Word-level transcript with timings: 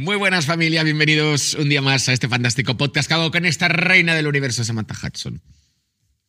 Muy 0.00 0.14
buenas 0.14 0.46
familia, 0.46 0.84
bienvenidos 0.84 1.54
un 1.54 1.68
día 1.68 1.82
más 1.82 2.08
a 2.08 2.12
este 2.12 2.28
fantástico 2.28 2.76
podcast 2.76 3.08
que 3.08 3.14
hago 3.14 3.32
con 3.32 3.44
esta 3.44 3.66
reina 3.66 4.14
del 4.14 4.28
universo, 4.28 4.62
Samantha 4.62 4.94
Hudson. 5.02 5.42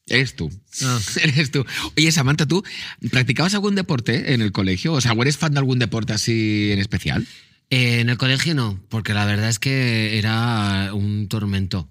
Eres 0.08 0.36
tú. 0.36 0.50
Ah. 0.82 1.00
Eres 1.22 1.52
tú. 1.52 1.64
Oye, 1.96 2.12
Samantha, 2.12 2.48
¿tú 2.48 2.64
practicabas 3.12 3.54
algún 3.54 3.76
deporte 3.76 4.34
en 4.34 4.42
el 4.42 4.52
colegio? 4.52 4.94
O 4.94 5.02
sea, 5.02 5.14
¿o 5.14 5.22
eres 5.22 5.38
fan 5.38 5.54
de 5.54 5.60
algún 5.60 5.78
deporte 5.78 6.14
así 6.14 6.72
en 6.72 6.80
especial? 6.80 7.28
Eh, 7.70 8.00
en 8.00 8.10
el 8.10 8.18
colegio 8.18 8.56
no, 8.56 8.82
porque 8.90 9.14
la 9.14 9.26
verdad 9.26 9.50
es 9.50 9.60
que 9.60 10.18
era 10.18 10.90
un 10.96 11.28
tormento. 11.28 11.88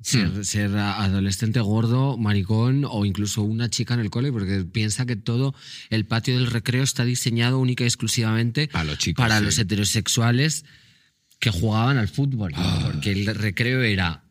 Ser, 0.00 0.30
Hmm. 0.30 0.42
ser 0.42 0.76
adolescente 0.76 1.60
gordo, 1.60 2.18
maricón 2.18 2.84
o 2.84 3.04
incluso 3.04 3.42
una 3.42 3.70
chica 3.70 3.94
en 3.94 4.00
el 4.00 4.10
cole, 4.10 4.32
porque 4.32 4.64
piensa 4.64 5.06
que 5.06 5.14
todo 5.14 5.54
el 5.90 6.04
patio 6.04 6.34
del 6.36 6.48
recreo 6.50 6.82
está 6.82 7.04
diseñado 7.04 7.60
única 7.60 7.84
y 7.84 7.86
exclusivamente 7.86 8.66
Para 8.66 8.82
los 8.82 8.98
chicos, 8.98 9.22
para 9.22 9.38
sí. 9.38 9.44
los 9.44 9.58
heterosexuales 9.60 10.64
que 11.42 11.50
jugaban 11.50 11.98
al 11.98 12.06
fútbol. 12.06 12.52
Ah. 12.54 12.82
Porque 12.84 13.10
el 13.10 13.26
recreo 13.34 13.82
era 13.82 14.22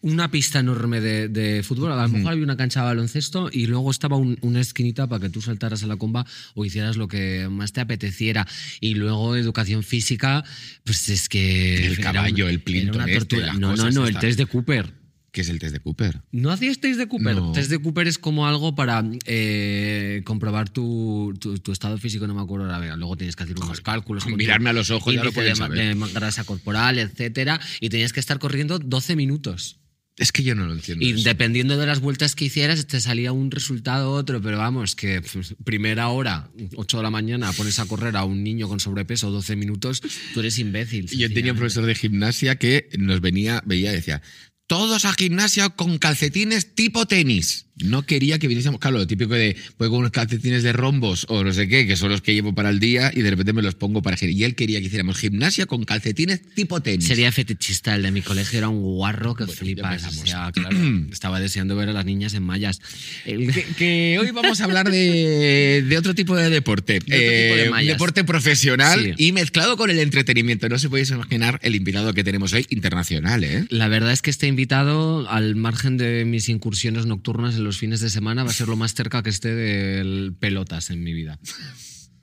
una 0.00 0.28
pista 0.30 0.58
enorme 0.58 1.00
de, 1.00 1.28
de 1.28 1.62
fútbol, 1.62 1.92
a 1.92 2.02
lo 2.02 2.08
mejor 2.08 2.32
había 2.32 2.42
una 2.44 2.56
cancha 2.56 2.80
de 2.80 2.86
baloncesto 2.86 3.48
y 3.52 3.66
luego 3.66 3.90
estaba 3.92 4.16
un- 4.16 4.36
una 4.42 4.60
esquinita 4.60 5.06
para 5.08 5.20
que 5.22 5.30
tú 5.30 5.40
saltaras 5.40 5.84
a 5.84 5.86
la 5.86 5.96
comba 5.96 6.26
o 6.54 6.64
hicieras 6.64 6.96
lo 6.96 7.06
que 7.06 7.46
más 7.48 7.72
te 7.72 7.80
apeteciera. 7.80 8.44
Y 8.80 8.94
luego 8.94 9.36
educación 9.36 9.84
física, 9.84 10.42
pues 10.84 11.08
es 11.08 11.28
que... 11.28 11.86
El 11.86 11.98
caballo, 12.00 12.46
un- 12.46 12.50
el 12.50 12.90
una 12.90 13.04
este, 13.06 13.36
no, 13.58 13.76
no, 13.76 13.90
no, 13.90 14.06
el 14.06 14.18
test 14.18 14.36
de 14.38 14.46
Cooper. 14.46 14.92
¿Qué 15.30 15.42
es 15.42 15.48
el 15.50 15.58
test 15.58 15.74
de 15.74 15.80
Cooper? 15.80 16.22
¿No 16.32 16.50
hacías 16.50 16.78
test 16.80 16.98
de 16.98 17.06
Cooper? 17.06 17.36
No. 17.36 17.52
Test 17.52 17.70
de 17.70 17.78
Cooper 17.78 18.08
es 18.08 18.18
como 18.18 18.46
algo 18.46 18.74
para 18.74 19.04
eh, 19.26 20.22
comprobar 20.24 20.70
tu, 20.70 21.34
tu- 21.38 21.58
tu 21.58 21.72
estado 21.72 21.98
físico, 21.98 22.26
no 22.26 22.34
me 22.34 22.40
acuerdo 22.40 22.66
la 22.66 22.78
verdad. 22.78 22.96
Luego 22.96 23.16
tienes 23.16 23.36
que 23.36 23.42
hacer 23.44 23.56
unos 23.56 23.80
cálculos. 23.80 24.24
con 24.28 24.36
mirarme 24.36 24.70
a 24.70 24.72
los 24.72 24.90
ojos 24.90 25.14
ya 25.14 25.22
lo 25.22 25.32
pueden 25.32 25.52
de, 25.52 25.56
saber. 25.56 25.96
de 25.96 26.12
grasa 26.12 26.44
corporal, 26.44 26.98
etcétera, 26.98 27.60
y 27.80 27.88
tenías 27.90 28.12
que 28.12 28.20
estar 28.20 28.38
corriendo 28.38 28.78
12 28.78 29.16
minutos. 29.16 29.78
Es 30.16 30.32
que 30.32 30.42
yo 30.42 30.56
no 30.56 30.66
lo 30.66 30.72
entiendo. 30.72 31.04
Y 31.04 31.10
eso. 31.12 31.22
dependiendo 31.22 31.76
de 31.78 31.86
las 31.86 32.00
vueltas 32.00 32.34
que 32.34 32.46
hicieras, 32.46 32.84
te 32.88 33.00
salía 33.00 33.30
un 33.30 33.52
resultado 33.52 34.10
otro, 34.10 34.40
pero 34.42 34.58
vamos, 34.58 34.96
que 34.96 35.22
primera 35.62 36.08
hora, 36.08 36.50
8 36.74 36.96
de 36.96 37.02
la 37.04 37.10
mañana, 37.10 37.52
pones 37.52 37.78
a 37.78 37.86
correr 37.86 38.16
a 38.16 38.24
un 38.24 38.42
niño 38.42 38.66
con 38.66 38.80
sobrepeso 38.80 39.30
12 39.30 39.54
minutos, 39.54 40.02
tú 40.34 40.40
eres 40.40 40.58
imbécil. 40.58 41.06
Yo 41.06 41.32
tenía 41.32 41.52
un 41.52 41.58
profesor 41.58 41.86
de 41.86 41.94
gimnasia 41.94 42.56
que 42.56 42.88
nos 42.98 43.20
venía, 43.20 43.62
veía 43.64 43.92
y 43.92 43.96
decía, 43.96 44.20
todos 44.68 45.04
a 45.06 45.12
gimnasia 45.14 45.70
con 45.70 45.98
calcetines 45.98 46.74
tipo 46.74 47.06
tenis. 47.06 47.67
No 47.84 48.02
quería 48.02 48.38
que 48.38 48.48
viniésemos, 48.48 48.80
claro, 48.80 48.98
lo 48.98 49.06
típico 49.06 49.34
de, 49.34 49.56
pues 49.76 49.90
con 49.90 50.00
unos 50.00 50.10
calcetines 50.10 50.62
de 50.62 50.72
rombos 50.72 51.26
o 51.28 51.44
no 51.44 51.52
sé 51.52 51.68
qué, 51.68 51.86
que 51.86 51.96
son 51.96 52.10
los 52.10 52.20
que 52.22 52.34
llevo 52.34 52.54
para 52.54 52.70
el 52.70 52.80
día 52.80 53.10
y 53.14 53.22
de 53.22 53.30
repente 53.30 53.52
me 53.52 53.62
los 53.62 53.74
pongo 53.74 54.02
para 54.02 54.16
gimnasia. 54.16 54.38
Y 54.40 54.44
él 54.44 54.54
quería 54.54 54.80
que 54.80 54.86
hiciéramos 54.86 55.18
gimnasia 55.18 55.66
con 55.66 55.84
calcetines 55.84 56.40
tipo 56.54 56.80
tenis. 56.80 57.06
Sería 57.06 57.30
fetichista, 57.32 57.94
el 57.94 58.02
de 58.02 58.10
mi 58.10 58.22
colegio 58.22 58.58
era 58.58 58.68
un 58.68 58.80
guarro 58.82 59.34
que 59.34 59.46
flipas. 59.46 60.02
ya 60.02 60.08
O 60.08 60.10
empezamos. 60.10 60.28
sea, 60.28 60.52
claro, 60.52 60.76
estaba 61.12 61.40
deseando 61.40 61.76
ver 61.76 61.88
a 61.88 61.92
las 61.92 62.04
niñas 62.04 62.34
en 62.34 62.42
mallas. 62.42 62.80
Que, 63.24 63.66
que 63.76 64.18
hoy 64.20 64.30
vamos 64.30 64.60
a 64.60 64.64
hablar 64.64 64.90
de, 64.90 65.84
de 65.88 65.98
otro 65.98 66.14
tipo 66.14 66.36
de 66.36 66.50
deporte. 66.50 66.94
De 66.94 66.98
otro 66.98 67.16
tipo 67.16 67.54
de 67.56 67.64
Eh, 67.66 67.70
mallas. 67.70 67.94
deporte 67.94 68.24
profesional 68.24 69.14
Sí. 69.16 69.26
y 69.28 69.32
mezclado 69.32 69.76
con 69.76 69.90
el 69.90 69.98
entretenimiento. 69.98 70.68
No 70.68 70.78
se 70.78 70.88
podéis 70.88 71.10
imaginar 71.10 71.58
el 71.62 71.74
invitado 71.74 72.12
que 72.14 72.24
tenemos 72.24 72.52
hoy 72.52 72.66
internacional, 72.70 73.44
¿eh? 73.44 73.64
La 73.70 73.88
verdad 73.88 74.12
es 74.12 74.22
que 74.22 74.30
este 74.30 74.46
invitado, 74.46 75.28
al 75.28 75.56
margen 75.56 75.96
de 75.96 76.24
mis 76.24 76.48
incursiones 76.48 77.06
nocturnas 77.06 77.56
en 77.56 77.64
los 77.68 77.78
fines 77.78 78.00
de 78.00 78.08
semana, 78.08 78.44
va 78.44 78.50
a 78.50 78.54
ser 78.54 78.66
lo 78.66 78.76
más 78.76 78.94
cerca 78.94 79.22
que 79.22 79.28
esté 79.28 79.54
del 79.54 80.34
pelotas 80.40 80.88
en 80.88 81.02
mi 81.02 81.12
vida. 81.12 81.38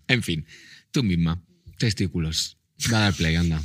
En 0.07 0.23
fin, 0.23 0.47
tú 0.91 1.03
misma. 1.03 1.39
Testículos. 1.77 2.57
Dale 2.89 3.05
al 3.05 3.13
play, 3.13 3.35
anda. 3.35 3.61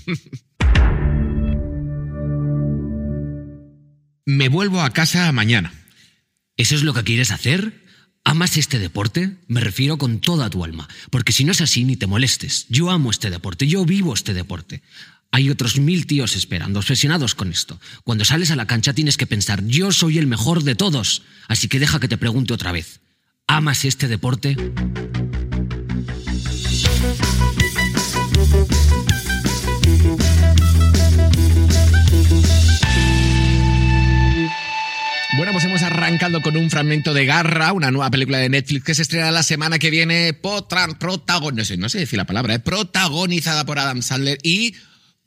Me 4.26 4.48
vuelvo 4.50 4.82
a 4.82 4.92
casa 4.92 5.32
mañana. 5.32 5.72
¿Eso 6.58 6.74
es 6.74 6.82
lo 6.82 6.92
que 6.92 7.02
quieres 7.02 7.30
hacer? 7.30 7.82
¿Amas 8.24 8.58
este 8.58 8.78
deporte? 8.78 9.38
Me 9.48 9.60
refiero 9.60 9.96
con 9.96 10.20
toda 10.20 10.50
tu 10.50 10.62
alma, 10.62 10.86
porque 11.10 11.32
si 11.32 11.44
no 11.44 11.52
es 11.52 11.62
así, 11.62 11.84
ni 11.84 11.96
te 11.96 12.06
molestes. 12.06 12.66
Yo 12.68 12.90
amo 12.90 13.10
este 13.10 13.30
deporte, 13.30 13.66
yo 13.66 13.86
vivo 13.86 14.12
este 14.12 14.34
deporte. 14.34 14.82
Hay 15.32 15.48
otros 15.48 15.78
mil 15.78 16.06
tíos 16.06 16.34
esperando, 16.34 16.80
obsesionados 16.80 17.36
con 17.36 17.50
esto. 17.50 17.80
Cuando 18.02 18.24
sales 18.24 18.50
a 18.50 18.56
la 18.56 18.66
cancha 18.66 18.94
tienes 18.94 19.16
que 19.16 19.28
pensar, 19.28 19.64
yo 19.64 19.92
soy 19.92 20.18
el 20.18 20.26
mejor 20.26 20.64
de 20.64 20.74
todos. 20.74 21.22
Así 21.46 21.68
que 21.68 21.78
deja 21.78 22.00
que 22.00 22.08
te 22.08 22.18
pregunte 22.18 22.52
otra 22.52 22.72
vez. 22.72 23.00
¿Amas 23.46 23.84
este 23.84 24.08
deporte? 24.08 24.56
Bueno, 35.36 35.52
pues 35.52 35.64
hemos 35.64 35.82
arrancado 35.82 36.42
con 36.42 36.56
un 36.56 36.70
fragmento 36.70 37.14
de 37.14 37.24
Garra, 37.24 37.72
una 37.72 37.92
nueva 37.92 38.10
película 38.10 38.38
de 38.38 38.48
Netflix 38.48 38.84
que 38.84 38.94
se 38.94 39.02
estrena 39.02 39.30
la 39.30 39.44
semana 39.44 39.78
que 39.78 39.90
viene, 39.90 40.34
potran, 40.34 40.98
protagon, 40.98 41.54
no 41.54 41.64
sé, 41.64 41.76
no 41.76 41.88
sé 41.88 42.00
decir 42.00 42.16
la 42.16 42.26
palabra, 42.26 42.54
¿eh? 42.54 42.58
protagonizada 42.58 43.64
por 43.64 43.78
Adam 43.78 44.02
Sandler 44.02 44.38
y 44.42 44.74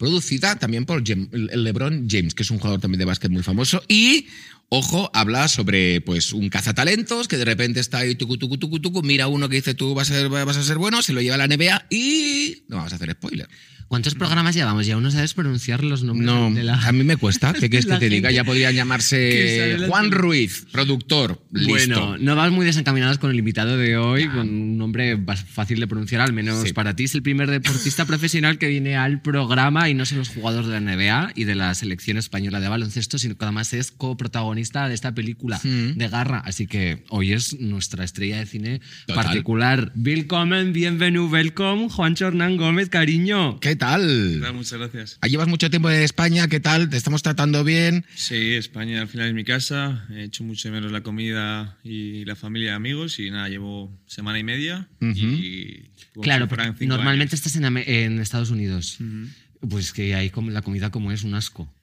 producida 0.03 0.57
también 0.57 0.85
por 0.85 1.01
LeBron 1.07 2.09
James, 2.09 2.35
que 2.35 2.43
es 2.43 2.51
un 2.51 2.57
jugador 2.57 2.81
también 2.81 2.99
de 2.99 3.05
básquet 3.05 3.31
muy 3.31 3.41
famoso. 3.41 3.81
Y, 3.87 4.27
ojo, 4.67 5.09
habla 5.13 5.47
sobre 5.47 6.01
pues 6.01 6.33
un 6.33 6.49
cazatalentos 6.49 7.29
que 7.29 7.37
de 7.37 7.45
repente 7.45 7.79
está 7.79 7.99
ahí, 7.99 8.13
tucu, 8.15 8.37
tucu, 8.37 8.57
tucu, 8.57 8.81
tucu, 8.81 9.01
mira 9.01 9.27
uno 9.27 9.47
que 9.47 9.55
dice 9.55 9.75
tú 9.75 9.95
vas 9.95 10.11
a, 10.11 10.15
ser, 10.15 10.27
vas 10.27 10.57
a 10.57 10.63
ser 10.63 10.77
bueno, 10.77 11.01
se 11.01 11.13
lo 11.13 11.21
lleva 11.21 11.35
a 11.35 11.37
la 11.37 11.47
NBA 11.47 11.85
y... 11.89 12.63
No 12.67 12.75
vamos 12.75 12.91
a 12.91 12.97
hacer 12.97 13.11
spoiler. 13.13 13.47
¿Cuántos 13.87 14.15
programas 14.15 14.55
llevamos? 14.55 14.85
Ya 14.87 14.97
uno 14.97 15.11
sabes 15.11 15.33
pronunciar 15.33 15.83
los 15.83 16.03
nombres 16.03 16.25
No, 16.25 16.49
de 16.51 16.63
la... 16.63 16.75
a 16.81 16.91
mí 16.91 17.03
me 17.03 17.15
cuesta. 17.17 17.53
¿Qué 17.59 17.69
quieres 17.69 17.85
que 17.85 17.97
te 17.97 18.09
diga? 18.09 18.31
Ya 18.31 18.43
podría 18.43 18.69
que 18.69 18.75
llamarse 18.75 19.77
Juan. 19.87 20.11
Ruiz, 20.11 20.65
productor. 20.71 21.41
Listo. 21.51 21.69
Bueno, 21.71 22.17
no 22.17 22.35
vas 22.35 22.51
muy 22.51 22.65
desencaminados 22.65 23.17
con 23.19 23.31
el 23.31 23.37
invitado 23.37 23.77
de 23.77 23.97
hoy, 23.97 24.27
con 24.27 24.49
un 24.49 24.77
nombre 24.77 25.17
fácil 25.47 25.79
de 25.79 25.87
pronunciar, 25.87 26.21
al 26.21 26.33
menos 26.33 26.63
Sí. 26.67 26.73
para 26.73 26.95
ti. 26.95 27.03
Es 27.03 27.15
el 27.15 27.21
primer 27.23 27.49
deportista 27.49 28.05
profesional 28.05 28.57
que 28.57 28.67
viene 28.67 28.95
al 28.95 29.21
programa 29.21 29.89
y 29.89 29.93
no 29.93 30.05
solo 30.05 30.21
es 30.21 30.29
jugador 30.29 30.65
de 30.65 30.71
la 30.71 30.79
NBA 30.81 31.31
y 31.35 31.43
de 31.43 31.55
la 31.55 31.73
selección 31.75 32.17
española 32.17 32.59
de 32.59 32.69
baloncesto, 32.69 33.17
sino 33.17 33.35
que 33.37 33.45
además 33.45 33.73
es 33.73 33.91
coprotagonista 33.91 34.87
de 34.87 34.95
esta 34.95 35.13
película 35.13 35.59
de 35.63 36.07
Garra. 36.07 36.39
Así 36.45 36.67
que 36.67 37.03
hoy 37.09 37.33
es 37.33 37.59
nuestra 37.59 38.03
estrella 38.03 38.37
de 38.37 38.45
cine 38.45 38.81
Total. 39.07 39.23
particular. 39.25 39.91
Willkommen, 39.95 40.73
bienvenido, 40.73 41.27
welcome, 41.27 41.89
Juancho 41.89 42.27
Hernán 42.27 42.57
Gómez, 42.57 42.89
cariño. 42.89 43.59
¿Qué 43.59 43.72
tal? 43.75 44.39
Nada, 44.39 44.53
Muchas 44.53 44.79
gracias. 44.79 45.19
Llevas 45.27 45.47
mucho 45.47 45.69
tiempo 45.69 45.89
en 45.89 46.01
España, 46.01 46.47
¿qué 46.47 46.59
tal? 46.59 46.89
¿Te 46.89 46.97
estamos 46.97 47.23
tratando 47.23 47.63
bien? 47.63 48.05
Sí, 48.15 48.53
España 48.53 49.01
al 49.01 49.07
final 49.07 49.27
es 49.27 49.33
mi 49.33 49.43
casa. 49.43 50.05
He 50.11 50.23
hecho 50.23 50.43
mucho 50.43 50.71
menos 50.71 50.91
la 50.91 51.01
comida 51.01 51.77
y 51.83 52.25
la 52.25 52.35
familia 52.35 52.71
y 52.71 52.75
amigos. 52.75 53.19
Y 53.19 53.29
nada, 53.31 53.49
llevo 53.49 53.91
semana 54.07 54.39
y 54.39 54.43
media. 54.43 54.87
Y 55.01 55.89
como 56.13 56.23
Claro, 56.23 56.45
si 56.45 56.49
fueran 56.49 56.67
porque 56.67 56.79
cinco 56.85 56.95
normalmente 56.95 57.35
años. 57.35 57.45
estás 57.45 57.55
en, 57.55 57.77
en 57.77 58.19
Estados 58.19 58.49
Unidos. 58.49 58.97
Ujú. 58.99 59.27
Pues 59.69 59.93
que 59.93 60.13
ahí 60.15 60.29
como- 60.29 60.51
la 60.51 60.61
comida 60.61 60.89
como 60.91 61.11
es 61.11 61.23
un 61.23 61.33
asco. 61.35 61.73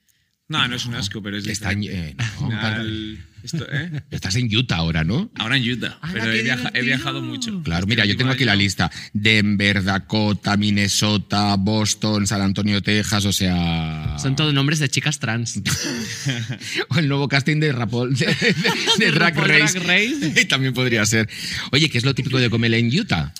No, 0.51 0.67
no 0.67 0.75
es 0.75 0.85
un 0.85 0.95
asco, 0.95 1.21
pero 1.23 1.37
es 1.37 1.47
Está 1.47 1.71
en- 1.71 1.83
eh, 1.83 2.15
no, 2.17 2.45
Al 2.45 2.73
final, 2.75 3.25
esto, 3.43 3.65
¿eh? 3.71 4.03
Estás 4.11 4.35
en 4.35 4.55
Utah 4.55 4.75
ahora, 4.75 5.03
¿no? 5.03 5.31
Ahora 5.39 5.57
en 5.57 5.67
Utah, 5.67 5.97
¡Hala, 6.01 6.13
pero 6.13 6.25
qué 6.25 6.39
he, 6.39 6.43
viaja- 6.43 6.67
he 6.69 6.81
divertido! 6.81 6.85
viajado 6.85 7.21
mucho. 7.21 7.63
Claro, 7.63 7.79
Este 7.79 7.89
mira, 7.89 8.05
yo 8.05 8.15
tengo 8.17 8.31
aquí 8.31 8.43
la 8.45 8.55
lista. 8.55 8.91
Denver, 9.13 9.83
Dakota, 9.83 10.57
Minnesota, 10.57 11.55
Boston, 11.57 12.27
San 12.27 12.41
Antonio, 12.41 12.81
Texas, 12.83 13.25
o 13.25 13.33
sea... 13.33 14.15
Son 14.21 14.35
todos 14.35 14.53
nombres 14.53 14.79
de 14.79 14.89
chicas 14.89 15.17
trans. 15.19 15.59
O 16.89 16.99
el 16.99 17.07
nuevo 17.07 17.27
casting 17.27 17.59
de, 17.59 17.71
Rapol, 17.71 18.13
de, 18.15 18.25
de- 18.27 18.33
de 18.53 18.55
De 19.05 19.11
Drag 19.11 19.33
RuPaul 19.35 19.49
Race. 19.61 19.79
Drag 19.79 19.87
Race. 19.87 20.45
También 20.49 20.73
podría 20.73 21.05
ser. 21.05 21.27
Oye, 21.71 21.89
¿qué 21.89 21.97
es 21.97 22.03
lo 22.05 22.13
típico 22.13 22.37
de 22.39 22.49
comer 22.49 22.73
en 22.73 22.87
Utah? 22.99 23.33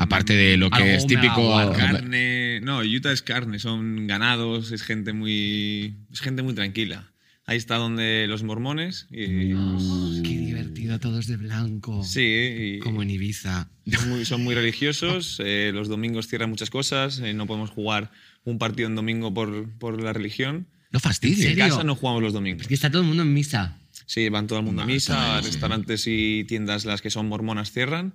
Aparte 0.00 0.32
de 0.32 0.56
lo 0.56 0.70
que 0.70 0.94
es 0.94 1.06
típico... 1.06 1.54
Carne. 1.76 2.60
No, 2.62 2.80
Utah 2.80 3.12
es 3.12 3.20
carne, 3.20 3.58
son 3.58 4.06
ganados, 4.06 4.72
es 4.72 4.82
gente 4.82 5.12
muy. 5.12 5.94
Es 6.10 6.20
gente 6.20 6.42
muy 6.42 6.54
tranquila. 6.54 7.12
Ahí 7.44 7.58
está 7.58 7.76
donde 7.76 8.26
los 8.26 8.42
mormones. 8.42 9.08
Y, 9.10 9.52
Oh, 9.52 10.20
qué 10.22 10.30
divertido, 10.30 10.98
todos 11.00 11.26
de 11.26 11.36
blanco. 11.36 12.02
sí, 12.02 12.22
y 12.22 12.78
Como 12.78 13.02
en 13.02 13.10
Ibiza. 13.10 13.68
son, 13.92 14.08
muy, 14.08 14.24
son 14.24 14.42
muy 14.42 14.54
religiosos. 14.54 15.38
eh, 15.44 15.70
los 15.74 15.88
domingos 15.88 16.28
cierran 16.28 16.48
muchas 16.48 16.70
cosas. 16.70 17.18
eh, 17.20 17.34
no 17.34 17.46
podemos 17.46 17.68
jugar 17.68 18.10
un 18.44 18.58
partido 18.58 18.88
en 18.88 18.94
domingo 18.94 19.34
por, 19.34 19.68
por 19.78 20.02
la 20.02 20.14
religión. 20.14 20.66
No 20.92 20.96
¿En 20.96 21.00
fastidies. 21.02 21.44
En 21.44 21.58
casa 21.58 21.84
no 21.84 21.94
jugamos 21.94 22.22
los 22.22 22.32
domingos. 22.32 22.62
Es 22.62 22.68
que 22.68 22.74
está 22.74 22.90
todo 22.90 23.02
el 23.02 23.08
mundo 23.08 23.22
en 23.22 23.34
misa. 23.34 23.76
Sí, 24.06 24.30
van 24.30 24.46
todo 24.46 24.60
el 24.60 24.64
mundo 24.64 24.80
a 24.80 24.86
misa, 24.86 25.42
restaurantes 25.42 26.04
y 26.06 26.44
tiendas 26.44 26.86
las 26.86 27.02
que 27.02 27.10
son 27.10 27.28
mormonas 27.28 27.70
cierran 27.70 28.14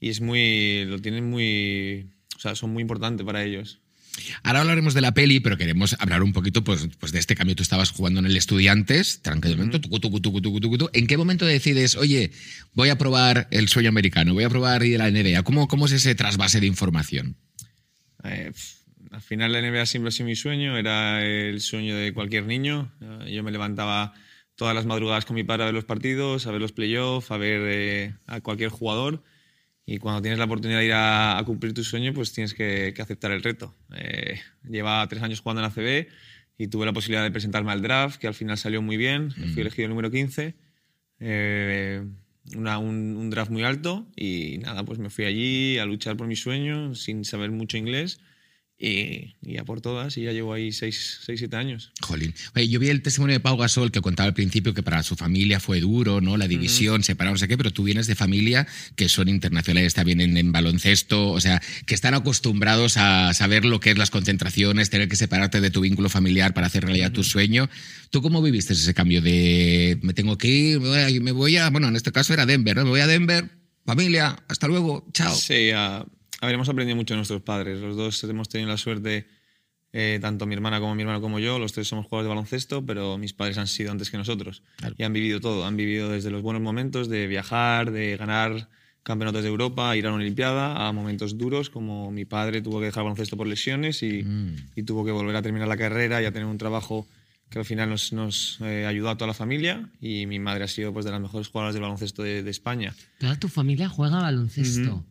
y 0.00 0.10
es 0.10 0.20
muy 0.20 0.84
lo 0.84 1.00
tienen 1.00 1.28
muy, 1.28 2.10
o 2.36 2.40
sea, 2.40 2.54
son 2.54 2.70
muy 2.70 2.82
importantes 2.82 3.24
para 3.24 3.44
ellos. 3.44 3.80
Ahora 4.42 4.60
hablaremos 4.60 4.94
de 4.94 5.00
la 5.00 5.12
peli, 5.12 5.40
pero 5.40 5.56
queremos 5.56 5.96
hablar 5.98 6.22
un 6.22 6.32
poquito 6.32 6.64
pues, 6.64 6.88
pues 6.98 7.12
de 7.12 7.18
este 7.18 7.34
cambio. 7.34 7.54
Tú 7.54 7.62
estabas 7.62 7.90
jugando 7.90 8.20
en 8.20 8.26
el 8.26 8.36
Estudiantes, 8.36 9.20
tranquilamente, 9.22 9.78
tucu, 9.78 10.00
tucu, 10.00 10.20
tucu, 10.20 10.40
tucu, 10.40 10.60
tucu, 10.60 10.78
tucu. 10.78 10.90
¿En 10.94 11.06
qué 11.06 11.16
momento 11.16 11.44
decides, 11.44 11.96
oye, 11.96 12.30
voy 12.72 12.88
a 12.88 12.98
probar 12.98 13.48
el 13.50 13.68
sueño 13.68 13.88
americano, 13.88 14.34
voy 14.34 14.44
a 14.44 14.48
probar 14.48 14.82
ir 14.84 15.00
a 15.00 15.10
la 15.10 15.10
NBA? 15.10 15.42
¿Cómo, 15.42 15.68
cómo 15.68 15.86
es 15.86 15.92
ese 15.92 16.14
trasvase 16.14 16.60
de 16.60 16.66
información? 16.66 17.36
Eh, 18.24 18.52
al 19.10 19.22
final 19.22 19.52
la 19.52 19.60
NBA 19.60 19.86
siempre 19.86 20.08
ha 20.08 20.12
sido 20.12 20.26
mi 20.26 20.36
sueño, 20.36 20.76
era 20.76 21.24
el 21.24 21.60
sueño 21.60 21.96
de 21.96 22.12
cualquier 22.12 22.44
niño. 22.44 22.92
Eh, 23.00 23.32
Yo 23.32 23.42
me 23.42 23.52
levantaba 23.52 24.14
todas 24.56 24.74
las 24.74 24.86
madrugadas 24.86 25.24
con 25.24 25.36
mi 25.36 25.44
padre 25.44 25.64
a 25.64 25.66
ver 25.66 25.74
los 25.74 25.84
partidos, 25.84 26.46
a 26.46 26.50
ver 26.50 26.60
los 26.60 26.72
playoffs, 26.72 27.30
a 27.30 27.36
ver 27.36 27.60
eh, 27.64 28.14
a 28.26 28.40
cualquier 28.40 28.70
jugador. 28.70 29.22
Y 29.88 29.98
cuando 29.98 30.20
tienes 30.20 30.38
la 30.40 30.46
oportunidad 30.46 30.80
de 30.80 30.86
ir 30.86 30.92
a, 30.92 31.38
a 31.38 31.44
cumplir 31.44 31.72
tu 31.72 31.84
sueño, 31.84 32.12
pues 32.12 32.32
tienes 32.32 32.54
que, 32.54 32.92
que 32.94 33.02
aceptar 33.02 33.30
el 33.30 33.42
reto. 33.42 33.72
Eh, 33.96 34.40
lleva 34.68 35.06
tres 35.08 35.22
años 35.22 35.40
jugando 35.40 35.60
en 35.62 35.68
la 35.68 35.70
CB 35.70 36.08
y 36.58 36.66
tuve 36.66 36.86
la 36.86 36.92
posibilidad 36.92 37.22
de 37.22 37.30
presentarme 37.30 37.70
al 37.70 37.82
draft, 37.82 38.18
que 38.20 38.26
al 38.26 38.34
final 38.34 38.58
salió 38.58 38.82
muy 38.82 38.96
bien. 38.96 39.30
Fui 39.30 39.60
elegido 39.60 39.84
el 39.84 39.90
número 39.90 40.10
15. 40.10 40.54
Eh, 41.20 42.02
una- 42.56 42.78
un, 42.78 43.16
un 43.16 43.30
draft 43.30 43.50
muy 43.50 43.62
alto 43.64 44.06
y 44.16 44.58
nada, 44.58 44.84
pues 44.84 44.98
me 44.98 45.10
fui 45.10 45.24
allí 45.24 45.78
a 45.78 45.86
luchar 45.86 46.16
por 46.16 46.26
mi 46.26 46.36
sueño 46.36 46.94
sin 46.94 47.24
saber 47.24 47.50
mucho 47.50 47.76
inglés 47.76 48.20
y, 48.78 49.36
y 49.40 49.56
a 49.56 49.64
por 49.64 49.80
todas 49.80 50.18
y 50.18 50.22
ya 50.24 50.32
llevo 50.32 50.52
ahí 50.52 50.70
6, 50.70 51.20
7 51.24 51.56
años. 51.56 51.92
Jolín. 52.02 52.34
Oye, 52.54 52.68
yo 52.68 52.78
vi 52.78 52.88
el 52.88 53.00
testimonio 53.00 53.32
de 53.34 53.40
Pau 53.40 53.56
Gasol 53.56 53.90
que 53.90 54.02
contaba 54.02 54.26
al 54.26 54.34
principio 54.34 54.74
que 54.74 54.82
para 54.82 55.02
su 55.02 55.16
familia 55.16 55.60
fue 55.60 55.80
duro, 55.80 56.20
¿no? 56.20 56.36
La 56.36 56.46
división, 56.46 57.02
separar, 57.02 57.32
no 57.32 57.38
sé 57.38 57.48
qué, 57.48 57.56
pero 57.56 57.70
tú 57.70 57.84
vienes 57.84 58.06
de 58.06 58.14
familia 58.14 58.66
que 58.94 59.08
son 59.08 59.28
internacionales, 59.28 59.94
también 59.94 60.20
en, 60.20 60.36
en 60.36 60.52
baloncesto, 60.52 61.30
o 61.30 61.40
sea, 61.40 61.62
que 61.86 61.94
están 61.94 62.12
acostumbrados 62.12 62.98
a 62.98 63.32
saber 63.32 63.64
lo 63.64 63.80
que 63.80 63.90
es 63.92 63.98
las 63.98 64.10
concentraciones, 64.10 64.90
tener 64.90 65.08
que 65.08 65.16
separarte 65.16 65.60
de 65.62 65.70
tu 65.70 65.80
vínculo 65.80 66.10
familiar 66.10 66.52
para 66.52 66.66
hacer 66.66 66.84
realidad 66.84 67.12
tu 67.12 67.24
sueño. 67.24 67.70
¿Tú 68.10 68.20
cómo 68.20 68.42
viviste 68.42 68.74
ese 68.74 68.92
cambio 68.92 69.22
de 69.22 69.98
me 70.02 70.12
tengo 70.12 70.36
que 70.36 70.48
ir, 70.48 70.80
me 70.80 70.88
voy 70.88 70.98
a, 71.16 71.20
me 71.22 71.32
voy 71.32 71.56
a- 71.56 71.70
bueno, 71.70 71.88
en 71.88 71.96
este 71.96 72.12
caso 72.12 72.34
era 72.34 72.44
Denver, 72.44 72.76
¿no? 72.76 72.84
Me 72.84 72.90
voy 72.90 73.00
a 73.00 73.06
Denver, 73.06 73.48
familia, 73.86 74.36
hasta 74.48 74.68
luego, 74.68 75.08
chao. 75.12 75.34
Sí, 75.34 75.70
a, 75.74 76.04
a 76.40 76.46
ver, 76.46 76.54
hemos 76.54 76.68
aprendido 76.68 76.96
mucho 76.96 77.14
de 77.14 77.18
nuestros 77.18 77.42
padres. 77.42 77.80
Los 77.80 77.96
dos 77.96 78.22
hemos 78.24 78.48
tenido 78.48 78.68
la 78.70 78.76
suerte, 78.76 79.26
eh, 79.92 80.18
tanto 80.20 80.46
mi 80.46 80.54
hermana 80.54 80.80
como 80.80 80.94
mi 80.94 81.02
hermano 81.02 81.20
como 81.20 81.38
yo, 81.38 81.58
los 81.58 81.72
tres 81.72 81.88
somos 81.88 82.04
jugadores 82.06 82.26
de 82.26 82.28
baloncesto, 82.30 82.84
pero 82.84 83.16
mis 83.18 83.32
padres 83.32 83.56
han 83.58 83.66
sido 83.66 83.90
antes 83.92 84.10
que 84.10 84.18
nosotros 84.18 84.62
Claro. 84.76 84.94
y 84.98 85.02
han 85.04 85.12
vivido 85.12 85.40
todo. 85.40 85.64
Han 85.64 85.76
vivido 85.76 86.10
desde 86.10 86.30
los 86.30 86.42
buenos 86.42 86.62
momentos 86.62 87.08
de 87.08 87.26
viajar, 87.26 87.90
de 87.90 88.16
ganar 88.16 88.68
campeonatos 89.02 89.42
de 89.44 89.48
Europa, 89.48 89.96
ir 89.96 90.04
a 90.06 90.08
una 90.12 90.16
Olimpiada, 90.22 90.88
a 90.88 90.92
momentos 90.92 91.38
duros 91.38 91.70
como 91.70 92.10
mi 92.10 92.24
padre 92.24 92.60
tuvo 92.60 92.80
que 92.80 92.86
dejar 92.86 93.04
baloncesto 93.04 93.36
por 93.36 93.46
lesiones 93.46 94.02
y, 94.02 94.26
y 94.74 94.82
tuvo 94.82 95.04
que 95.04 95.12
volver 95.12 95.36
a 95.36 95.42
terminar 95.42 95.68
la 95.68 95.76
carrera 95.76 96.20
y 96.20 96.24
a 96.24 96.32
tener 96.32 96.46
un 96.46 96.58
trabajo 96.58 97.06
que 97.48 97.60
al 97.60 97.64
final 97.64 97.88
nos, 97.88 98.12
nos 98.12 98.58
eh, 98.62 98.84
ayudó 98.84 99.08
a 99.10 99.14
toda 99.16 99.28
la 99.28 99.34
familia 99.34 99.88
y 100.00 100.26
mi 100.26 100.40
madre 100.40 100.64
ha 100.64 100.68
sido 100.68 100.92
pues, 100.92 101.04
de 101.04 101.12
las 101.12 101.20
mejores 101.20 101.46
jugadoras 101.46 101.74
de 101.76 101.80
baloncesto 101.80 102.24
de, 102.24 102.42
de 102.42 102.50
España. 102.50 102.96
Toda 103.20 103.38
tu 103.38 103.46
familia 103.46 103.88
juega 103.88 104.20
baloncesto. 104.20 105.04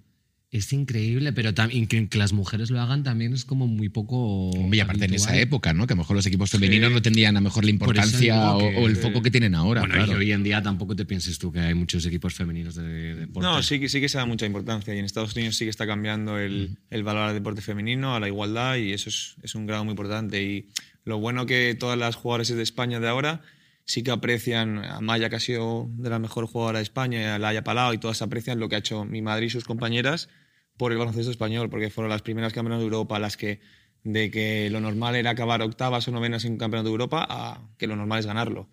Es 0.56 0.72
increíble, 0.72 1.34
pero 1.34 1.54
también 1.54 1.86
que, 1.86 2.08
que 2.08 2.18
las 2.18 2.32
mujeres 2.32 2.70
lo 2.70 2.80
hagan 2.80 3.04
también 3.04 3.34
es 3.34 3.44
como 3.44 3.68
muy 3.68 3.90
poco. 3.90 4.52
Y 4.72 4.80
aparte 4.80 5.04
en 5.06 5.14
esa 5.14 5.30
habitual. 5.32 5.44
época, 5.48 5.74
¿no? 5.74 5.86
Que 5.86 5.94
a 5.94 5.96
lo 5.96 6.04
mejor 6.04 6.16
los 6.16 6.26
equipos 6.26 6.50
femeninos 6.50 6.92
no 6.94 7.02
tendrían 7.02 7.36
a 7.36 7.42
lo 7.42 7.44
mejor 7.44 7.66
la 7.66 7.72
importancia 7.72 8.54
o, 8.56 8.60
que- 8.60 8.78
o 8.78 8.88
el 8.88 8.96
foco 8.96 9.22
que 9.22 9.30
tienen 9.32 9.54
ahora. 9.54 9.82
Bueno, 9.82 9.96
claro. 9.96 10.14
y 10.14 10.16
hoy 10.16 10.32
en 10.32 10.44
día 10.44 10.62
tampoco 10.62 10.96
te 10.96 11.04
pienses 11.06 11.38
tú 11.40 11.52
que 11.52 11.60
hay 11.60 11.74
muchos 11.74 12.06
equipos 12.06 12.34
femeninos 12.36 12.76
de, 12.76 12.84
de 12.84 13.16
deporte. 13.16 13.48
No, 13.48 13.62
sí, 13.62 13.80
que- 13.82 13.90
sí 13.90 14.00
que 14.00 14.08
se 14.08 14.18
da 14.18 14.26
mucha 14.26 14.46
importancia 14.46 14.96
y 14.96 15.00
en 15.00 15.04
Estados 15.04 15.36
Unidos 15.36 15.58
sí 15.58 15.66
que 15.66 15.70
está 15.72 15.86
cambiando 15.86 16.38
el, 16.40 16.78
el 16.90 17.04
valor 17.04 17.24
al 17.24 17.34
deporte 17.34 17.62
femenino, 17.62 18.16
a 18.16 18.20
la 18.22 18.28
igualdad 18.30 18.78
y 18.78 18.94
eso 18.94 19.10
es, 19.10 19.36
es 19.44 19.56
un 19.56 19.66
grado 19.66 19.84
muy 19.84 19.92
importante. 19.92 20.42
Y 20.42 20.68
lo 21.04 21.20
bueno 21.20 21.46
que 21.46 21.76
todas 21.78 21.98
las 22.00 22.16
jugadoras 22.16 22.48
de 22.48 22.64
España 22.64 23.02
de 23.02 23.10
ahora 23.10 23.42
sí 23.84 24.04
que 24.04 24.12
aprecian 24.12 24.78
a 24.86 25.02
Maya, 25.02 25.30
que 25.30 25.36
ha 25.36 25.40
sido 25.40 25.88
de 25.98 26.10
la 26.10 26.18
mejor 26.18 26.48
jugadora 26.48 26.80
de 26.80 26.84
España, 26.84 27.22
y 27.22 27.24
a 27.26 27.38
Laia 27.40 27.64
Palau 27.64 27.94
y 27.94 27.98
todas 27.98 28.22
aprecian 28.22 28.58
lo 28.60 28.70
que 28.70 28.76
ha 28.76 28.80
hecho 28.80 29.04
mi 29.06 29.22
madre 29.22 29.46
y 29.46 29.50
sus 29.50 29.64
compañeras 29.66 30.30
por 30.78 30.92
el 30.92 30.98
baloncesto 30.98 31.32
español, 31.32 31.70
porque 31.70 31.90
fueron 31.90 32.10
las 32.10 32.22
primeras 32.22 32.54
campeonas 32.54 32.80
de 32.80 32.86
Europa, 32.86 33.20
las 33.20 33.38
que 33.38 33.60
de 34.04 34.30
que 34.30 34.70
lo 34.70 34.80
normal 34.82 35.16
era 35.16 35.32
acabar 35.32 35.64
octavas 35.64 36.08
o 36.08 36.12
novenas 36.12 36.46
en 36.46 36.52
un 36.54 36.58
campeonato 36.60 36.90
de 36.90 36.92
Europa 36.92 37.26
a 37.28 37.60
que 37.80 37.88
lo 37.88 37.96
normal 37.96 38.20
es 38.20 38.28
ganarlo. 38.28 38.70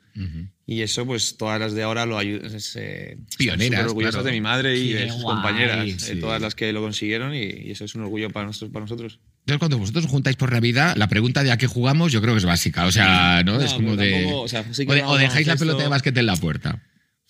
Y 0.66 0.82
eso, 0.82 1.06
pues 1.06 1.38
todas 1.38 1.58
las 1.58 1.72
de 1.72 1.82
ahora 1.82 2.04
lo 2.04 2.18
ayudan. 2.18 2.54
Es, 2.54 2.76
eh, 2.78 3.16
Pioneras, 3.38 3.86
orgullosas 3.86 4.16
claro. 4.16 4.26
de 4.26 4.32
mi 4.32 4.40
madre 4.42 4.76
y 4.76 4.90
Qué 4.92 4.98
de 4.98 5.08
sus 5.10 5.22
guay, 5.22 5.34
compañeras, 5.36 5.86
eh, 5.88 5.96
sí. 5.98 6.20
todas 6.20 6.42
las 6.42 6.54
que 6.54 6.70
lo 6.74 6.82
consiguieron, 6.82 7.34
y, 7.34 7.44
y 7.44 7.70
eso 7.70 7.86
es 7.86 7.94
un 7.94 8.02
orgullo 8.02 8.28
para 8.28 8.44
nosotros. 8.44 8.70
Para 8.72 8.84
nosotros. 8.84 9.20
Entonces, 9.40 9.58
cuando 9.58 9.78
vosotros 9.78 10.04
os 10.04 10.10
juntáis 10.10 10.36
por 10.36 10.52
Navidad, 10.52 10.94
la 10.98 11.08
pregunta 11.08 11.42
de 11.42 11.50
a 11.50 11.56
qué 11.56 11.66
jugamos 11.66 12.12
yo 12.12 12.20
creo 12.20 12.34
que 12.34 12.38
es 12.38 12.44
básica. 12.44 12.84
O 12.84 12.92
sea, 12.92 13.42
¿no? 13.42 13.54
No, 13.54 13.62
es 13.64 13.72
como 13.72 13.96
de. 13.96 14.10
tampoco, 14.12 14.40
o 14.42 14.48
sea, 14.48 14.64
sí 14.74 14.84
que 14.84 14.92
o, 14.92 14.94
de- 14.94 15.02
o 15.04 15.16
dejáis 15.16 15.46
la 15.46 15.56
pelota 15.56 15.82
de 15.82 15.88
básquet 15.88 16.16
en 16.18 16.26
la 16.26 16.36
puerta. 16.36 16.82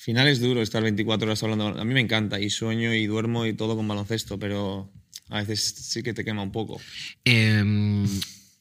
Final 0.02 0.26
es 0.26 0.40
duro 0.40 0.62
estar 0.62 0.82
24 0.82 1.28
horas 1.28 1.40
hablando. 1.44 1.69
A 1.69 1.84
mí 1.84 1.94
me 1.94 2.00
encanta 2.00 2.40
y 2.40 2.50
sueño 2.50 2.93
y 2.93 3.06
duermo 3.06 3.46
y 3.46 3.52
todo 3.52 3.76
con 3.76 3.87
baloncesto, 3.87 4.37
pero 4.37 4.93
a 5.28 5.38
veces 5.38 5.60
sí 5.62 6.02
que 6.02 6.12
te 6.12 6.25
quema 6.25 6.43
un 6.43 6.50
poco. 6.50 6.81
Eh, 7.25 8.04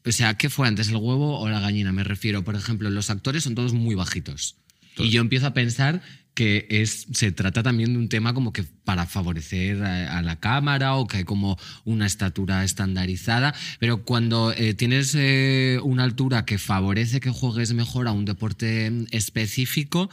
o 0.05 0.11
sea, 0.11 0.35
¿qué 0.35 0.51
fue 0.51 0.67
antes, 0.67 0.89
el 0.89 0.97
huevo 0.97 1.39
o 1.39 1.49
la 1.49 1.59
gallina? 1.59 1.91
Me 1.91 2.03
refiero, 2.03 2.43
por 2.43 2.55
ejemplo, 2.55 2.91
los 2.91 3.09
actores 3.09 3.43
son 3.43 3.55
todos 3.55 3.73
muy 3.73 3.95
bajitos. 3.95 4.57
Y 4.97 5.09
yo 5.09 5.19
empiezo 5.21 5.47
a 5.47 5.53
pensar 5.55 6.03
que 6.35 6.67
es, 6.69 7.07
se 7.11 7.31
trata 7.31 7.63
también 7.63 7.93
de 7.93 7.97
un 7.97 8.07
tema 8.07 8.35
como 8.35 8.53
que 8.53 8.63
para 8.63 9.07
favorecer 9.07 9.83
a, 9.83 10.19
a 10.19 10.21
la 10.21 10.39
cámara 10.39 10.93
o 10.93 11.07
que 11.07 11.17
hay 11.17 11.23
como 11.23 11.57
una 11.85 12.05
estatura 12.05 12.63
estandarizada, 12.63 13.55
pero 13.79 14.03
cuando 14.03 14.53
eh, 14.53 14.75
tienes 14.75 15.15
eh, 15.15 15.79
una 15.81 16.03
altura 16.03 16.45
que 16.45 16.59
favorece 16.59 17.19
que 17.19 17.31
juegues 17.31 17.73
mejor 17.73 18.07
a 18.07 18.11
un 18.11 18.25
deporte 18.25 18.91
específico, 19.09 20.11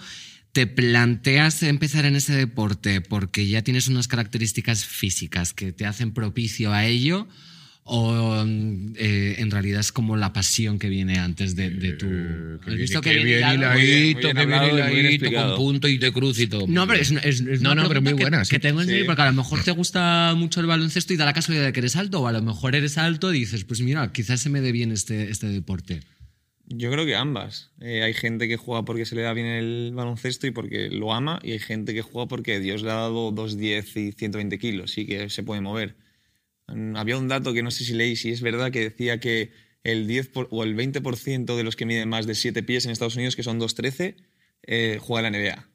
te 0.58 0.66
planteas 0.66 1.62
empezar 1.62 2.04
en 2.04 2.16
ese 2.16 2.34
deporte 2.34 3.00
porque 3.00 3.46
ya 3.46 3.62
tienes 3.62 3.86
unas 3.86 4.08
características 4.08 4.84
físicas 4.84 5.54
que 5.54 5.70
te 5.70 5.86
hacen 5.86 6.10
propicio 6.12 6.72
a 6.72 6.84
ello 6.84 7.28
o 7.84 8.44
mm, 8.44 8.94
eh, 8.96 9.36
en 9.38 9.52
realidad 9.52 9.78
es 9.78 9.92
como 9.92 10.16
la 10.16 10.32
pasión 10.32 10.80
que 10.80 10.88
viene 10.88 11.20
antes 11.20 11.54
de, 11.54 11.70
de 11.70 11.92
tu... 11.92 12.06
¿Has 12.68 12.74
visto 12.76 13.00
que 13.00 13.14
viene 13.14 13.36
bien 13.36 13.44
hablado 13.44 13.78
y 13.78 14.14
muy 14.82 14.92
bien 14.94 15.06
explicado. 15.06 15.56
punto 15.56 15.86
y 15.86 15.96
de 15.98 16.10
cruz 16.12 16.40
y 16.40 16.48
todo. 16.48 16.66
No, 16.66 16.88
pero 16.88 17.00
es, 17.02 17.12
es- 17.12 17.40
es 17.40 17.60
No, 17.60 17.70
una 17.70 17.82
no, 17.84 17.88
pero 17.88 18.02
muy 18.02 18.14
que- 18.16 18.22
buena, 18.24 18.44
sí. 18.44 18.50
Que 18.50 18.58
tengo 18.58 18.80
en 18.80 18.88
serio, 18.88 19.04
Sí. 19.04 19.06
porque 19.06 19.22
a 19.22 19.26
lo 19.26 19.34
mejor 19.34 19.62
te 19.62 19.70
gusta 19.70 20.34
mucho 20.36 20.58
el 20.60 20.66
baloncesto 20.66 21.12
y 21.14 21.16
da 21.16 21.24
la 21.24 21.34
casualidad 21.34 21.66
de 21.66 21.72
que 21.72 21.78
eres 21.78 21.94
alto, 21.94 22.20
o 22.22 22.26
a 22.26 22.32
lo 22.32 22.42
mejor 22.42 22.74
eres 22.74 22.98
alto 22.98 23.32
y 23.32 23.38
dices, 23.38 23.62
pues 23.62 23.80
mira, 23.80 24.10
quizás 24.12 24.40
se 24.40 24.50
me 24.50 24.60
dé 24.60 24.72
bien 24.72 24.90
este, 24.90 25.30
este 25.30 25.46
deporte. 25.46 26.00
Yo 26.70 26.90
creo 26.90 27.06
que 27.06 27.14
ambas. 27.16 27.70
Eh, 27.80 28.02
hay 28.02 28.12
gente 28.12 28.46
que 28.46 28.56
juega 28.58 28.84
porque 28.84 29.06
se 29.06 29.14
le 29.14 29.22
da 29.22 29.32
bien 29.32 29.46
el 29.46 29.92
baloncesto 29.94 30.46
y 30.46 30.50
porque 30.50 30.90
lo 30.90 31.14
ama, 31.14 31.38
y 31.42 31.52
hay 31.52 31.58
gente 31.60 31.94
que 31.94 32.02
juega 32.02 32.28
porque 32.28 32.60
Dios 32.60 32.82
le 32.82 32.90
ha 32.90 32.94
dado 32.94 33.30
2,10 33.32 33.96
y 33.96 34.12
120 34.12 34.58
kilos 34.58 34.98
y 34.98 35.06
que 35.06 35.30
se 35.30 35.42
puede 35.42 35.62
mover. 35.62 35.96
Mm, 36.68 36.96
Había 36.96 37.18
un 37.18 37.28
dato 37.28 37.54
que 37.54 37.62
no 37.62 37.70
sé 37.70 37.84
si 37.84 37.94
leí, 37.94 38.16
si 38.16 38.30
es 38.32 38.42
verdad, 38.42 38.72
que 38.72 38.80
decía 38.80 39.20
que 39.20 39.52
el 39.84 40.06
10 40.08 40.28
por- 40.28 40.48
o 40.50 40.64
el 40.64 40.74
20% 40.74 41.56
de 41.56 41.64
los 41.64 41.76
que 41.76 41.86
miden 41.86 42.08
más 42.10 42.26
de 42.26 42.34
7 42.34 42.62
pies 42.62 42.86
en 42.86 42.92
Estados 42.92 43.16
Unidos, 43.16 43.36
que 43.36 43.42
son 43.44 43.58
2,13, 43.60 44.16
eh, 44.66 44.98
juega 45.00 45.22
la 45.22 45.28
NBA. 45.38 45.67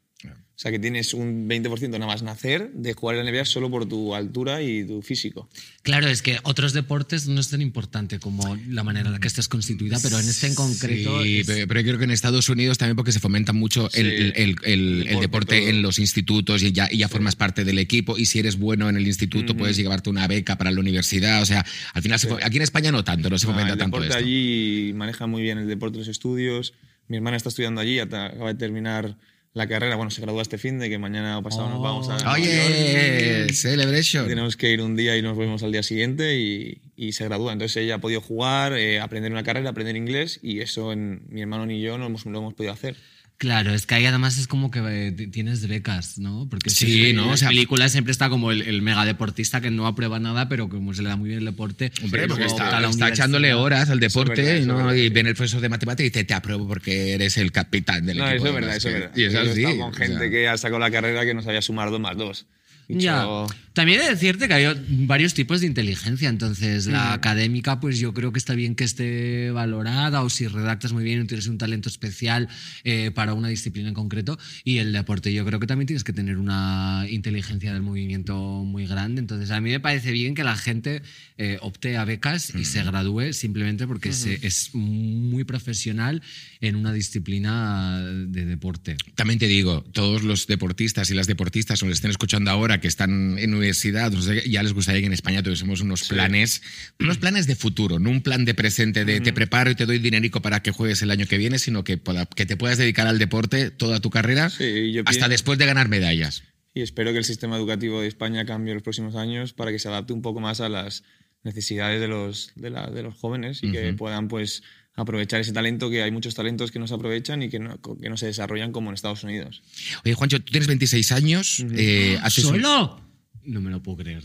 O 0.55 0.59
sea 0.63 0.71
que 0.71 0.77
tienes 0.77 1.15
un 1.15 1.49
20% 1.49 1.89
nada 1.89 2.05
más 2.05 2.21
nacer 2.21 2.71
de 2.73 2.93
jugar 2.93 3.17
en 3.17 3.25
la 3.25 3.31
NBA 3.31 3.43
solo 3.43 3.71
por 3.71 3.87
tu 3.87 4.13
altura 4.13 4.61
y 4.61 4.85
tu 4.85 5.01
físico. 5.01 5.49
Claro, 5.81 6.07
es 6.07 6.21
que 6.21 6.37
otros 6.43 6.73
deportes 6.73 7.27
no 7.27 7.41
es 7.41 7.49
tan 7.49 7.59
importante 7.61 8.19
como 8.19 8.55
la 8.69 8.83
manera 8.83 9.07
en 9.07 9.13
la 9.13 9.19
que 9.19 9.27
estés 9.27 9.47
constituida, 9.47 9.97
pero 10.01 10.19
en 10.19 10.29
este 10.29 10.45
en 10.45 10.53
concreto. 10.55 11.23
Sí, 11.23 11.39
es- 11.39 11.47
pero 11.47 11.79
yo 11.81 11.87
creo 11.87 11.97
que 11.97 12.03
en 12.03 12.11
Estados 12.11 12.49
Unidos 12.49 12.77
también 12.77 12.95
porque 12.95 13.11
se 13.11 13.19
fomenta 13.19 13.51
mucho 13.51 13.89
el, 13.93 14.09
Sí. 14.09 14.15
el- 14.15 14.33
el- 14.35 14.55
el 14.63 15.07
El 15.07 15.19
deporte, 15.21 15.57
todo. 15.59 15.69
en 15.69 15.81
los 15.81 15.97
institutos 15.97 16.61
y 16.61 16.71
ya, 16.71 16.87
y 16.91 16.97
ya 16.99 17.09
formas 17.09 17.35
parte 17.35 17.65
del 17.65 17.79
equipo 17.79 18.15
y 18.17 18.27
si 18.27 18.37
eres 18.37 18.59
bueno 18.59 18.87
en 18.89 18.95
el 18.95 19.07
instituto 19.07 19.57
puedes 19.57 19.75
llevarte 19.75 20.11
una 20.11 20.27
beca 20.27 20.55
para 20.59 20.69
la 20.71 20.79
universidad. 20.79 21.41
O 21.41 21.45
sea, 21.47 21.65
al 21.95 22.01
final, 22.03 22.19
se 22.19 22.31
aquí 22.43 22.57
en 22.57 22.61
España 22.63 22.91
no 22.91 23.03
tanto, 23.03 23.27
no 23.31 23.39
se 23.39 23.47
Ah, 23.47 23.49
fomenta 23.49 23.73
el 23.73 23.79
tanto 23.79 23.97
deporte 23.97 24.13
esto. 24.19 24.23
allí 24.23 24.93
maneja 24.95 25.25
muy 25.25 25.41
bien 25.41 25.57
el 25.57 25.67
deporte 25.67 25.93
de 25.93 25.99
los 26.01 26.07
estudios. 26.09 26.73
Mi 27.07 27.17
hermana 27.17 27.37
está 27.37 27.49
estudiando 27.49 27.81
allí, 27.81 27.97
acaba 27.99 28.29
de 28.53 28.55
terminar 28.55 29.17
la 29.53 29.67
carrera. 29.67 29.95
Bueno, 29.95 30.09
se 30.11 30.21
gradúa 30.21 30.41
este 30.41 30.57
fin 30.57 30.79
de 30.79 30.89
que 30.89 30.97
mañana 30.97 31.37
o 31.37 31.43
pasado 31.43 31.69
nos 31.69 31.81
vamos 31.81 32.09
a. 32.09 32.31
Oye, 32.33 33.41
York. 33.45 33.53
celebration. 33.53 34.27
Tenemos 34.27 34.57
que 34.57 34.71
ir 34.71 34.81
un 34.81 34.95
día 34.95 35.15
y 35.17 35.21
nos 35.21 35.35
volvemos 35.35 35.61
al 35.63 35.71
día 35.71 35.83
siguiente 35.83 36.37
y, 36.39 36.81
y 36.95 37.11
se 37.13 37.25
gradúa. 37.25 37.53
Entonces 37.53 37.77
ella 37.77 37.95
ha 37.95 37.99
podido 37.99 38.21
jugar, 38.21 38.73
eh, 38.73 38.99
aprender 38.99 39.31
una 39.31 39.43
carrera, 39.43 39.69
aprender 39.69 39.95
inglés 39.95 40.39
y 40.41 40.61
eso 40.61 40.91
en, 40.91 41.23
mi 41.29 41.41
hermano 41.41 41.65
ni 41.65 41.81
yo 41.81 41.97
no 41.97 42.07
hemos- 42.07 42.25
lo 42.25 42.37
hemos 42.39 42.53
podido 42.53 42.73
hacer. 42.73 42.95
Claro, 43.43 43.73
es 43.73 43.85
que 43.85 43.95
ahí 43.95 44.05
además 44.05 44.37
es 44.37 44.47
como 44.47 44.71
que 44.71 44.79
eh, 44.85 45.11
tienes 45.11 45.67
becas, 45.67 46.17
¿no? 46.17 46.47
Porque 46.49 46.69
Sí, 46.69 46.85
siempre 46.85 47.09
en 47.09 47.15
¿no? 47.17 47.29
O 47.31 47.35
sea- 47.35 47.49
películas 47.49 47.91
siempre 47.91 48.13
está 48.13 48.29
como 48.29 48.53
el, 48.53 48.61
el 48.61 48.81
mega 48.81 49.03
deportista 49.03 49.59
que 49.59 49.69
no 49.69 49.85
aprueba 49.85 50.17
nada, 50.17 50.47
pero 50.47 50.69
como 50.69 50.93
se 50.93 51.01
le 51.03 51.09
da 51.09 51.17
muy 51.17 51.27
bien 51.27 51.39
el 51.39 51.45
deporte. 51.45 51.91
Hombre, 52.01 52.21
Sí, 52.23 52.27
porque 52.29 52.45
está, 52.45 52.77
a 52.77 52.79
la 52.79 52.89
está 52.89 53.09
echándole 53.09 53.53
horas 53.53 53.89
al 53.89 54.01
Eso 54.01 54.07
deporte 54.21 54.41
verdad, 54.43 54.55
eso 54.59 54.67
¿no? 54.67 54.77
verdad, 54.77 54.93
y 54.93 55.01
sí. 55.03 55.09
viene 55.09 55.29
el 55.31 55.35
profesor 55.35 55.59
de 55.59 55.67
matemáticas 55.67 56.05
y 56.05 56.09
dice, 56.09 56.23
te 56.23 56.33
apruebo 56.33 56.65
porque 56.69 57.11
eres 57.15 57.35
el 57.35 57.51
capitán 57.51 58.05
del 58.05 58.19
No, 58.19 58.29
equipo. 58.29 58.37
eso 58.37 58.47
es 58.47 58.53
de 58.53 58.59
verdad, 58.61 58.75
eso 58.77 58.87
es 58.87 58.93
básquet". 58.93 59.11
verdad. 59.13 59.17
Y 59.17 59.23
es 59.25 59.33
Yo 59.33 59.39
he 59.39 59.51
así. 59.51 59.59
estado 59.59 59.77
con 59.77 59.89
o 59.91 59.93
sea. 59.97 60.07
gente 60.07 60.29
que 60.31 60.47
ha 60.47 60.57
sacado 60.57 60.79
la 60.79 60.89
carrera 60.91 61.25
que 61.25 61.33
no 61.33 61.41
sabía 61.41 61.61
sumar 61.61 61.91
dos 61.91 61.99
más 61.99 62.15
dos. 62.15 62.45
Y 62.87 62.97
Ya, 62.99 63.25
También 63.73 64.01
he 64.01 64.03
de 64.03 64.09
decirte 64.11 64.47
que 64.47 64.53
hay 64.53 64.85
varios 65.07 65.33
tipos 65.33 65.61
de 65.61 65.67
inteligencia, 65.67 66.29
entonces 66.29 66.85
la 66.85 67.09
Mm. 67.09 67.13
académica 67.13 67.79
pues 67.79 67.97
yo 67.99 68.13
creo 68.13 68.31
que 68.31 68.37
está 68.37 68.53
bien 68.53 68.75
que 68.75 68.83
esté 68.83 69.49
valorada 69.51 70.21
o 70.21 70.29
si 70.29 70.47
redactas 70.47 70.93
muy 70.93 71.03
bien 71.03 71.21
o 71.21 71.25
tienes 71.25 71.47
un 71.47 71.57
talento 71.57 71.89
especial 71.89 72.47
eh, 72.83 73.09
para 73.15 73.33
una 73.33 73.47
disciplina 73.47 73.87
en 73.89 73.95
concreto 73.95 74.37
y 74.63 74.77
el 74.77 74.93
deporte 74.93 75.33
yo 75.33 75.43
creo 75.45 75.59
que 75.59 75.65
también 75.67 75.87
tienes 75.87 76.03
que 76.03 76.13
tener 76.13 76.37
una 76.37 77.05
inteligencia 77.09 77.73
del 77.73 77.81
movimiento 77.81 78.37
muy 78.63 78.85
grande, 78.85 79.21
entonces 79.21 79.49
a 79.51 79.59
mí 79.59 79.71
me 79.71 79.79
parece 79.79 80.11
bien 80.11 80.35
que 80.35 80.43
la 80.43 80.55
gente 80.55 81.01
eh, 81.39 81.57
opte 81.61 81.97
a 81.97 82.05
becas 82.05 82.53
y 82.55 82.65
se 82.65 82.83
gradúe 82.83 83.33
simplemente 83.33 83.87
porque 83.87 84.13
se- 84.13 84.39
es 84.45 84.69
muy 84.75 85.43
profesional 85.45 86.21
en 86.61 86.75
una 86.75 86.93
disciplina 86.93 88.01
de 88.27 88.45
deporte. 88.45 88.97
También 89.15 89.39
te 89.39 89.47
digo, 89.47 89.81
todos 89.93 90.21
los 90.23 90.45
deportistas 90.47 91.09
y 91.09 91.15
las 91.15 91.27
deportistas 91.27 91.81
o 91.81 91.87
les 91.87 91.95
estén 91.95 92.11
escuchando 92.11 92.51
ahora 92.51 92.79
que 92.79 92.87
están 92.87 93.37
en 93.39 93.53
universidad, 93.63 94.11
no 94.11 94.21
sé, 94.21 94.43
ya 94.49 94.61
les 94.63 94.73
gustaría 94.73 95.01
que 95.01 95.07
en 95.07 95.13
España 95.13 95.41
tuviésemos 95.41 95.81
unos 95.81 96.03
planes, 96.07 96.61
unos 96.99 97.17
planes 97.17 97.47
de 97.47 97.55
futuro, 97.55 97.97
no 97.99 98.09
un 98.09 98.21
plan 98.21 98.45
de 98.45 98.53
presente 98.53 99.05
de 99.05 99.21
te 99.21 99.33
preparo 99.33 99.71
y 99.71 99.75
te 99.75 99.85
doy 99.85 99.99
dinerico 99.99 100.41
para 100.41 100.61
que 100.61 100.71
juegues 100.71 101.01
el 101.01 101.11
año 101.11 101.25
que 101.25 101.37
viene, 101.37 101.59
sino 101.59 101.83
que, 101.83 101.97
pueda- 101.97 102.25
que 102.25 102.45
te 102.45 102.57
puedas 102.57 102.77
dedicar 102.77 103.07
al 103.07 103.19
deporte 103.19 103.71
toda 103.71 103.99
tu 103.99 104.09
carrera 104.09 104.49
Sí, 104.49 104.91
yo 104.91 105.01
hasta 105.01 105.11
pienso- 105.11 105.29
después 105.29 105.57
de 105.57 105.65
ganar 105.65 105.87
medallas. 105.89 106.43
Y 106.75 106.81
espero 106.81 107.11
que 107.11 107.19
el 107.19 107.23
sistema 107.25 107.55
educativo 107.57 108.01
de 108.01 108.07
España 108.07 108.45
cambie 108.45 108.71
en 108.71 108.75
los 108.77 108.83
próximos 108.83 109.15
años 109.15 109.53
para 109.53 109.71
que 109.71 109.79
se 109.79 109.87
adapte 109.87 110.11
un 110.13 110.21
poco 110.21 110.39
más 110.39 110.59
a 110.59 110.69
las 110.69 111.03
necesidades 111.43 111.99
de 112.01 112.07
los, 112.07 112.51
de 112.55 112.69
la- 112.69 112.87
de 112.89 113.03
los 113.03 113.15
jóvenes 113.15 113.59
y 113.63 113.71
que 113.71 113.93
puedan 113.93 114.27
pues 114.27 114.63
aprovechar 114.95 115.39
ese 115.41 115.51
talento, 115.53 115.89
que 115.89 116.03
hay 116.03 116.11
muchos 116.11 116.35
talentos 116.35 116.71
que 116.71 116.77
no 116.79 116.87
se 116.87 116.93
aprovechan 116.93 117.41
y 117.41 117.49
que 117.49 117.57
no, 117.59 117.79
que 117.81 118.09
no 118.09 118.15
se 118.17 118.27
desarrollan 118.27 118.71
como 118.71 118.89
en 118.91 118.93
Estados 118.93 119.23
Unidos. 119.23 119.63
Oye, 120.05 120.13
Juancho, 120.13 120.39
tú 120.39 120.51
tienes 120.51 120.67
26 120.67 121.11
años, 121.11 121.65
eh, 121.75 122.17
un- 122.23 122.29
¿Solo? 122.29 123.01
No 123.45 123.61
me 123.61 123.69
lo 123.71 123.81
puedo 123.81 123.97
creer. 123.97 124.23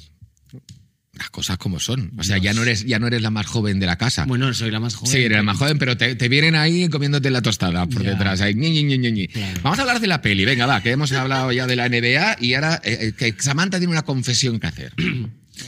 las 1.15 1.31
cosas 1.31 1.59
como 1.59 1.81
son. 1.81 2.13
O 2.17 2.23
sea, 2.23 2.39
ya 2.39 2.55
no, 2.55 2.63
eres, 2.63 2.85
ya 2.85 2.99
no 3.01 3.09
eres 3.09 3.23
la 3.23 3.31
más 3.31 3.47
joven 3.47 3.81
de 3.81 3.87
la 3.87 3.97
casa. 3.99 4.25
Bueno, 4.25 4.55
soy 4.55 4.71
la 4.71 4.79
más 4.79 4.95
joven. 4.95 5.11
Sí, 5.13 5.19
eres 5.19 5.37
la 5.37 5.43
más 5.43 5.57
joven, 5.57 5.77
pero 5.79 5.97
te, 5.97 6.15
te 6.15 6.29
vienen 6.29 6.55
ahí 6.55 6.89
comiéndote 6.89 7.31
la 7.31 7.43
tostada 7.43 7.87
por 7.87 8.03
Ya. 8.05 8.11
detrás. 8.11 8.41
ahí, 8.41 8.55
ñi, 8.55 8.71
ñi, 8.71 8.85
ñi, 8.85 8.99
ñi, 8.99 9.13
ñi. 9.13 9.27
Claro. 9.29 9.61
Vamos 9.63 9.79
a 9.81 9.83
hablar 9.83 10.01
de 10.01 10.07
la 10.07 10.23
peli. 10.23 10.45
Venga, 10.45 10.67
va, 10.67 10.81
que 10.81 10.91
hemos 10.93 11.11
hablado 11.13 11.51
ya 11.51 11.67
de 11.67 11.75
la 11.75 11.89
NBA 11.89 12.37
y 12.41 12.55
ahora 12.55 12.81
eh, 12.85 12.99
eh, 13.09 13.13
que 13.13 13.35
Samantha 13.43 13.79
tiene 13.79 13.91
una 13.93 14.03
confesión 14.03 14.61
que 14.61 14.67
hacer. 14.69 14.95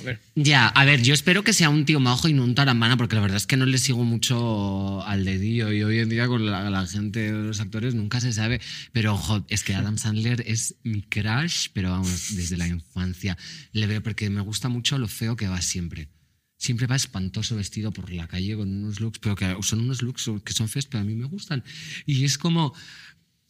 A. 0.07 0.19
Ya, 0.35 0.69
a 0.69 0.85
ver, 0.85 1.03
yo 1.03 1.15
espero 1.15 1.45
que 1.45 1.53
sea 1.53 1.71
un 1.71 1.85
tío 1.85 2.01
majo 2.01 2.29
y 2.29 2.33
no 2.33 2.45
un 2.45 2.55
taramana, 2.55 2.97
porque 2.97 3.17
la 3.17 3.23
verdad 3.23 3.37
es 3.37 3.47
que 3.47 3.57
no 3.57 3.67
le 3.67 3.79
sigo 3.79 4.05
mucho 4.05 5.03
al 5.05 5.25
dedillo 5.25 5.73
y 5.73 5.83
hoy 5.83 5.99
en 5.99 6.09
día 6.09 6.27
con 6.27 6.47
la, 6.47 6.71
la 6.71 6.87
gente 6.87 7.33
de 7.33 7.33
los 7.33 7.61
actores 7.61 7.95
nunca 7.95 8.21
se 8.21 8.33
sabe. 8.33 8.61
Pero 8.93 9.15
ojo, 9.15 9.45
es 9.49 9.65
que 9.65 9.75
Adam 9.75 9.99
Sandler 9.99 10.43
es 10.47 10.77
mi 10.83 11.03
crush, 11.03 11.69
pero 11.73 11.91
vamos, 11.91 12.35
desde 12.37 12.57
la 12.57 12.67
infancia. 12.67 13.37
Le 13.73 13.87
veo 13.87 14.03
porque 14.03 14.31
me 14.31 14.41
gusta 14.41 14.69
mucho 14.69 14.99
lo 14.99 15.09
feo 15.09 15.37
que 15.37 15.49
va 15.49 15.61
siempre. 15.63 16.09
Siempre 16.57 16.87
va 16.87 16.97
espantoso 16.97 17.57
vestido 17.57 17.91
por 17.91 18.13
la 18.13 18.29
calle 18.29 18.55
con 18.55 18.69
unos 18.69 19.01
looks, 19.01 19.19
pero 19.19 19.35
que 19.35 19.57
son 19.63 19.81
unos 19.81 20.03
looks 20.03 20.31
que 20.45 20.53
son 20.53 20.69
feos, 20.69 20.87
pero 20.87 21.01
a 21.01 21.05
mí 21.05 21.15
me 21.15 21.25
gustan. 21.25 21.65
Y 22.05 22.25
es 22.25 22.37
como 22.37 22.75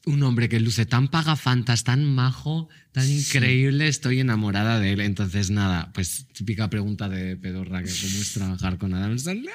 un 0.06 0.22
hombre 0.22 0.48
que 0.48 0.60
luce 0.60 0.86
tan 0.86 1.08
pagafantas, 1.08 1.84
tan 1.84 2.04
majo, 2.04 2.68
tan 2.92 3.08
increíble, 3.08 3.88
estoy 3.88 4.20
enamorada 4.20 4.80
de 4.80 4.92
él. 4.92 5.00
Entonces, 5.00 5.50
nada, 5.50 5.92
pues 5.92 6.26
típica 6.32 6.70
pregunta 6.70 7.08
de 7.08 7.36
pedorra, 7.36 7.82
que 7.82 7.90
cómo 7.90 8.22
es 8.22 8.32
trabajar 8.32 8.78
con 8.78 8.94
Adam 8.94 9.18
Sandler. 9.18 9.52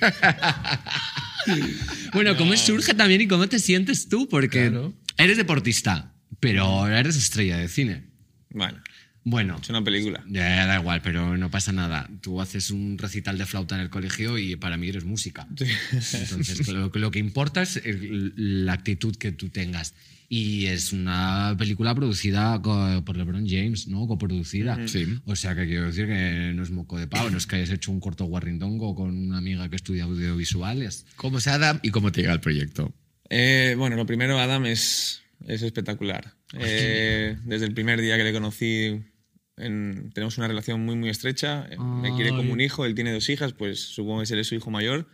bueno, 2.12 2.36
¿cómo 2.36 2.56
surge 2.56 2.94
también 2.94 3.20
y 3.22 3.28
cómo 3.28 3.48
te 3.48 3.58
sientes 3.58 4.08
tú? 4.08 4.28
Porque 4.28 4.68
Claro. 4.70 4.94
eres 5.16 5.36
deportista, 5.36 6.14
pero 6.40 6.86
eres 6.88 7.16
estrella 7.16 7.58
de 7.58 7.68
cine. 7.68 8.04
Bueno, 8.50 8.78
Bueno, 9.30 9.58
es 9.60 9.68
una 9.68 9.82
película. 9.84 10.24
ya 10.28 10.66
da 10.66 10.78
igual, 10.80 11.02
pero 11.02 11.36
no 11.36 11.50
pasa 11.50 11.72
nada. 11.72 12.08
Tú 12.22 12.40
haces 12.40 12.70
un 12.70 12.96
recital 12.98 13.36
de 13.36 13.46
flauta 13.46 13.74
en 13.74 13.82
el 13.82 13.90
colegio 13.90 14.38
y 14.38 14.56
para 14.56 14.76
mí 14.76 14.88
eres 14.88 15.04
música. 15.04 15.46
Entonces, 15.50 16.68
lo, 16.68 16.90
que- 16.90 16.98
lo 16.98 17.10
que 17.10 17.18
importa 17.18 17.62
es 17.62 17.76
el- 17.76 18.32
la 18.64 18.72
actitud 18.72 19.14
que 19.16 19.32
tú 19.32 19.48
tengas. 19.50 19.94
Y 20.30 20.66
es 20.66 20.92
una 20.92 21.54
película 21.58 21.94
producida 21.94 22.60
por 22.60 23.16
LeBron 23.16 23.48
James, 23.48 23.88
¿no? 23.88 24.06
Coproducida. 24.06 24.76
Sí. 24.86 25.06
O 25.24 25.34
sea, 25.36 25.54
que 25.54 25.66
quiero 25.66 25.86
decir 25.86 26.06
que 26.06 26.52
no 26.54 26.62
es 26.62 26.70
moco 26.70 26.98
de 26.98 27.06
pavo, 27.06 27.30
no 27.30 27.38
es 27.38 27.46
que 27.46 27.56
hayas 27.56 27.70
hecho 27.70 27.90
un 27.90 27.98
corto 28.00 28.24
guarrindongo 28.26 28.94
con 28.94 29.10
una 29.16 29.38
amiga 29.38 29.68
que 29.70 29.76
estudia 29.76 30.04
audiovisuales. 30.04 31.06
¿Cómo 31.16 31.38
es 31.38 31.46
Adam 31.46 31.80
y 31.82 31.90
cómo 31.90 32.12
te 32.12 32.20
llega 32.20 32.34
el 32.34 32.40
proyecto? 32.40 32.92
Eh, 33.30 33.74
bueno, 33.78 33.96
lo 33.96 34.04
primero, 34.04 34.38
Adam 34.38 34.66
es, 34.66 35.22
es 35.46 35.62
espectacular. 35.62 36.34
Eh, 36.58 37.36
desde 37.44 37.64
el 37.66 37.72
primer 37.72 38.00
día 38.00 38.16
que 38.18 38.24
le 38.24 38.32
conocí, 38.34 39.00
en- 39.60 40.10
tenemos 40.14 40.38
una 40.38 40.48
relación 40.48 40.80
muy, 40.84 40.96
muy 40.96 41.08
estrecha. 41.10 41.68
Me 41.78 42.14
quiere 42.14 42.30
como 42.30 42.52
un 42.52 42.60
hijo, 42.60 42.84
él 42.84 42.94
tiene 42.94 43.12
dos 43.12 43.28
hijas, 43.28 43.52
pues 43.52 43.80
supongo 43.80 44.20
que 44.20 44.26
seré 44.26 44.44
su 44.44 44.54
hijo 44.54 44.70
mayor. 44.70 45.06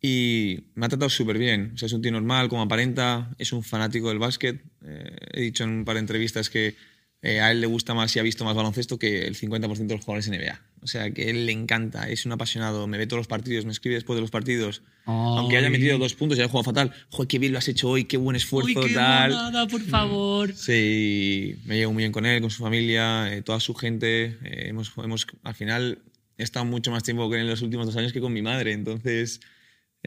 Y 0.00 0.66
me 0.74 0.84
ha 0.86 0.88
tratado 0.88 1.08
súper 1.08 1.38
bien. 1.38 1.72
O 1.74 1.78
sea, 1.78 1.86
es 1.86 1.92
un 1.92 2.02
tío 2.02 2.12
normal, 2.12 2.48
como 2.48 2.62
aparenta, 2.62 3.34
es 3.38 3.52
un 3.52 3.62
fanático 3.62 4.08
del 4.10 4.18
básquet. 4.18 4.62
Eh, 4.84 5.16
he 5.32 5.40
dicho 5.40 5.64
en 5.64 5.70
un 5.70 5.84
par 5.84 5.94
de 5.94 6.00
entrevistas 6.00 6.50
que 6.50 6.76
eh, 7.22 7.40
a 7.40 7.50
él 7.50 7.60
le 7.62 7.66
gusta 7.66 7.94
más 7.94 8.14
y 8.14 8.18
ha 8.18 8.22
visto 8.22 8.44
más 8.44 8.54
baloncesto 8.54 8.98
que 8.98 9.26
el 9.26 9.34
50% 9.34 9.86
de 9.86 9.94
los 9.96 10.04
jugadores 10.04 10.28
NBA. 10.28 10.60
O 10.84 10.86
sea, 10.86 11.10
que 11.12 11.30
él 11.30 11.46
le 11.46 11.52
encanta, 11.52 12.10
es 12.10 12.26
un 12.26 12.32
apasionado, 12.32 12.86
me 12.86 12.98
ve 12.98 13.06
todos 13.06 13.18
los 13.20 13.26
partidos, 13.26 13.64
me 13.64 13.72
escribe 13.72 13.94
después 13.94 14.16
de 14.16 14.20
los 14.20 14.30
partidos. 14.30 14.82
Aunque 15.06 15.56
haya 15.56 15.66
Ay. 15.68 15.72
metido 15.72 15.96
dos 15.98 16.12
puntos 16.14 16.36
y 16.36 16.42
haya 16.42 16.48
jugado 16.50 16.64
fatal, 16.64 16.92
joder, 17.08 17.26
qué 17.26 17.38
bien 17.38 17.52
lo 17.52 17.58
has 17.58 17.68
hecho 17.68 17.88
hoy, 17.88 18.04
qué 18.04 18.18
buen 18.18 18.36
esfuerzo, 18.36 18.80
Uy, 18.80 18.88
qué 18.88 18.94
tal. 18.94 19.30
monada, 19.30 19.66
por 19.66 19.80
favor. 19.80 20.52
Sí, 20.56 21.56
me 21.64 21.76
llevo 21.78 21.94
muy 21.94 22.02
bien 22.02 22.12
con 22.12 22.26
él, 22.26 22.40
con 22.42 22.50
su 22.50 22.62
familia, 22.62 23.34
eh, 23.34 23.40
toda 23.40 23.60
su 23.60 23.74
gente. 23.74 24.36
eh, 24.44 24.68
hemos, 24.68 24.92
hemos, 24.98 25.26
al 25.42 25.54
final, 25.54 25.98
he 26.36 26.42
estado 26.42 26.66
mucho 26.66 26.90
más 26.90 27.02
tiempo 27.02 27.24
con 27.28 27.34
él 27.38 27.42
en 27.44 27.50
los 27.50 27.62
últimos 27.62 27.86
dos 27.86 27.96
años 27.96 28.12
que 28.12 28.20
con 28.20 28.32
mi 28.34 28.42
madre. 28.42 28.72
Entonces, 28.72 29.40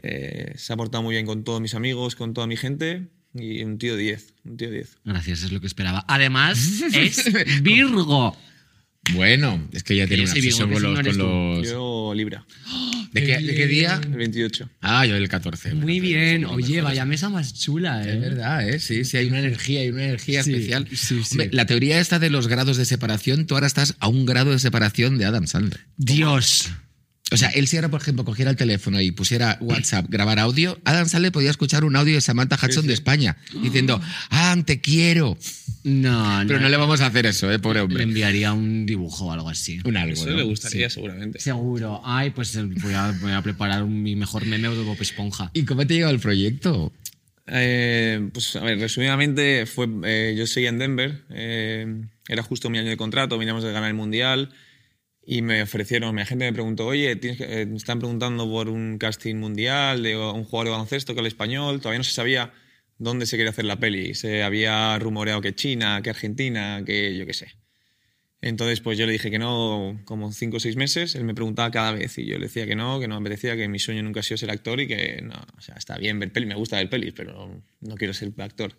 eh, 0.02 0.52
se 0.56 0.72
ha 0.72 0.76
portado 0.76 1.02
muy 1.02 1.14
bien 1.16 1.26
con 1.26 1.42
todos 1.42 1.60
mis 1.60 1.74
amigos, 1.74 2.14
con 2.14 2.34
toda 2.34 2.46
mi 2.46 2.56
gente. 2.56 3.08
Y 3.34 3.62
un 3.62 3.78
tío 3.78 3.96
10, 3.96 4.34
un 4.44 4.56
tío 4.56 4.70
10. 4.70 4.98
Gracias, 5.04 5.42
es 5.42 5.52
lo 5.52 5.60
que 5.60 5.66
esperaba. 5.66 6.04
Además, 6.08 6.58
es 6.94 7.62
Virgo. 7.62 8.36
Bueno, 9.14 9.68
es 9.72 9.82
que 9.82 9.96
ya 9.96 10.06
tiene 10.06 10.24
Yo 10.24 10.30
una 10.30 10.38
obsesión 10.38 10.72
con 10.72 10.82
los... 10.82 11.16
con 11.16 11.62
Yo, 11.64 12.12
Libra, 12.14 12.44
¿De, 13.12 13.24
qué, 13.24 13.38
de 13.38 13.54
qué 13.54 13.66
día? 13.66 14.00
el 14.02 14.10
28. 14.16 14.68
Ah, 14.82 15.06
yo 15.06 15.16
el 15.16 15.28
14. 15.28 15.72
Muy 15.74 15.96
el 15.96 16.00
14, 16.00 16.00
bien. 16.00 16.44
Oye, 16.44 16.56
mejores. 16.56 16.84
vaya 16.84 17.04
mesa 17.06 17.28
más 17.30 17.54
chula, 17.54 18.04
¿eh? 18.06 18.12
Es 18.14 18.20
verdad, 18.20 18.68
¿eh? 18.68 18.78
Sí, 18.80 19.04
sí, 19.04 19.16
hay 19.16 19.28
una 19.28 19.38
energía, 19.38 19.80
hay 19.80 19.88
una 19.90 20.04
energía 20.04 20.42
Sí, 20.42 20.50
especial. 20.52 20.86
sí, 20.92 21.22
sí. 21.24 21.32
Hombre, 21.32 21.48
la 21.52 21.64
teoría 21.66 22.00
esta 22.00 22.18
de 22.18 22.28
los 22.30 22.48
grados 22.48 22.76
de 22.76 22.84
separación, 22.84 23.46
tú 23.46 23.54
ahora 23.54 23.66
estás 23.66 23.94
a 23.98 24.08
un 24.08 24.26
grado 24.26 24.50
de 24.50 24.58
separación 24.58 25.16
de 25.18 25.24
Adam 25.24 25.46
Sandler. 25.46 25.80
Dios. 25.96 26.70
O 27.30 27.36
sea, 27.36 27.50
él 27.50 27.66
si 27.66 27.76
ahora, 27.76 27.90
por 27.90 28.00
ejemplo, 28.00 28.24
cogiera 28.24 28.50
el 28.50 28.56
teléfono 28.56 29.00
y 29.02 29.10
pusiera 29.10 29.58
WhatsApp, 29.60 30.06
grabar 30.08 30.38
audio, 30.38 30.78
Adam 30.84 31.06
Sandler 31.08 31.30
podía 31.30 31.50
escuchar 31.50 31.84
un 31.84 31.94
audio 31.94 32.14
de 32.14 32.22
Samantha 32.22 32.56
Hudson 32.62 32.86
de 32.86 32.94
España 32.94 33.36
diciendo, 33.62 34.00
ah, 34.30 34.56
te 34.64 34.80
quiero. 34.80 35.36
No, 35.84 36.40
no. 36.42 36.48
Pero 36.48 36.60
no 36.60 36.68
le 36.70 36.76
vamos 36.78 37.02
a 37.02 37.06
hacer 37.06 37.26
eso, 37.26 37.52
¿eh? 37.52 37.58
Pobre 37.58 37.80
Le 37.80 37.84
hombre. 37.84 38.02
enviaría 38.02 38.52
un 38.54 38.86
dibujo 38.86 39.26
o 39.26 39.32
algo 39.32 39.48
así. 39.50 39.78
Un 39.84 39.98
algo, 39.98 40.14
Eso 40.14 40.30
¿no? 40.30 40.36
le 40.36 40.42
gustaría, 40.42 40.88
seguramente. 40.88 41.38
Seguro. 41.38 42.00
Ay, 42.04 42.30
pues 42.30 42.56
eh, 42.56 42.62
voy 42.62 42.94
a, 42.94 43.12
voy 43.20 43.32
a 43.32 43.42
preparar 43.42 43.82
un- 43.82 44.02
mi 44.02 44.16
mejor 44.16 44.46
meme 44.46 44.68
de 44.70 44.82
Bob 44.82 44.96
Esponja. 45.00 45.50
¿Y 45.52 45.64
cómo 45.64 45.86
te 45.86 45.94
llegó 45.94 46.08
el 46.08 46.20
proyecto? 46.20 46.92
Eh, 47.46 48.28
pues 48.32 48.56
a 48.56 48.60
ver, 48.60 48.78
resumidamente, 48.78 49.66
fue, 49.66 49.86
eh, 50.04 50.34
yo 50.36 50.46
seguía 50.46 50.68
en 50.68 50.78
Denver, 50.78 51.24
eh, 51.30 51.86
era 52.28 52.42
justo 52.42 52.68
mi 52.68 52.78
año 52.78 52.90
de 52.90 52.96
contrato, 52.98 53.38
veníamos 53.38 53.64
de 53.64 53.72
ganar 53.72 53.88
el 53.88 53.94
Mundial 53.94 54.50
y 55.30 55.42
me 55.42 55.60
ofrecieron, 55.62 56.14
mi 56.14 56.22
agente 56.22 56.46
me 56.46 56.54
preguntó, 56.54 56.86
oye, 56.86 57.14
tienes 57.16 57.36
que- 57.38 57.60
eh, 57.62 57.66
me 57.66 57.76
están 57.76 57.98
preguntando 57.98 58.48
por 58.50 58.70
un 58.70 58.96
casting 58.96 59.36
mundial 59.36 60.02
de 60.02 60.16
un 60.16 60.44
jugador 60.44 60.66
de 60.68 60.70
baloncesto 60.72 61.12
que 61.12 61.20
habla 61.20 61.28
español, 61.28 61.80
todavía 61.80 61.98
no 61.98 62.04
se 62.04 62.12
sabía 62.12 62.54
dónde 62.96 63.26
se 63.26 63.36
quería 63.36 63.50
hacer 63.50 63.66
la 63.66 63.78
peli, 63.78 64.14
se 64.14 64.42
había 64.42 64.98
rumoreado 64.98 65.42
que 65.42 65.54
China, 65.54 66.00
que 66.02 66.08
Argentina, 66.10 66.82
que 66.84 67.14
yo 67.18 67.26
qué 67.26 67.34
sé. 67.34 67.48
Entonces, 68.40 68.80
pues 68.80 68.96
yo 68.98 69.06
le 69.06 69.12
dije 69.12 69.30
que 69.30 69.38
no 69.38 70.00
como 70.04 70.32
cinco 70.32 70.58
o 70.58 70.60
seis 70.60 70.76
meses. 70.76 71.14
Él 71.16 71.24
me 71.24 71.34
preguntaba 71.34 71.70
cada 71.72 71.92
vez 71.92 72.18
y 72.18 72.26
yo 72.26 72.38
le 72.38 72.46
decía 72.46 72.66
que 72.66 72.76
no, 72.76 73.00
que 73.00 73.08
no 73.08 73.20
me 73.20 73.26
apetecía, 73.28 73.56
que 73.56 73.68
mi 73.68 73.78
sueño 73.80 74.02
nunca 74.02 74.20
ha 74.20 74.22
sido 74.22 74.38
ser 74.38 74.50
actor 74.50 74.80
y 74.80 74.86
que 74.86 75.20
no, 75.22 75.34
o 75.56 75.60
sea, 75.60 75.74
está 75.76 75.98
bien 75.98 76.18
ver 76.20 76.32
pelis, 76.32 76.48
me 76.48 76.54
gusta 76.54 76.76
ver 76.76 76.88
pelis, 76.88 77.12
pero 77.14 77.60
no 77.80 77.94
quiero 77.96 78.14
ser 78.14 78.32
actor. 78.38 78.74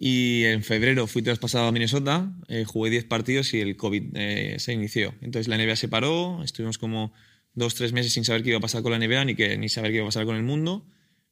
Y 0.00 0.44
en 0.44 0.62
febrero 0.62 1.08
fui 1.08 1.22
traspasado 1.22 1.66
a 1.66 1.72
Minnesota, 1.72 2.32
eh, 2.46 2.64
jugué 2.64 2.88
10 2.88 3.06
partidos 3.06 3.52
y 3.52 3.60
el 3.60 3.76
COVID 3.76 4.04
eh, 4.14 4.54
se 4.60 4.72
inició. 4.72 5.12
Entonces 5.20 5.48
la 5.48 5.58
NBA 5.58 5.74
se 5.74 5.88
paró, 5.88 6.40
estuvimos 6.44 6.78
como 6.78 7.12
dos, 7.54 7.74
tres 7.74 7.92
meses 7.92 8.12
sin 8.12 8.24
saber 8.24 8.44
qué 8.44 8.50
iba 8.50 8.58
a 8.58 8.60
pasar 8.60 8.84
con 8.84 8.92
la 8.92 8.98
NBA 9.04 9.24
ni, 9.24 9.34
que, 9.34 9.58
ni 9.58 9.68
saber 9.68 9.90
qué 9.90 9.96
iba 9.96 10.04
a 10.04 10.08
pasar 10.08 10.24
con 10.24 10.36
el 10.36 10.44
mundo. 10.44 10.86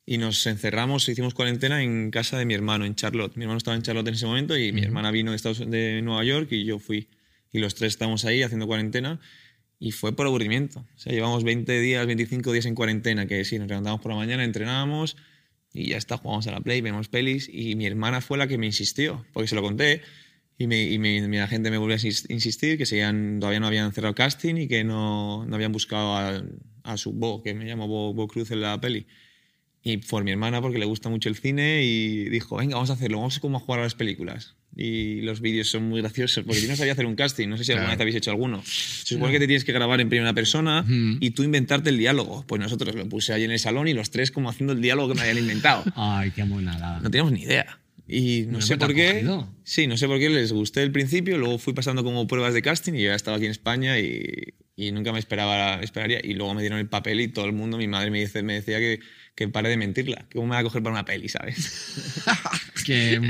Y 0.04 0.18
nos 0.18 0.44
encerramos, 0.49 1.08
hicimos 1.08 1.32
cuarentena 1.32 1.80
en 1.80 2.11
casa 2.11 2.38
de 2.38 2.44
mi 2.44 2.54
hermano, 2.54 2.85
en 2.85 2.96
Charlotte. 2.96 3.37
Mi 3.37 3.44
hermano 3.44 3.58
estaba 3.58 3.76
en 3.76 3.82
Charlotte 3.82 4.08
en 4.08 4.14
ese 4.14 4.26
momento 4.26 4.58
y 4.58 4.73
mi 4.73 4.82
hermana 4.82 5.12
vino 5.12 5.30
de, 5.30 5.37
Estados, 5.37 5.58
de 5.58 6.02
Nueva 6.02 6.25
York 6.25 6.49
y 6.50 6.64
yo 6.64 6.80
fui. 6.80 7.08
Y 7.52 7.61
los 7.61 7.76
tres 7.76 7.92
estábamos 7.92 8.25
ahí 8.25 8.42
haciendo 8.42 8.66
cuarentena 8.66 9.20
y 9.78 9.92
fue 9.92 10.16
por 10.16 10.26
aburrimiento. 10.26 10.80
O 10.80 10.99
sea, 10.99 11.12
llevamos 11.12 11.44
20 11.44 11.80
días, 11.80 12.04
25 12.04 12.50
días 12.50 12.66
en 12.66 12.75
cuarentena, 12.75 13.26
que 13.26 13.44
sí, 13.44 13.61
nos 13.61 13.68
levantamos 13.68 14.00
por 14.00 14.11
la 14.11 14.16
mañana, 14.16 14.42
entrenábamos 14.42 15.16
y 15.76 15.88
ya 15.90 15.97
está, 15.99 16.16
jugamos 16.16 16.47
a 16.47 16.52
la 16.52 16.61
Play, 16.61 16.80
vemos 16.80 17.09
pelis 17.09 17.49
y 17.52 17.75
mi 17.76 17.87
hermana 17.87 18.21
fue 18.21 18.38
la 18.38 18.47
que 18.49 18.59
me 18.59 18.66
insistió, 18.66 19.25
porque 19.33 19.49
se 19.49 19.54
lo 19.54 19.62
conté 19.62 20.02
Y, 20.59 20.66
me, 20.68 20.85
y 20.85 20.99
mi, 20.99 21.21
mi 21.28 21.38
agente 21.38 21.71
me 21.71 21.78
volvió 21.78 21.97
a 21.97 21.99
insis- 21.99 22.26
insistir 22.30 22.78
que 22.78 22.87
seguían, 22.87 23.38
todavía 23.40 23.61
no 23.61 23.66
habían 23.66 23.92
cerrado 23.92 24.14
casting 24.14 24.56
y 24.56 24.68
que 24.68 24.85
no, 24.85 25.45
no 25.47 25.54
habían 25.56 25.73
buscado 25.73 26.16
a, 26.16 26.42
a 26.85 26.97
su 26.97 27.12
Bo, 27.12 27.42
que 27.42 27.54
me 27.54 27.64
llamo 27.66 27.87
Bo, 27.88 28.14
Bo 28.14 28.26
Cruz 28.28 28.50
en 28.52 28.62
la 28.62 28.80
peli. 28.80 29.06
Y 29.83 29.99
fue 29.99 30.25
mi 30.25 30.33
hermana 30.33 30.61
porque 30.62 30.78
le 30.78 30.87
gusta 30.87 31.09
mucho 31.11 31.28
el 31.28 31.37
cine 31.37 31.83
y 31.85 32.28
dijo, 32.30 32.56
venga, 32.56 32.75
vamos 32.76 32.90
a 32.90 32.95
hacerlo, 32.95 33.18
vamos 33.18 33.37
a 33.38 33.40
cómo 33.40 33.61
jugar 33.61 33.80
a 33.80 33.85
las 33.85 33.95
películas. 33.95 34.56
Y 34.78 35.23
los 35.23 35.40
vídeos 35.40 35.68
son 35.71 35.85
muy 35.88 36.02
graciosos 36.02 36.45
porque 36.45 36.61
yo 36.61 36.68
no 36.68 36.76
sabía 36.76 36.92
hacer 36.92 37.06
un 37.06 37.16
casting, 37.16 37.49
no 37.49 37.56
sé 37.56 37.64
si 37.64 37.73
alguna 37.73 37.87
Claro. 37.87 37.97
vez 37.97 38.02
habéis 38.02 38.16
hecho 38.16 38.30
alguno. 38.30 38.62
Se 38.66 39.14
supone 39.14 39.33
que 39.33 39.38
te 39.38 39.47
tienes 39.47 39.64
que 39.64 39.73
grabar 39.73 40.02
en 40.02 40.11
primera 40.11 40.35
persona 40.35 40.85
y 41.21 41.30
tú 41.30 41.42
inventarte 41.45 41.88
el 41.88 41.97
diálogo. 41.97 42.45
Pues 42.47 42.61
nosotros 42.61 42.95
lo 42.95 43.09
puse 43.09 43.33
ahí 43.33 43.45
en 43.45 43.52
el 43.52 43.59
salón 43.59 43.88
y 43.88 43.95
los 43.95 44.11
tres 44.11 44.30
como 44.30 44.50
haciendo 44.50 44.75
el 44.75 44.83
diálogo 44.83 45.09
que 45.09 45.14
me 45.14 45.21
habían 45.23 45.38
inventado. 45.38 45.83
Ay, 45.97 46.30
qué 46.33 46.45
monada. 46.45 47.00
No 47.00 47.11
teníamos 47.11 47.33
ni 47.33 47.42
idea. 47.42 47.78
Y 48.06 48.42
no 48.42 48.52
Bueno, 48.52 48.66
sé 48.66 48.76
por 48.76 48.95
qué. 48.95 49.12
cogido. 49.14 49.49
Sí, 49.64 49.87
no 49.87 49.97
sé 49.97 50.06
por 50.06 50.18
qué 50.18 50.28
les 50.28 50.52
gusté 50.52 50.83
el 50.83 50.92
principio, 50.92 51.38
luego 51.38 51.59
fui 51.59 51.73
pasando 51.73 52.04
como 52.04 52.26
pruebas 52.26 52.52
de 52.54 52.61
casting 52.62 52.92
y 52.95 53.02
ya 53.04 53.14
estaba 53.14 53.38
aquí 53.38 53.47
en 53.47 53.50
España 53.52 53.99
y, 53.99 54.54
y 54.76 54.92
nunca 54.92 55.11
me 55.12 55.18
esperaba 55.18 55.80
esperaría 55.80 56.21
y 56.23 56.35
luego 56.35 56.54
me 56.54 56.61
dieron 56.61 56.78
el 56.78 56.87
papel 56.87 57.21
y 57.21 57.28
todo 57.28 57.47
el 57.47 57.52
mundo, 57.52 57.78
mi 57.78 57.88
madre 57.88 58.11
me, 58.12 58.21
dice, 58.21 58.42
me 58.45 58.52
decía 58.54 58.78
que, 58.78 59.00
que 59.36 59.46
pare 59.48 59.68
de 59.68 59.76
mentirla, 59.76 60.24
que 60.30 60.36
cómo 60.36 60.46
me 60.48 60.54
va 60.54 60.60
a 60.60 60.62
coger 60.64 60.82
para 60.82 60.94
una 60.94 61.04
peli, 61.04 61.28
¿sabes? 61.28 61.92
Qué 62.86 63.20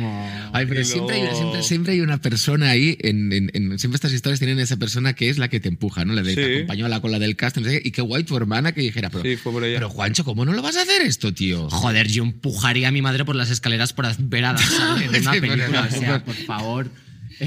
Ay, 0.53 0.67
pero 0.67 0.85
siempre, 0.85 1.17
hay, 1.23 1.35
siempre, 1.35 1.63
siempre 1.63 1.93
hay 1.95 2.01
una 2.01 2.21
persona 2.21 2.71
ahí, 2.71 2.97
en, 3.01 3.33
en- 3.33 3.51
en- 3.55 3.79
siempre 3.79 3.97
estas 3.97 4.13
historias 4.13 4.39
tienen 4.39 4.59
esa 4.59 4.77
persona 4.77 5.15
que 5.15 5.29
es 5.31 5.39
la 5.39 5.49
que 5.49 5.61
te 5.61 5.69
empuja, 5.69 6.05
¿no? 6.05 6.13
La 6.13 6.23
de 6.23 6.31
Sí. 6.31 6.37
te 6.37 6.55
acompañó 6.57 6.87
a 6.87 6.89
la 6.89 7.01
cola 7.01 7.19
del 7.19 7.35
cast, 7.37 7.57
no 7.57 7.65
sé 7.65 7.81
qué, 7.83 7.89
y 7.89 7.91
qué 7.91 8.03
guay 8.03 8.23
tu 8.25 8.37
hermana 8.37 8.73
que 8.73 8.83
dijera, 8.83 9.11
pero, 9.11 9.23
Sí, 9.25 9.37
fue 9.37 9.51
por 9.53 9.65
ella. 9.65 9.77
pero 9.79 9.91
Juancho, 9.91 10.25
¿cómo 10.25 10.45
no 10.45 10.53
lo 10.53 10.63
vas 10.63 10.77
a 10.77 10.83
hacer 10.83 11.03
esto, 11.03 11.33
tío? 11.35 11.69
Joder, 11.71 12.07
yo 12.09 12.23
empujaría 12.23 12.89
a 12.89 12.91
mi 12.93 13.03
madre 13.03 13.25
por 13.25 13.35
las 13.35 13.51
escaleras 13.51 13.93
por 13.93 14.07
ver 14.19 14.45
a 14.45 14.57
Sandler 14.59 15.15
en 15.15 15.23
una 15.23 15.33
película. 15.33 15.89
O 15.93 15.99
sea, 15.99 16.25
por 16.25 16.35
favor. 16.35 16.91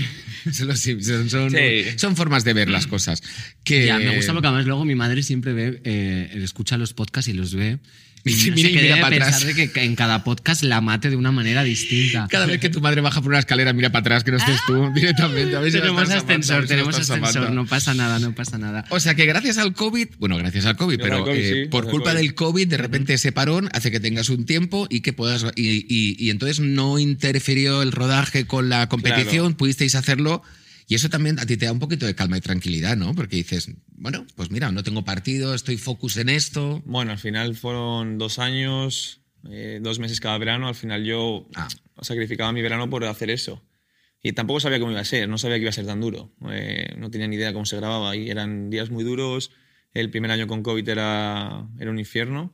Son, 0.52 0.76
Sí. 1.52 1.84
son 1.98 2.16
formas 2.16 2.44
de 2.46 2.54
ver 2.54 2.70
las 2.70 2.88
cosas. 2.88 3.22
Que, 3.64 3.88
Ya, 3.88 4.00
me 4.00 4.16
gusta 4.16 4.32
porque 4.34 4.48
además 4.48 4.66
luego 4.66 4.86
mi 4.86 4.96
madre 4.96 5.22
siempre 5.22 5.52
ve, 5.54 5.82
eh, 5.84 6.32
escucha 6.44 6.78
los 6.78 6.94
podcasts 6.94 7.28
y 7.30 7.34
los 7.34 7.54
ve. 7.54 7.80
Y 8.26 8.32
mira 8.32 8.42
sé 8.44 8.50
y 8.50 8.54
qué 8.54 8.82
mira 8.82 8.82
debe 8.96 9.02
para 9.02 9.10
pensar 9.16 9.34
atrás. 9.42 9.56
de 9.56 9.72
que 9.72 9.84
en 9.84 9.96
cada 9.96 10.24
podcast 10.24 10.64
la 10.64 10.82
mate 10.82 11.10
de 11.10 11.16
una 11.16 11.32
manera 11.32 11.64
distinta. 11.64 12.28
Cada 12.30 12.46
vez 12.46 12.60
que 12.60 12.70
tu 12.70 12.82
madre 12.82 13.02
baja 13.02 13.22
por 13.22 13.30
una 13.30 13.40
escalera, 13.40 13.72
mira 13.74 13.92
para 13.92 14.02
atrás, 14.02 14.24
que 14.24 14.32
no 14.32 14.38
estés 14.38 14.60
tú 14.68 14.92
directamente. 14.94 15.56
A 15.56 15.60
ver 15.60 15.72
si 15.72 15.78
no 15.78 15.84
tenemos 15.84 16.04
está 16.04 16.16
Samantha, 16.20 16.34
a 16.34 16.36
ascensor, 16.36 16.58
ver 16.60 16.68
si 16.68 16.74
no 16.74 16.76
tenemos 16.78 16.96
ascensor, 17.00 17.32
Samantha. 17.34 17.54
no 17.54 17.66
pasa 17.66 17.94
nada, 17.94 18.20
no 18.20 18.36
pasa 18.36 18.58
nada. 18.58 18.86
O 18.90 19.00
sea 19.00 19.16
que 19.16 19.26
gracias 19.26 19.58
al 19.58 19.74
COVID, 19.74 20.08
bueno, 20.20 20.38
gracias 20.38 20.66
al 20.66 20.76
COVID, 20.76 21.00
pero 21.02 21.24
COVID, 21.24 21.38
eh, 21.40 21.64
sí, 21.64 21.70
por 21.70 21.86
culpa 21.90 22.12
COVID. 22.12 22.22
del 22.22 22.36
COVID, 22.36 22.68
de 22.68 22.78
repente 22.78 23.14
ese 23.14 23.32
parón 23.32 23.70
hace 23.74 23.92
que 23.92 24.00
tengas 24.00 24.30
un 24.30 24.46
tiempo 24.46 24.88
y 24.90 25.02
que 25.02 25.14
puedas. 25.14 25.46
Y, 25.56 25.86
y- 25.88 26.16
y 26.20 26.30
entonces 26.30 26.60
no 26.60 27.00
interfirió 27.00 27.82
el 27.82 27.92
rodaje 27.92 28.46
con 28.46 28.70
la 28.70 28.90
competición, 28.90 29.30
Claro. 29.48 29.58
pudisteis 29.58 29.96
hacerlo. 29.96 30.44
Y 30.90 30.96
eso 30.96 31.08
también 31.08 31.40
a 31.40 31.46
ti 31.46 31.56
te 31.56 31.68
da 31.68 31.72
un 31.72 31.78
poquito 31.78 32.08
de 32.08 32.16
calma 32.16 32.38
y 32.38 32.42
tranquilidad, 32.42 32.98
¿no? 32.98 33.14
Porque 33.14 33.36
dices, 33.36 33.72
bueno, 33.92 34.26
pues 34.36 34.50
mira, 34.50 34.72
no 34.72 34.82
tengo 34.84 35.06
partido, 35.06 35.54
estoy 35.54 35.78
focus 35.78 36.18
en 36.18 36.30
esto. 36.30 36.82
Bueno, 36.84 37.12
al 37.12 37.20
final 37.20 37.56
fueron 37.56 38.18
dos 38.18 38.40
años, 38.40 39.22
eh, 39.48 39.80
dos 39.84 40.00
meses 40.00 40.20
cada 40.20 40.36
verano. 40.40 40.68
Al 40.68 40.74
final 40.74 41.06
yo 41.06 41.48
Ah. 41.54 41.68
sacrificaba 42.02 42.52
mi 42.52 42.64
verano 42.64 42.90
por 42.90 43.06
hacer 43.06 43.30
eso. 43.30 43.64
Y 44.24 44.34
tampoco 44.34 44.60
sabía 44.60 44.80
cómo 44.80 44.92
iba 44.92 45.00
a 45.02 45.06
ser, 45.06 45.30
no 45.30 45.38
sabía 45.38 45.58
que 45.58 45.62
iba 45.62 45.70
a 45.70 45.74
ser 45.74 45.86
tan 45.86 46.02
duro. 46.02 46.34
Eh, 46.52 46.96
no 46.98 47.12
tenía 47.12 47.28
ni 47.28 47.36
idea 47.36 47.54
cómo 47.54 47.66
se 47.68 47.78
grababa 47.78 48.16
y 48.16 48.32
eran 48.32 48.72
días 48.72 48.90
muy 48.90 49.04
duros. 49.04 49.52
El 49.94 50.10
primer 50.10 50.32
año 50.32 50.48
con 50.48 50.64
COVID 50.64 50.90
era, 50.90 51.68
era 51.80 51.92
un 51.92 52.00
infierno, 52.00 52.54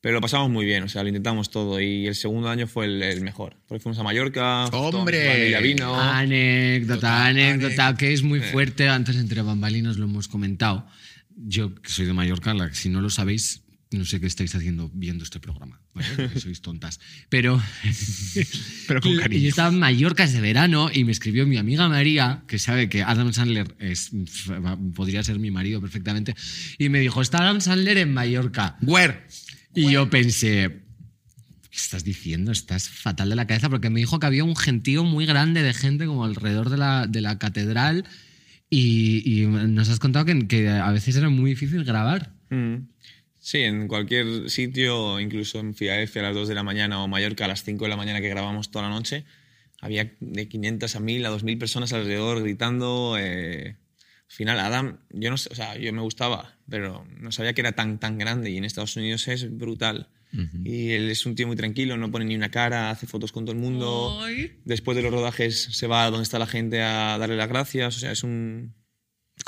pero 0.00 0.14
lo 0.14 0.20
pasamos 0.20 0.48
muy 0.50 0.64
bien, 0.64 0.84
o 0.84 0.88
sea, 0.88 1.02
lo 1.02 1.08
intentamos 1.08 1.50
todo. 1.50 1.80
Y 1.80 2.06
el 2.06 2.14
segundo 2.14 2.48
año 2.48 2.66
fue 2.66 2.86
el, 2.86 3.02
el 3.02 3.20
mejor, 3.22 3.56
porque 3.66 3.82
fuimos 3.82 3.98
a 3.98 4.02
Mallorca, 4.02 4.66
¡Hombre! 4.66 5.26
familia 5.28 5.60
vino. 5.60 6.00
Anécdota, 6.00 7.26
anécdota, 7.26 7.96
que 7.96 8.12
es 8.12 8.22
muy 8.22 8.38
Eh. 8.38 8.42
fuerte. 8.42 8.88
Antes 8.88 9.16
entre 9.16 9.42
bambalinas 9.42 9.96
lo 9.96 10.04
hemos 10.04 10.28
comentado. 10.28 10.86
Yo, 11.36 11.74
que 11.74 11.90
soy 11.90 12.06
de 12.06 12.12
Mallorca, 12.12 12.54
si 12.72 12.88
no 12.88 13.00
lo 13.00 13.10
sabéis, 13.10 13.62
no 13.90 14.04
sé 14.04 14.20
qué 14.20 14.26
estáis 14.26 14.54
haciendo 14.54 14.90
viendo 14.92 15.24
este 15.24 15.40
programa. 15.40 15.80
¿vale? 15.94 16.06
Sois 16.40 16.60
tontas. 16.60 17.00
Pero, 17.28 17.60
Pero 18.86 19.00
con 19.00 19.16
cariño. 19.16 19.42
yo 19.42 19.48
estaba 19.48 19.68
en 19.68 19.78
Mallorca 19.78 20.24
ese 20.24 20.40
verano 20.40 20.90
y 20.92 21.04
me 21.04 21.12
escribió 21.12 21.46
mi 21.46 21.56
amiga 21.56 21.88
María, 21.88 22.42
que 22.46 22.58
sabe 22.58 22.88
que 22.88 23.02
Adam 23.02 23.32
Sandler 23.32 23.74
es, 23.78 24.10
podría 24.94 25.22
ser 25.22 25.38
mi 25.38 25.50
marido 25.50 25.80
perfectamente, 25.80 26.34
y 26.78 26.88
me 26.88 27.00
dijo, 27.00 27.22
está 27.22 27.38
Adam 27.38 27.60
Sandler 27.60 27.98
en 27.98 28.12
Mallorca. 28.12 28.76
Where? 28.82 29.22
Y 29.78 29.92
yo 29.92 30.10
pensé, 30.10 30.80
¿qué 31.70 31.76
estás 31.76 32.04
diciendo? 32.04 32.52
Estás 32.52 32.88
fatal 32.88 33.28
de 33.28 33.36
la 33.36 33.46
cabeza 33.46 33.70
porque 33.70 33.90
me 33.90 34.00
dijo 34.00 34.18
que 34.18 34.26
había 34.26 34.44
un 34.44 34.56
gentío 34.56 35.04
muy 35.04 35.26
grande 35.26 35.62
de 35.62 35.72
gente 35.74 36.06
como 36.06 36.24
alrededor 36.24 36.70
de 36.70 36.76
la, 36.76 37.06
de 37.06 37.20
la 37.20 37.38
catedral 37.38 38.04
y, 38.68 39.22
y 39.24 39.46
nos 39.46 39.88
has 39.88 39.98
contado 39.98 40.24
que, 40.24 40.46
que 40.46 40.68
a 40.68 40.90
veces 40.90 41.16
era 41.16 41.28
muy 41.28 41.50
difícil 41.50 41.84
grabar. 41.84 42.32
Mm. 42.50 42.88
Sí, 43.40 43.58
en 43.58 43.88
cualquier 43.88 44.50
sitio, 44.50 45.20
incluso 45.20 45.60
en 45.60 45.74
Filadelfia 45.74 46.22
a 46.22 46.26
las 46.26 46.34
2 46.34 46.48
de 46.48 46.54
la 46.54 46.62
mañana 46.64 47.02
o 47.02 47.08
Mallorca 47.08 47.44
a 47.44 47.48
las 47.48 47.62
5 47.64 47.84
de 47.84 47.88
la 47.88 47.96
mañana 47.96 48.20
que 48.20 48.28
grabamos 48.28 48.70
toda 48.70 48.88
la 48.88 48.94
noche, 48.94 49.24
había 49.80 50.12
de 50.20 50.48
500 50.48 50.96
a 50.96 51.00
1000 51.00 51.24
a 51.24 51.28
2000 51.30 51.56
personas 51.56 51.92
alrededor 51.92 52.42
gritando. 52.42 53.16
eh, 53.18 53.76
Al 54.28 54.34
final, 54.34 54.60
Adam, 54.60 54.98
yo 55.10 55.30
no 55.30 55.38
sé, 55.38 55.48
o 55.50 55.54
sea, 55.54 55.76
yo 55.76 55.92
me 55.92 56.02
gustaba, 56.02 56.56
pero 56.68 57.06
no 57.18 57.32
sabía 57.32 57.54
que 57.54 57.62
era 57.62 57.72
tan, 57.72 57.98
tan 57.98 58.18
grande 58.18 58.50
y 58.50 58.58
en 58.58 58.64
Estados 58.64 58.96
Unidos 58.96 59.26
es 59.28 59.56
brutal. 59.56 60.08
Y 60.64 60.90
él 60.90 61.10
es 61.10 61.24
un 61.24 61.34
tío 61.34 61.46
muy 61.46 61.56
tranquilo, 61.56 61.96
no 61.96 62.10
pone 62.10 62.26
ni 62.26 62.36
una 62.36 62.50
cara, 62.50 62.90
hace 62.90 63.06
fotos 63.06 63.32
con 63.32 63.46
todo 63.46 63.54
el 63.54 63.60
mundo. 63.60 64.20
Después 64.64 64.94
de 64.96 65.02
los 65.02 65.10
rodajes 65.10 65.68
se 65.72 65.86
va 65.86 66.04
a 66.04 66.10
donde 66.10 66.24
está 66.24 66.38
la 66.38 66.46
gente 66.46 66.82
a 66.82 67.16
darle 67.16 67.36
las 67.36 67.48
gracias. 67.48 67.96
O 67.96 68.00
sea, 68.00 68.12
es 68.12 68.22
un. 68.22 68.74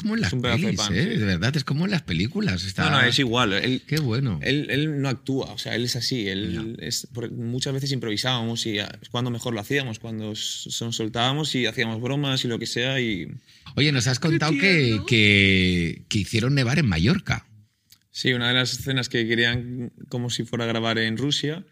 Es 0.00 0.02
como 0.02 0.14
en 0.14 0.20
las 0.22 0.30
pedazo 0.32 0.56
de 0.56 0.64
pelis, 0.64 0.80
pan, 0.80 0.94
¿eh? 0.94 1.02
sí. 1.02 1.18
De 1.18 1.24
verdad, 1.26 1.56
es 1.56 1.64
como 1.64 1.84
en 1.84 1.90
las 1.90 2.02
películas. 2.02 2.64
Está... 2.64 2.84
No, 2.84 2.90
no, 2.92 3.00
es 3.02 3.18
igual. 3.18 3.52
Él, 3.52 3.82
Qué 3.86 4.00
bueno. 4.00 4.40
Él, 4.42 4.68
él 4.70 5.00
no 5.00 5.08
actúa, 5.08 5.52
o 5.52 5.58
sea, 5.58 5.74
él 5.74 5.84
es 5.84 5.96
así. 5.96 6.26
Él 6.26 6.76
es, 6.80 7.08
muchas 7.32 7.74
veces 7.74 7.92
improvisábamos 7.92 8.64
y 8.66 8.78
ah, 8.78 8.90
es 9.00 9.10
cuando 9.10 9.30
mejor 9.30 9.52
lo 9.52 9.60
hacíamos, 9.60 9.98
cuando 9.98 10.28
nos 10.28 10.68
soltábamos 10.70 11.54
y 11.54 11.66
hacíamos 11.66 12.00
bromas 12.00 12.44
y 12.44 12.48
lo 12.48 12.58
que 12.58 12.66
sea. 12.66 12.98
Y 13.00 13.28
Oye, 13.76 13.92
nos 13.92 14.06
has 14.06 14.18
contado 14.18 14.52
que, 14.52 15.00
que, 15.06 16.02
que 16.08 16.18
hicieron 16.18 16.54
nevar 16.54 16.78
en 16.78 16.86
Mallorca. 16.86 17.46
sí, 18.10 18.32
una 18.32 18.48
de 18.48 18.54
las 18.54 18.72
escenas 18.72 19.08
que 19.08 19.26
querían 19.28 19.92
como 20.08 20.30
si 20.30 20.44
fuera 20.44 20.64
a 20.64 20.68
grabar 20.68 20.98
en 20.98 21.18
Rusia, 21.18 21.64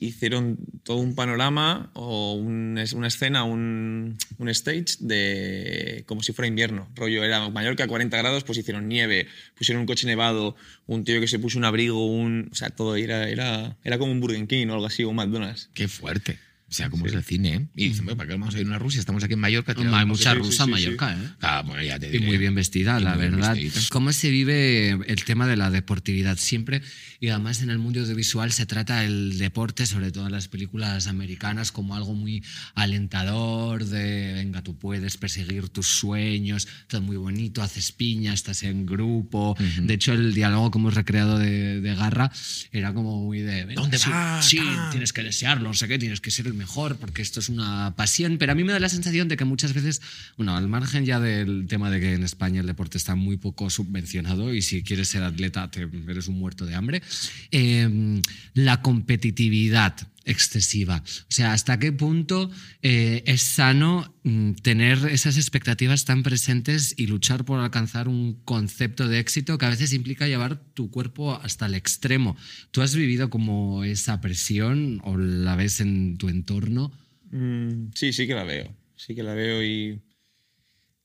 hicieron 0.00 0.58
todo 0.82 0.98
un 0.98 1.14
panorama 1.14 1.90
o 1.94 2.34
un- 2.34 2.82
una 2.94 3.06
escena, 3.08 3.44
un, 3.44 4.16
un 4.38 4.48
stage 4.50 4.96
de 5.00 6.04
como 6.06 6.22
si 6.22 6.32
fuera 6.32 6.46
invierno. 6.48 6.88
Rollo, 6.94 7.24
era 7.24 7.48
Mallorca 7.50 7.86
40 7.86 8.16
grados, 8.16 8.44
pues 8.44 8.58
hicieron 8.58 8.88
nieve, 8.88 9.26
pusieron 9.56 9.80
un 9.80 9.86
coche 9.86 10.06
nevado, 10.06 10.56
un 10.86 11.04
tío 11.04 11.20
que 11.20 11.28
se 11.28 11.38
puso 11.38 11.58
un 11.58 11.64
abrigo, 11.64 12.06
un, 12.06 12.48
o 12.52 12.54
sea, 12.54 12.70
todo 12.70 12.96
era, 12.96 13.28
era, 13.28 13.76
era 13.84 13.98
como 13.98 14.12
un 14.12 14.20
Burger 14.20 14.46
King 14.46 14.68
o 14.68 14.74
algo 14.74 14.86
así, 14.86 15.04
o 15.04 15.08
un 15.10 15.16
McDonald's. 15.16 15.70
Qué 15.74 15.88
fuerte. 15.88 16.38
O 16.68 16.72
sea, 16.74 16.90
como 16.90 17.06
es 17.06 17.12
el 17.12 17.22
cine, 17.22 17.54
¿eh? 17.54 17.66
Y 17.76 17.88
dicen, 17.90 18.04
"Bueno, 18.06 18.16
¿para 18.18 18.26
qué 18.28 18.34
vamos 18.34 18.54
a 18.54 18.58
ir 18.58 18.64
a 18.66 18.68
una 18.70 18.78
Rusia? 18.80 18.98
Estamos 18.98 19.22
aquí 19.22 19.34
en 19.34 19.38
Mallorca. 19.40 19.72
Hay 19.78 20.04
mucha 20.06 20.30
poquito". 20.30 20.46
rusa 20.50 20.64
en 20.64 20.70
sí, 20.70 20.74
sí. 20.82 20.84
Mallorca, 20.84 21.12
¿eh? 21.14 21.28
Ah, 21.40 21.62
bueno, 21.64 21.80
ya 21.82 21.96
te 21.98 22.08
Y 22.08 22.10
diré. 22.10 22.26
muy 22.26 22.38
bien 22.38 22.56
vestida, 22.56 22.98
Y 23.00 23.04
la 23.04 23.14
verdad. 23.16 23.54
vestidita. 23.54 23.80
¿Cómo 23.90 24.12
se 24.12 24.30
vive 24.30 24.90
el 25.06 25.24
tema 25.24 25.46
de 25.46 25.56
la 25.56 25.70
deportividad 25.70 26.36
siempre? 26.38 26.82
Y 27.20 27.28
además 27.28 27.62
en 27.62 27.70
el 27.70 27.78
mundo 27.78 28.00
audiovisual 28.00 28.50
se 28.52 28.66
trata 28.66 29.04
el 29.04 29.38
deporte, 29.38 29.86
sobre 29.86 30.10
todo 30.10 30.26
en 30.26 30.32
las 30.32 30.48
películas 30.48 31.06
americanas, 31.06 31.70
como 31.70 31.94
algo 31.94 32.14
muy 32.14 32.42
alentador, 32.74 33.84
de 33.84 34.32
venga, 34.34 34.62
tú 34.62 34.76
puedes 34.76 35.16
perseguir 35.16 35.68
tus 35.68 35.86
sueños, 35.86 36.66
todo 36.88 37.00
muy 37.02 37.16
bonito, 37.16 37.62
haces 37.62 37.92
piña, 37.92 38.32
estás 38.32 38.62
en 38.62 38.86
grupo. 38.86 39.56
De 39.80 39.94
hecho, 39.94 40.12
el 40.12 40.34
diálogo 40.34 40.70
que 40.70 40.78
hemos 40.78 40.94
recreado 40.94 41.38
de, 41.38 41.80
de 41.80 41.94
Garra 41.94 42.30
era 42.72 42.92
como 42.94 43.22
muy 43.22 43.40
de... 43.40 43.66
¿Dónde 43.74 43.98
sí, 43.98 44.10
vas, 44.10 44.46
Sí, 44.48 44.60
tienes 44.90 45.12
que 45.12 45.22
desearlo, 45.22 45.68
no 45.68 45.74
sé 45.74 45.86
qué, 45.88 45.98
tienes 45.98 46.20
que 46.20 46.30
ser 46.30 46.46
mejor, 46.56 46.96
porque 46.96 47.22
esto 47.22 47.40
es 47.40 47.48
una 47.48 47.94
pasión. 47.96 48.38
Pero 48.38 48.52
a 48.52 48.54
mí 48.54 48.64
me 48.64 48.72
da 48.72 48.80
la 48.80 48.88
sensación 48.88 49.28
de 49.28 49.36
que 49.36 49.44
muchas 49.44 49.72
veces, 49.72 50.02
bueno, 50.36 50.56
al 50.56 50.68
margen 50.68 51.04
ya 51.04 51.20
del 51.20 51.66
tema 51.68 51.90
de 51.90 52.00
que 52.00 52.14
en 52.14 52.24
España 52.24 52.60
el 52.60 52.66
deporte 52.66 52.98
está 52.98 53.14
muy 53.14 53.36
poco 53.36 53.70
subvencionado 53.70 54.52
y 54.52 54.62
si 54.62 54.82
quieres 54.82 55.08
ser 55.08 55.22
atleta 55.22 55.70
te, 55.70 55.88
eres 56.08 56.28
un 56.28 56.38
muerto 56.38 56.66
de 56.66 56.74
hambre, 56.74 57.02
eh, 57.50 58.20
la 58.54 58.82
competitividad 58.82 59.96
excesiva. 60.26 61.02
O 61.06 61.30
sea, 61.30 61.52
¿hasta 61.52 61.78
qué 61.78 61.92
punto 61.92 62.50
eh, 62.82 63.22
es 63.26 63.42
sano 63.42 64.14
mm, 64.24 64.52
tener 64.54 64.98
esas 65.10 65.36
expectativas 65.36 66.04
tan 66.04 66.22
presentes 66.22 66.94
y 66.98 67.06
luchar 67.06 67.44
por 67.44 67.60
alcanzar 67.60 68.08
un 68.08 68.34
concepto 68.44 69.08
de 69.08 69.20
éxito 69.20 69.56
que 69.56 69.66
a 69.66 69.70
veces 69.70 69.92
implica 69.92 70.26
llevar 70.26 70.62
tu 70.74 70.90
cuerpo 70.90 71.34
hasta 71.34 71.66
el 71.66 71.74
extremo? 71.74 72.36
¿Tú 72.72 72.82
has 72.82 72.94
vivido 72.94 73.30
como 73.30 73.84
esa 73.84 74.20
presión 74.20 75.00
o 75.04 75.16
la 75.16 75.56
ves 75.56 75.80
en 75.80 76.18
tu 76.18 76.28
entorno? 76.28 76.92
Mm, 77.30 77.92
sí, 77.94 78.12
sí 78.12 78.26
que 78.26 78.34
la 78.34 78.44
veo. 78.44 78.74
Sí 78.96 79.14
que 79.14 79.22
la 79.22 79.34
veo 79.34 79.62
y, 79.62 80.00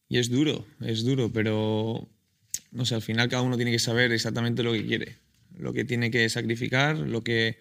y 0.09 0.17
es 0.17 0.29
duro, 0.29 0.65
es 0.81 1.03
duro, 1.03 1.31
pero 1.31 2.09
no 2.71 2.85
sé, 2.85 2.95
al 2.95 3.01
final 3.01 3.29
cada 3.29 3.43
uno 3.43 3.57
tiene 3.57 3.71
que 3.71 3.79
saber 3.79 4.11
exactamente 4.11 4.63
lo 4.63 4.73
que 4.73 4.85
quiere, 4.85 5.17
lo 5.57 5.73
que 5.73 5.85
tiene 5.85 6.09
que 6.09 6.27
sacrificar, 6.29 6.97
lo 6.97 7.23
que, 7.23 7.59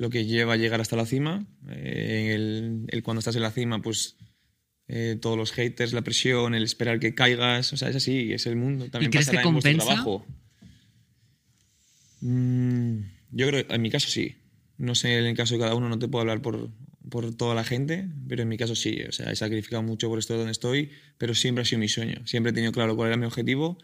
lo 0.00 0.08
que 0.08 0.24
lleva 0.24 0.54
a 0.54 0.56
llegar 0.56 0.80
hasta 0.80 0.96
la 0.96 1.04
cima. 1.04 1.46
Eh, 1.68 2.32
el, 2.34 2.86
el 2.88 3.02
cuando 3.02 3.18
estás 3.18 3.36
en 3.36 3.42
la 3.42 3.50
cima, 3.50 3.82
pues 3.82 4.16
eh, 4.88 5.18
todos 5.20 5.36
los 5.36 5.52
haters, 5.52 5.92
la 5.92 6.00
presión, 6.00 6.54
el 6.54 6.62
esperar 6.62 6.98
que 6.98 7.14
caigas, 7.14 7.70
o 7.74 7.76
sea, 7.76 7.90
es 7.90 7.96
así, 7.96 8.32
es 8.32 8.46
el 8.46 8.56
mundo. 8.56 8.88
También 8.88 9.10
crees 9.10 9.26
pasará 9.26 9.42
que 9.42 9.48
en 9.48 9.54
compensa? 9.54 9.84
trabajo. 9.84 10.26
Mm, 12.22 13.00
yo 13.32 13.46
creo, 13.46 13.66
en 13.68 13.82
mi 13.82 13.90
caso 13.90 14.08
sí. 14.08 14.36
No 14.78 14.94
sé, 14.94 15.18
en 15.18 15.26
el 15.26 15.36
caso 15.36 15.54
de 15.54 15.60
cada 15.60 15.74
uno 15.74 15.90
no 15.90 15.98
te 15.98 16.08
puedo 16.08 16.22
hablar 16.22 16.40
por, 16.40 16.70
por 17.10 17.34
toda 17.36 17.54
la 17.54 17.64
gente, 17.64 18.08
pero 18.26 18.40
en 18.40 18.48
mi 18.48 18.56
caso 18.56 18.74
sí. 18.74 19.02
O 19.06 19.12
sea, 19.12 19.30
he 19.30 19.36
sacrificado 19.36 19.82
mucho 19.82 20.08
por 20.08 20.18
estar 20.18 20.38
donde 20.38 20.52
estoy, 20.52 20.92
pero 21.18 21.34
siempre 21.34 21.60
ha 21.60 21.64
sido 21.66 21.78
mi 21.78 21.88
sueño. 21.88 22.26
Siempre 22.26 22.52
he 22.52 22.54
tenido 22.54 22.72
claro 22.72 22.96
cuál 22.96 23.08
era 23.08 23.18
mi 23.18 23.26
objetivo, 23.26 23.76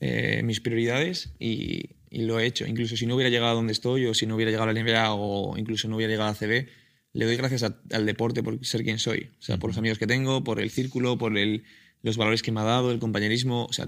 eh, 0.00 0.42
mis 0.44 0.60
prioridades 0.60 1.32
y, 1.38 1.96
y 2.10 2.22
lo 2.22 2.38
he 2.40 2.46
hecho. 2.46 2.66
Incluso 2.66 2.96
si 2.96 3.06
no 3.06 3.14
hubiera 3.14 3.30
llegado 3.30 3.52
a 3.52 3.54
donde 3.54 3.72
estoy 3.72 4.06
o 4.06 4.14
si 4.14 4.26
no 4.26 4.34
hubiera 4.36 4.50
llegado 4.50 4.70
a 4.70 4.72
la 4.72 4.80
NBA 4.80 5.14
o 5.14 5.56
incluso 5.58 5.88
no 5.88 5.96
hubiera 5.96 6.10
llegado 6.12 6.30
a 6.30 6.34
CB, 6.34 6.68
le 7.14 7.24
doy 7.24 7.36
gracias 7.36 7.62
a- 7.64 7.80
al 7.92 8.06
deporte 8.06 8.42
por 8.42 8.64
ser 8.64 8.82
quien 8.84 8.98
soy. 8.98 9.30
O 9.38 9.42
sea, 9.42 9.56
por 9.58 9.70
los 9.70 9.78
amigos 9.78 9.98
que 9.98 10.06
tengo, 10.06 10.44
por 10.44 10.60
el 10.60 10.70
círculo, 10.70 11.18
por 11.18 11.36
el, 11.36 11.64
los 12.02 12.16
valores 12.16 12.42
que 12.42 12.52
me 12.52 12.60
ha 12.60 12.64
dado, 12.64 12.90
el 12.92 12.98
compañerismo. 12.98 13.64
O 13.66 13.72
sea, 13.72 13.86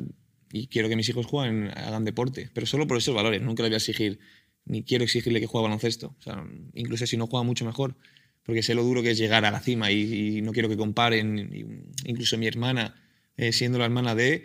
y 0.53 0.67
quiero 0.67 0.89
que 0.89 0.97
mis 0.97 1.09
hijos 1.09 1.27
jueguen, 1.27 1.69
hagan 1.77 2.05
deporte, 2.05 2.51
pero 2.53 2.67
solo 2.67 2.87
por 2.87 2.97
esos 2.97 3.15
valores. 3.15 3.41
Nunca 3.43 3.63
le 3.63 3.69
voy 3.69 3.75
a 3.75 3.77
exigir, 3.79 4.19
ni 4.65 4.83
quiero 4.83 5.05
exigirle 5.05 5.39
que 5.41 5.47
juegue 5.47 5.65
baloncesto. 5.65 6.17
O 6.19 6.23
sea, 6.23 6.45
incluso 6.75 7.07
si 7.07 7.17
no 7.17 7.27
juega 7.29 7.45
mucho 7.45 7.65
mejor, 7.65 7.95
porque 8.43 8.63
sé 8.63 8.75
lo 8.75 8.83
duro 8.83 9.03
que 9.03 9.11
es 9.13 9.19
llegar 9.19 9.45
a 9.45 9.51
la 9.53 9.61
cima 9.61 9.93
y, 9.93 10.39
y 10.39 10.43
no 10.43 10.51
quiero 10.53 10.69
que 10.69 10.77
comparen. 10.77 11.93
Incluso 12.05 12.37
mi 12.37 12.47
hermana, 12.49 13.01
eh, 13.37 13.53
siendo 13.53 13.79
la 13.79 13.85
hermana 13.85 14.15
de, 14.17 14.45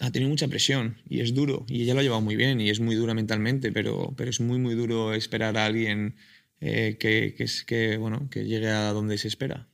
ha 0.00 0.10
tenido 0.10 0.28
mucha 0.30 0.48
presión 0.48 0.96
y 1.08 1.20
es 1.20 1.34
duro. 1.34 1.64
Y 1.68 1.82
ella 1.82 1.94
lo 1.94 2.00
ha 2.00 2.02
llevado 2.02 2.20
muy 2.22 2.36
bien 2.36 2.60
y 2.60 2.70
es 2.70 2.80
muy 2.80 2.94
dura 2.94 3.14
mentalmente, 3.14 3.72
pero, 3.72 4.14
pero 4.16 4.30
es 4.30 4.40
muy, 4.40 4.58
muy 4.58 4.74
duro 4.74 5.14
esperar 5.14 5.56
a 5.58 5.66
alguien 5.66 6.14
eh, 6.60 6.96
que, 7.00 7.34
que, 7.36 7.44
es, 7.44 7.64
que, 7.64 7.96
bueno, 7.96 8.28
que 8.30 8.44
llegue 8.44 8.68
a 8.68 8.92
donde 8.92 9.18
se 9.18 9.28
espera. 9.28 9.66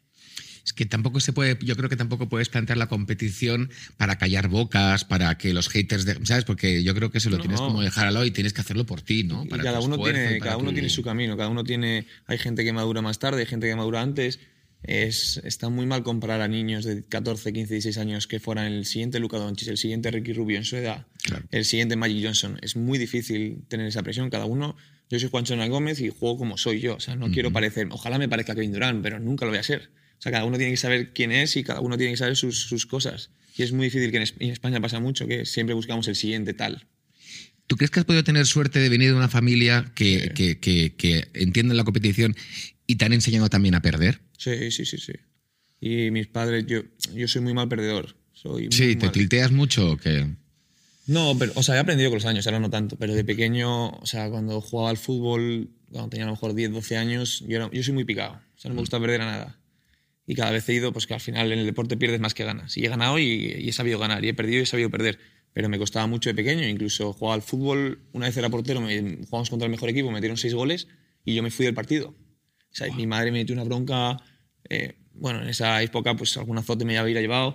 Es 0.65 0.73
que 0.73 0.87
tampoco 0.87 1.21
se 1.21 1.35
puede, 1.35 1.59
yo 1.63 1.77
creo 1.77 1.91
que 1.91 1.97
tampoco 1.97 2.27
puedes 2.31 2.49
plantear 2.49 2.79
la 2.79 2.87
competición 2.87 3.69
para 3.99 4.17
callar 4.17 4.49
bocas, 4.49 5.05
para 5.05 5.37
que 5.37 5.53
los 5.53 5.69
haters, 5.69 6.07
de- 6.07 6.25
¿sabes? 6.25 6.45
Porque 6.45 6.83
yo 6.83 6.95
creo 6.95 7.11
que 7.11 7.21
se 7.21 7.29
lo 7.29 7.37
No. 7.37 7.43
tienes 7.43 7.61
como 7.61 7.83
dejar 7.83 8.07
al 8.07 8.27
y 8.27 8.31
tienes 8.31 8.55
que 8.55 8.63
hacerlo 8.63 8.87
por 8.87 9.03
ti, 9.03 9.25
¿no? 9.25 9.45
Para 9.45 9.63
cada 9.63 9.81
uno, 9.81 9.97
esfuerzo 9.97 10.21
tiene, 10.23 10.39
cada 10.39 10.57
uno 10.57 10.71
tu- 10.71 10.75
tiene 10.75 10.89
su 10.89 11.03
camino, 11.03 11.37
cada 11.37 11.51
uno 11.51 11.65
tiene... 11.65 12.07
Hay 12.27 12.39
gente 12.39 12.65
que 12.65 12.73
madura 12.73 13.03
más 13.03 13.19
tarde, 13.19 13.41
hay 13.41 13.47
gente 13.47 13.67
que 13.69 13.77
madura 13.77 14.01
antes. 14.01 14.41
Es, 14.87 15.41
está 15.45 15.69
muy 15.71 15.87
mal 15.87 16.03
comparar 16.03 16.41
a 16.41 16.49
niños 16.49 16.85
de 16.85 17.03
14, 17.05 17.53
15, 17.53 17.75
16 17.75 17.99
años 17.99 18.27
que 18.27 18.39
fueran 18.41 18.73
el 18.73 18.85
siguiente 18.87 19.19
Luca 19.19 19.39
Doncic, 19.39 19.69
el 19.69 19.79
siguiente 19.79 20.11
Ricky 20.11 20.33
Rubio 20.33 20.59
en 20.59 20.65
su 20.65 20.77
edad, 20.77 21.07
Claro. 21.23 21.45
el 21.51 21.65
siguiente 21.65 21.97
Magic 21.97 22.23
Johnson. 22.25 22.59
Es 22.63 22.77
muy 22.77 22.99
difícil 22.99 23.63
tener 23.69 23.87
esa 23.87 24.03
presión. 24.03 24.31
Cada 24.31 24.45
uno... 24.45 24.77
Yo 25.11 25.19
soy 25.21 25.29
Juan 25.29 25.45
Chona 25.45 25.67
Gómez 25.69 26.01
y 26.01 26.09
juego 26.09 26.39
como 26.39 26.57
soy 26.57 26.81
yo. 26.81 26.97
O 26.97 27.01
sea, 27.01 27.15
no 27.15 27.31
quiero 27.31 27.53
parecer... 27.53 27.87
Ojalá 27.91 28.19
me 28.19 28.29
parezca 28.29 28.55
Kevin 28.55 28.73
Durant, 28.73 29.03
pero 29.03 29.21
nunca 29.21 29.45
lo 29.45 29.51
voy 29.51 29.59
a 29.59 29.63
ser. 29.63 29.91
O 30.19 30.23
sea, 30.23 30.33
cada 30.33 30.45
uno 30.47 30.57
tiene 30.57 30.73
que 30.73 30.77
saber 30.79 31.13
quién 31.13 31.31
es 31.31 31.57
y 31.57 31.63
cada 31.63 31.81
uno 31.81 31.97
tiene 31.99 32.13
que 32.15 32.17
saber 32.17 32.37
sus, 32.37 32.61
sus 32.63 32.87
cosas. 32.87 33.31
Y 33.57 33.63
es 33.63 33.73
muy 33.73 33.87
difícil 33.87 34.11
que 34.11 34.17
en, 34.17 34.23
Es- 34.23 34.35
en 34.39 34.49
España 34.51 34.81
pasa 34.81 35.01
mucho, 35.01 35.27
que 35.27 35.45
siempre 35.45 35.75
buscamos 35.75 36.09
el 36.09 36.17
siguiente 36.17 36.55
tal. 36.55 36.87
¿Tú 37.67 37.77
crees 37.77 37.91
que 37.91 38.01
has 38.01 38.07
podido 38.07 38.25
tener 38.25 38.47
suerte 38.47 38.79
de 38.79 38.89
venir 38.89 39.11
de 39.11 39.17
una 39.17 39.29
familia 39.29 39.93
que, 39.95 40.33
que, 40.35 40.59
que, 40.59 40.95
que 40.97 41.29
entiende 41.35 41.75
la 41.75 41.85
competición 41.85 42.35
y 42.87 42.97
te 42.97 43.05
han 43.05 43.13
enseñado 43.13 43.49
también 43.49 43.75
a 43.75 43.83
perder? 43.83 44.21
Sí, 44.39 44.71
sí, 44.71 44.85
sí, 44.85 44.99
sí. 44.99 45.13
Y 45.81 46.11
mis 46.11 46.27
padres, 46.27 46.65
yo, 46.67 46.83
yo 47.15 47.29
soy 47.29 47.43
muy 47.43 47.55
mal 47.55 47.69
perdedor. 47.69 48.17
Soy 48.33 48.65
muy 48.65 48.73
Sí, 48.73 48.97
¿te 48.97 49.07
mal. 49.07 49.13
tilteas 49.13 49.53
mucho 49.53 49.93
o 49.93 49.97
qué? 49.97 50.27
No, 51.07 51.37
pero, 51.39 51.53
o 51.57 51.63
sea, 51.63 51.77
he 51.77 51.79
aprendido 51.79 52.09
con 52.11 52.17
los 52.17 52.25
años, 52.25 52.47
ahora 52.47 52.61
no 52.61 52.71
tanto, 52.71 52.97
pero 52.97 53.15
de 53.15 53.25
pequeño, 53.25 53.89
o 53.91 54.07
sea, 54.07 54.31
cuando 54.31 54.61
jugaba 54.63 54.89
al 54.91 54.97
fútbol, 54.97 55.69
cuando 55.91 56.09
tenía 56.09 56.25
a 56.25 56.29
lo 56.29 56.33
mejor 56.33 56.55
10, 56.55 56.73
12 56.73 56.97
años, 56.97 57.45
yo, 57.47 57.57
era- 57.57 57.71
yo 57.71 57.83
soy 57.83 57.93
muy 57.93 58.05
picado, 58.05 58.33
o 58.35 58.59
sea, 58.59 58.71
no 58.71 58.75
me 58.77 58.81
gusta 58.81 58.99
perder 58.99 59.21
a 59.21 59.27
nada. 59.27 59.59
Y 60.27 60.35
cada 60.35 60.51
vez 60.53 60.67
he 60.71 60.73
ido, 60.73 60.91
pues 60.95 61.07
que 61.07 61.13
al 61.13 61.21
final 61.21 61.53
en 61.53 61.59
el 61.59 61.67
deporte 61.67 61.99
pierdes 61.99 62.19
más 62.21 62.33
que 62.33 62.45
ganas. 62.45 62.79
Y 62.79 62.87
he 62.87 62.89
ganado 62.89 63.19
y, 63.19 63.25
y 63.25 63.69
he 63.69 63.73
sabido 63.75 63.99
ganar, 63.99 64.25
y 64.25 64.29
he 64.29 64.35
perdido 64.35 64.61
y 64.61 64.63
he 64.63 64.67
sabido 64.67 64.89
perder. 64.89 65.19
Pero 65.53 65.69
me 65.69 65.79
costaba 65.79 66.07
mucho 66.07 66.31
de 66.31 66.35
pequeño, 66.35 66.67
incluso 66.67 67.13
jugaba 67.13 67.35
al 67.35 67.43
fútbol, 67.43 67.99
una 68.13 68.27
vez 68.27 68.37
era 68.39 68.49
portero, 68.49 68.81
me, 68.81 69.19
jugamos 69.27 69.51
contra 69.51 69.67
el 69.67 69.71
mejor 69.71 69.91
equipo, 69.91 70.09
me 70.09 70.15
metieron 70.15 70.39
seis 70.39 70.55
goles 70.55 70.89
y 71.27 71.35
yo 71.35 71.43
me 71.43 71.51
fui 71.51 71.67
del 71.67 71.75
partido. 71.75 72.15
O 72.75 72.77
sea, 72.77 72.93
mi 72.93 73.07
madre 73.07 73.31
me 73.31 73.39
metió 73.39 73.55
una 73.55 73.63
bronca, 73.63 74.17
eh, 74.69 74.97
bueno, 75.15 75.41
en 75.41 75.49
esa 75.49 75.81
época 75.81 76.17
pues 76.17 76.37
algún 76.37 76.59
azote 76.59 76.85
me 76.85 76.99
había 76.99 77.21
llevado 77.21 77.55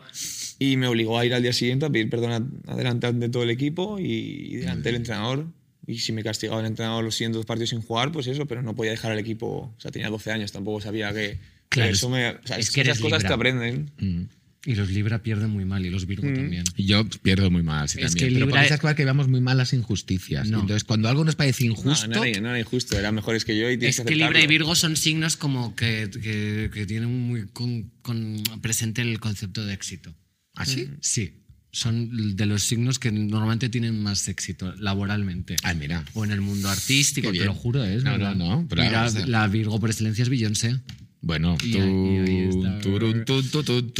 y 0.60 0.77
me 0.77 0.88
obligó 0.88 1.19
a 1.19 1.25
ir 1.25 1.34
al 1.34 1.43
día 1.43 1.51
siguiente 1.51 1.86
a 1.86 1.89
pedir 1.89 2.10
perdón 2.10 2.62
adelante 2.67 3.12
de 3.12 3.27
todo 3.27 3.43
el 3.43 3.49
equipo 3.49 3.99
y, 3.99 4.55
delante 4.55 4.84
del 4.84 4.95
entrenador. 4.95 5.47
Y 5.86 5.99
si 5.99 6.13
me 6.13 6.23
castigaba 6.23 6.62
el 6.62 6.67
entrenador 6.67 7.03
los 7.03 7.15
siguientes 7.15 7.38
dos 7.38 7.45
partidos 7.45 7.71
sin 7.71 7.82
jugar, 7.82 8.13
pues 8.13 8.27
eso, 8.27 8.45
pero 8.45 8.62
no 8.62 8.75
podía 8.75 8.91
dejar 8.91 9.12
al 9.12 9.19
equipo. 9.19 9.73
O 9.75 9.82
sea, 9.82 9.91
tenía 9.91 10.10
12 10.10 10.32
años, 10.32 10.51
tampoco 10.53 10.79
sabía 10.79 11.12
que. 11.13 11.38
Claro, 11.67 11.91
eso 11.91 12.10
me, 12.10 12.29
o 12.29 12.47
sea, 12.47 12.58
es 12.58 12.71
que 12.71 12.82
esas 12.82 12.99
cosas 12.99 13.19
te 13.19 13.23
Libra. 13.23 13.36
aprenden. 13.36 13.91
Mm. 13.97 14.23
Y 14.65 14.76
los 14.76 14.89
Libra 14.89 15.24
pierden 15.24 15.50
muy 15.52 15.63
mal 15.63 15.86
y 15.86 15.89
los 15.89 16.06
Virgo 16.06 16.28
también. 16.34 16.65
Y 16.76 16.86
Yo 16.86 17.08
pierdo 17.22 17.50
muy 17.50 17.63
mal, 17.63 17.88
sí, 17.88 18.00
Es 18.02 18.08
también. 18.08 18.28
que 18.28 18.34
Pero 18.34 18.45
Libra- 18.48 18.65
esas 18.65 18.80
cosas 18.82 18.98
que 18.98 19.06
vemos 19.06 19.30
muy 19.30 19.39
mal 19.39 19.58
las 19.58 19.72
injusticias. 19.72 20.50
No. 20.50 20.60
Entonces, 20.60 20.84
cuando 20.84 21.08
algo 21.08 21.24
nos 21.24 21.36
parece 21.38 21.63
No, 21.65 21.72
injusto, 21.72 22.08
no, 22.08 22.24
era, 22.26 22.41
no 22.41 22.50
era 22.50 22.60
injusto, 22.60 23.00
eran 23.00 23.15
mejores 23.15 23.45
que 23.45 23.58
yo 23.58 23.69
y 23.72 23.78
tienes 23.78 23.98
Es 24.00 24.04
que 24.06 24.10
que 24.10 24.15
Libra 24.17 24.41
y. 24.43 24.48
Virgo 24.48 24.76
son 24.76 24.98
signos 24.98 25.38
como 25.38 25.76
que, 25.78 26.10
que- 26.12 26.69
que 26.74 26.86
tienen 26.86 27.10
muy 27.10 27.48
con, 27.48 27.89
con- 28.02 28.43
presente 28.62 29.02
el 29.02 29.19
concepto 29.22 29.65
de 29.65 29.74
éxito. 29.74 30.13
¿así? 30.56 30.89
Sí, 31.00 31.36
son 31.72 32.36
de 32.36 32.45
los 32.45 32.63
signos 32.63 33.00
que 33.00 33.13
normalmente 33.13 33.69
tienen 33.69 34.02
más 34.04 34.28
éxito 34.28 34.76
laboralmente. 34.76 35.56
Ah, 35.63 35.74
mira. 35.74 36.04
O 36.15 36.26
en 36.26 36.32
el 36.32 36.41
mundo 36.41 36.67
artístico, 36.69 37.32
te 37.32 37.45
lo 37.45 37.54
juro, 37.54 37.86
es 37.86 38.04
No, 38.04 38.12
verdad. 38.12 38.36
no, 38.36 38.62
no, 38.63 38.67
pero 38.67 38.82
Mira, 38.84 39.10
la 39.26 39.48
Virgo 39.48 39.80
por 39.80 39.89
excelencia 39.89 40.24
es 40.24 40.28
Beyoncé. 40.30 40.80
Bueno, 41.21 41.58
Y 41.63 41.71
tú, 41.73 41.82
ahí- 41.82 42.17
ahí. 42.19 42.49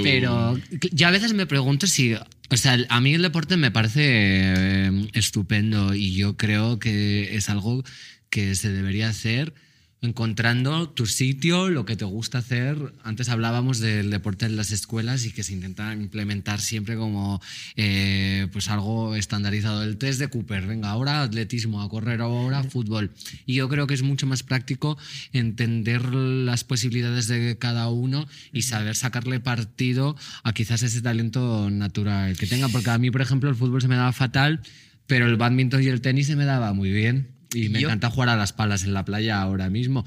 Pero 0.04 0.58
yo 0.92 1.08
a 1.08 1.12
veces 1.12 1.34
me 1.34 1.46
pregunto 1.46 1.86
si. 1.88 2.14
O 2.52 2.58
sea, 2.58 2.78
a 2.90 3.02
mí 3.02 3.14
el 3.14 3.22
deporte 3.22 3.58
me 3.58 3.72
parece 3.72 4.02
eh, 4.06 5.08
estupendo 5.14 5.94
y 5.94 6.14
yo 6.16 6.38
creo 6.38 6.80
que 6.80 7.36
es 7.36 7.50
algo 7.50 7.84
que 8.30 8.56
se 8.56 8.72
debería 8.72 9.10
hacer 9.10 9.54
encontrando 10.02 10.90
tu 10.90 11.06
sitio, 11.06 11.70
lo 11.70 11.86
que 11.86 11.98
te 11.98 12.06
gusta 12.06 12.38
hacer. 12.38 12.94
Antes 13.04 13.30
hablábamos 13.30 13.80
del 13.80 14.10
deporte 14.10 14.46
en 14.46 14.56
las 14.56 14.72
escuelas 14.72 15.26
y 15.26 15.32
que 15.32 15.44
se 15.44 15.54
intenta 15.54 15.94
implementar 15.94 16.62
siempre 16.62 16.96
como 16.96 17.42
eh, 17.76 18.48
pues 18.54 18.70
algo 18.70 19.16
estandarizado. 19.16 19.84
El 19.84 19.98
test 19.98 20.20
de 20.20 20.30
Cooper, 20.30 20.68
venga, 20.68 20.90
ahora 20.90 21.22
atletismo, 21.22 21.82
a 21.82 21.90
correr 21.90 22.22
ahora 22.22 22.64
fútbol. 22.64 23.12
Y 23.46 23.56
yo 23.56 23.68
creo 23.68 23.88
que 23.88 23.94
es 23.94 24.02
mucho 24.02 24.26
más 24.26 24.44
práctico 24.44 24.98
entender 25.34 26.14
las 26.14 26.64
posibilidades 26.64 27.28
de 27.28 27.58
cada 27.58 27.90
uno 27.90 28.28
y 28.54 28.62
saber 28.62 28.96
sacarle 28.96 29.40
partido 29.40 30.16
a 30.44 30.54
quizás 30.54 30.84
ese 30.84 31.02
talento 31.02 31.70
natural 31.70 32.38
que 32.38 32.48
tenga. 32.48 32.70
Porque 32.70 32.90
a 32.90 32.98
mí, 32.98 33.12
por 33.12 33.22
ejemplo, 33.22 33.50
el 33.50 33.56
fútbol 33.56 33.82
se 33.82 33.90
me 33.90 33.96
daba 33.96 34.14
fatal, 34.14 34.62
pero 35.08 35.26
el 35.28 35.36
badminton 35.36 35.84
y 35.84 35.88
el 35.88 36.02
tenis 36.02 36.28
se 36.28 36.38
me 36.38 36.46
daba 36.46 36.74
muy 36.74 36.92
bien. 36.92 37.39
Y 37.54 37.70
me 37.70 37.80
Yo- 37.82 37.88
encanta 37.88 38.10
jugar 38.10 38.30
a 38.30 38.36
las 38.36 38.54
palas 38.54 38.84
en 38.84 38.94
la 38.94 39.06
playa 39.06 39.42
ahora 39.42 39.70
mismo. 39.70 40.06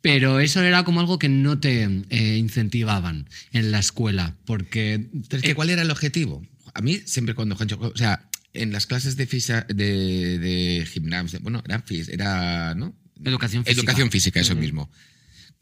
Pero 0.00 0.40
eso 0.40 0.60
era 0.62 0.84
como 0.84 0.98
algo 1.00 1.18
que 1.18 1.28
no 1.28 1.60
te 1.60 1.84
eh, 2.10 2.36
incentivaban 2.36 3.28
en 3.52 3.70
la 3.70 3.78
escuela, 3.78 4.34
porque 4.44 5.06
es 5.30 5.42
que, 5.42 5.54
¿cuál 5.54 5.70
era 5.70 5.82
el 5.82 5.90
objetivo? 5.92 6.44
A 6.74 6.80
mí 6.82 7.00
siempre 7.04 7.34
cuando 7.36 7.56
o 7.56 7.96
sea, 7.96 8.28
en 8.52 8.72
las 8.72 8.86
clases 8.86 9.16
de 9.16 9.26
fisa, 9.28 9.64
de, 9.68 10.38
de 10.40 10.86
gimnasia, 10.86 11.38
bueno, 11.40 11.62
era, 11.64 11.84
fis- 11.84 12.08
era 12.08 12.74
¿no? 12.74 12.94
Educación 13.24 13.64
física. 13.64 13.80
Educación 13.80 14.10
física, 14.10 14.40
eso 14.40 14.56
mismo. 14.56 14.90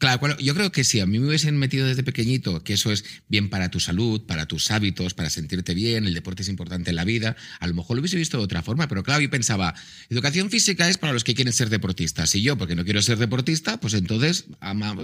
Claro, 0.01 0.35
yo 0.39 0.55
creo 0.55 0.71
que 0.71 0.83
si 0.83 0.99
a 0.99 1.05
mí 1.05 1.19
me 1.19 1.27
hubiesen 1.27 1.57
metido 1.57 1.85
desde 1.85 2.01
pequeñito 2.01 2.63
que 2.63 2.73
eso 2.73 2.91
es 2.91 3.05
bien 3.27 3.51
para 3.51 3.69
tu 3.69 3.79
salud, 3.79 4.25
para 4.25 4.47
tus 4.47 4.71
hábitos, 4.71 5.13
para 5.13 5.29
sentirte 5.29 5.75
bien, 5.75 6.07
el 6.07 6.15
deporte 6.15 6.41
es 6.41 6.49
importante 6.49 6.89
en 6.89 6.95
la 6.95 7.05
vida, 7.05 7.35
a 7.59 7.67
lo 7.67 7.75
mejor 7.75 7.95
lo 7.97 8.01
hubiese 8.01 8.17
visto 8.17 8.39
de 8.39 8.43
otra 8.43 8.63
forma, 8.63 8.87
pero 8.87 9.03
claro, 9.03 9.21
yo 9.21 9.29
pensaba, 9.29 9.75
educación 10.09 10.49
física 10.49 10.89
es 10.89 10.97
para 10.97 11.13
los 11.13 11.23
que 11.23 11.35
quieren 11.35 11.53
ser 11.53 11.69
deportistas, 11.69 12.33
y 12.33 12.41
yo, 12.41 12.57
porque 12.57 12.75
no 12.75 12.83
quiero 12.83 12.99
ser 13.03 13.19
deportista, 13.19 13.79
pues 13.79 13.93
entonces 13.93 14.45
ama- 14.59 14.97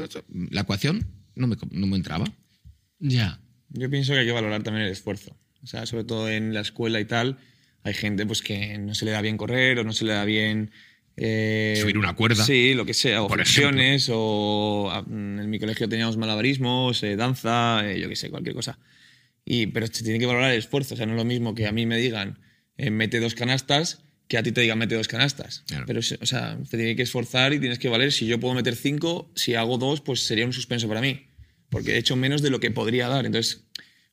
la 0.49 0.61
ecuación 0.61 1.05
no 1.35 1.45
me, 1.45 1.57
no 1.69 1.85
me 1.85 1.95
entraba. 1.95 2.25
ya. 2.97 3.39
Yo 3.69 3.91
pienso 3.91 4.13
que 4.13 4.19
hay 4.21 4.25
que 4.25 4.31
valorar 4.31 4.63
también 4.63 4.87
el 4.87 4.91
esfuerzo. 4.91 5.37
O 5.61 5.67
sea, 5.67 5.85
sobre 5.85 6.05
todo 6.05 6.27
en 6.27 6.55
la 6.55 6.61
escuela 6.61 6.99
y 6.99 7.05
tal, 7.05 7.37
hay 7.83 7.93
gente 7.93 8.25
pues 8.25 8.41
que 8.41 8.79
no 8.79 8.95
se 8.95 9.05
le 9.05 9.11
da 9.11 9.21
bien 9.21 9.37
correr 9.37 9.77
o 9.77 9.83
no 9.83 9.93
se 9.93 10.05
le 10.05 10.13
da 10.13 10.25
bien... 10.25 10.71
eh, 11.17 11.77
Subir 11.81 11.97
una 11.97 12.15
cuerda. 12.15 12.45
Sí, 12.45 12.75
lo 12.75 12.85
que 12.85 12.93
sea, 12.93 13.23
o 13.23 13.29
flexiones, 13.29 14.09
o 14.13 14.89
ah, 14.91 15.03
en 15.09 15.49
mi 15.49 15.59
colegio 15.59 15.89
teníamos 15.89 16.15
malabarismos, 16.15 17.01
eh, 17.01 17.15
danza, 17.15 17.81
eh, 17.89 17.99
yo 17.99 18.07
qué 18.07 18.15
sé, 18.15 18.29
cualquier 18.29 18.55
cosa. 18.55 18.79
Y, 19.43 19.67
pero 19.67 19.87
se 19.87 20.03
tiene 20.03 20.19
que 20.19 20.27
valorar 20.27 20.51
el 20.51 20.59
esfuerzo. 20.59 20.93
O 20.93 20.97
sea, 20.97 21.07
no 21.07 21.13
es 21.13 21.17
lo 21.17 21.25
mismo 21.25 21.55
que 21.55 21.67
a 21.67 21.71
mí 21.71 21.85
me 21.85 21.97
digan 21.97 22.39
eh, 22.77 22.91
mete 22.91 23.19
dos 23.19 23.33
canastas 23.33 24.03
que 24.27 24.37
a 24.37 24.43
ti 24.43 24.51
te 24.51 24.61
digan 24.61 24.77
mete 24.77 24.95
dos 24.95 25.07
canastas. 25.07 25.63
Claro. 25.67 25.85
Pero, 25.87 25.99
o 25.99 26.25
sea, 26.25 26.57
te 26.69 26.77
tiene 26.77 26.95
que 26.95 27.01
esforzar 27.01 27.53
y 27.53 27.59
tienes 27.59 27.79
que 27.79 27.89
valer. 27.89 28.11
Si 28.11 28.27
yo 28.27 28.39
puedo 28.39 28.53
meter 28.53 28.75
cinco, 28.75 29.31
si 29.35 29.55
hago 29.55 29.77
dos, 29.77 30.01
pues 30.01 30.19
sería 30.21 30.45
un 30.45 30.53
suspenso 30.53 30.87
para 30.87 31.01
mí. 31.01 31.27
Porque 31.69 31.95
he 31.95 31.97
hecho 31.97 32.15
menos 32.15 32.41
de 32.41 32.49
lo 32.49 32.59
que 32.59 32.69
podría 32.69 33.07
dar. 33.07 33.25
Entonces, 33.25 33.65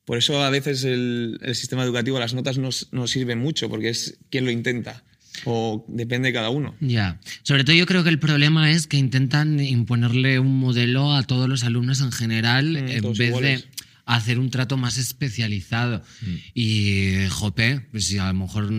por 0.05 0.17
eso 0.17 0.41
a 0.41 0.49
veces 0.49 0.83
el, 0.85 1.37
el 1.41 1.55
sistema 1.55 1.83
educativo, 1.83 2.17
las 2.17 2.33
notas 2.33 2.57
no, 2.57 2.69
no 2.91 3.07
sirven 3.07 3.39
mucho, 3.39 3.69
porque 3.69 3.89
es 3.89 4.17
quien 4.29 4.45
lo 4.45 4.51
intenta. 4.51 5.03
O 5.43 5.85
depende 5.87 6.29
de 6.29 6.33
cada 6.33 6.49
uno. 6.49 6.73
Ya. 6.79 7.19
Sobre 7.43 7.63
todo 7.63 7.75
yo 7.75 7.85
creo 7.85 8.03
que 8.03 8.09
el 8.09 8.19
problema 8.19 8.71
es 8.71 8.87
que 8.87 8.97
intentan 8.97 9.59
imponerle 9.59 10.39
un 10.39 10.57
modelo 10.59 11.13
a 11.13 11.23
todos 11.23 11.49
los 11.49 11.63
alumnos 11.63 11.99
en 12.01 12.11
general 12.11 12.71
Mm, 12.73 12.87
en 12.87 13.01
vez 13.13 13.29
iguales. 13.29 13.61
de 13.63 13.69
hacer 14.05 14.37
un 14.39 14.49
trato 14.51 14.77
más 14.77 14.97
especializado. 14.97 16.03
Mm. 16.21 16.35
Y, 16.53 17.13
jope, 17.31 17.81
pues 17.91 18.05
si 18.05 18.17
a 18.19 18.27
lo 18.27 18.33
mejor 18.35 18.69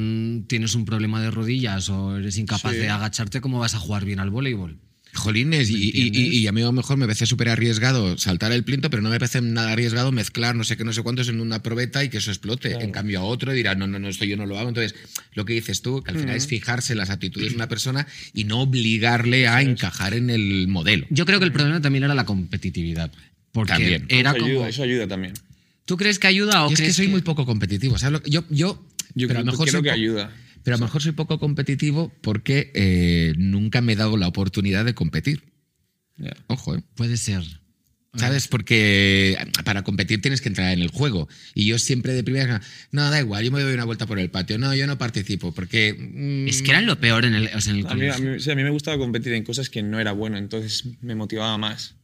tienes 0.47 0.75
un 0.75 0.85
problema 0.85 1.21
de 1.21 1.31
rodillas 1.31 1.89
o 1.91 2.17
eres 2.17 2.39
incapaz 2.39 2.73
Sí. 2.73 2.79
de 2.79 2.89
agacharte, 2.91 3.41
¿cómo 3.41 3.59
vas 3.59 3.75
a 3.75 3.79
jugar 3.79 4.05
bien 4.05 4.21
al 4.21 4.31
voleibol? 4.31 4.79
Jolines, 5.17 5.71
y, 5.71 5.75
y- 5.93 6.39
y- 6.39 6.47
a 6.47 6.53
mí 6.53 6.61
a 6.63 6.67
lo 6.67 6.73
mejor 6.73 6.97
me 6.97 7.07
parece 7.07 7.27
súper 7.27 7.49
arriesgado 7.49 8.17
saltar 8.19 8.53
el 8.53 8.63
plinto, 8.65 8.91
pero 8.91 9.03
no 9.03 9.11
me 9.11 9.19
parece 9.19 9.41
nada 9.41 9.73
arriesgado 9.73 10.13
mezclar 10.13 10.55
no 10.55 10.65
sé 10.65 10.77
qué, 10.77 10.85
no 10.85 10.93
sé 10.93 11.03
cuántos 11.03 11.29
en 11.29 11.41
una 11.41 11.63
probeta 11.63 12.05
y 12.05 12.09
que 12.09 12.19
eso 12.19 12.31
explote. 12.31 12.73
En 12.81 12.91
cambio, 12.93 13.21
a 13.21 13.25
otro 13.25 13.53
dirá, 13.53 13.75
no, 13.75 13.87
no, 13.87 13.99
no, 13.99 14.09
esto 14.09 14.25
yo 14.25 14.37
no 14.37 14.47
lo 14.47 14.59
hago. 14.59 14.69
Entonces, 14.69 14.95
lo 15.35 15.45
que 15.45 15.55
dices 15.55 15.83
tú, 15.83 16.03
que 16.03 16.13
al 16.13 16.19
final 16.19 16.37
es 16.37 16.47
fijarse 16.47 16.93
en 16.93 16.99
las 16.99 17.11
actitudes 17.11 17.51
de 17.51 17.57
una 17.57 17.69
persona 17.69 18.07
y 18.35 18.45
no 18.45 18.61
obligarle 18.61 19.49
a 19.49 19.63
encajar 19.63 20.15
en 20.15 20.31
el 20.31 20.69
modelo. 20.69 21.07
Yo 21.11 21.27
creo 21.27 21.39
que 21.39 21.45
el 21.47 21.53
problema 21.53 21.81
también 21.81 22.05
era 22.05 22.15
la 22.15 22.25
competitividad. 22.25 23.11
Porque 23.53 23.73
También. 23.73 24.05
era 24.11 24.31
eso, 24.31 24.39
como. 24.41 24.51
ayuda, 24.53 24.69
eso 24.69 24.83
ayuda 24.83 25.09
también. 25.09 25.33
¿Tú 25.87 25.97
crees 25.97 26.19
que 26.19 26.27
ayuda 26.27 26.67
o 26.67 26.69
Yo 26.69 26.75
es 26.75 26.81
que 26.81 26.93
soy 26.93 27.09
muy 27.09 27.23
poco 27.23 27.47
competitivo. 27.47 27.97
¿sabes 27.99 28.13
lo 28.13 28.23
que- 28.23 28.31
Yo, 28.31 28.45
yo, 28.51 28.85
Yo 29.15 29.29
pero 29.29 29.39
a 29.41 29.43
creo, 29.43 29.45
lo 29.47 29.53
mejor 29.53 29.69
creo 29.69 29.83
que 29.83 29.91
ayuda. 29.91 30.31
Pero 30.67 30.75
a 30.75 30.79
lo 30.81 30.87
mejor 30.87 31.01
soy 31.01 31.13
poco 31.13 31.39
competitivo 31.39 32.13
porque 32.23 32.73
eh, 32.75 33.35
nunca 33.37 33.81
me 33.83 33.93
he 33.93 33.97
dado 33.97 34.17
la 34.17 34.27
oportunidad 34.27 34.85
de 34.85 34.95
competir. 34.95 35.45
Ya. 36.17 36.33
Ojo, 36.49 36.75
¿eh? 36.75 36.83
Puede 36.97 37.17
ser. 37.19 37.45
¿Sabes? 38.17 38.49
Porque 38.49 39.39
para 39.65 39.85
competir 39.85 40.21
tienes 40.21 40.41
que 40.41 40.49
entrar 40.49 40.73
en 40.73 40.81
el 40.81 40.89
juego. 40.89 41.29
Y 41.55 41.67
yo 41.67 41.79
siempre 41.79 42.15
de 42.15 42.25
primera, 42.25 42.61
no, 42.91 43.09
da 43.11 43.21
igual, 43.21 43.45
yo 43.45 43.53
me 43.53 43.61
doy 43.63 43.75
una 43.75 43.85
vuelta 43.85 44.07
por 44.07 44.19
el 44.19 44.29
patio. 44.29 44.59
No, 44.59 44.75
yo 44.75 44.89
no 44.89 44.99
participo 44.99 45.53
porque... 45.53 45.95
mm, 45.97 46.49
Es 46.49 46.63
que 46.63 46.73
era 46.73 46.81
lo 46.81 46.99
peor 46.99 47.27
en 47.27 47.35
el, 47.37 47.49
o 47.55 47.61
sea, 47.61 47.73
en 47.73 47.79
el 47.81 47.87
A 47.87 47.95
mí, 47.95 48.09
a, 48.09 48.19
mí, 48.19 48.41
sí, 48.41 48.51
a 48.51 48.57
mí 48.57 48.65
me 48.65 48.71
gustaba 48.71 48.99
competir 48.99 49.35
en 49.35 49.45
cosas 49.45 49.71
que 49.71 49.85
no 49.85 50.01
era 50.01 50.11
bueno, 50.11 50.37
entonces 50.37 50.83
me 51.01 51.15
motivaba 51.15 51.57
más. 51.59 51.95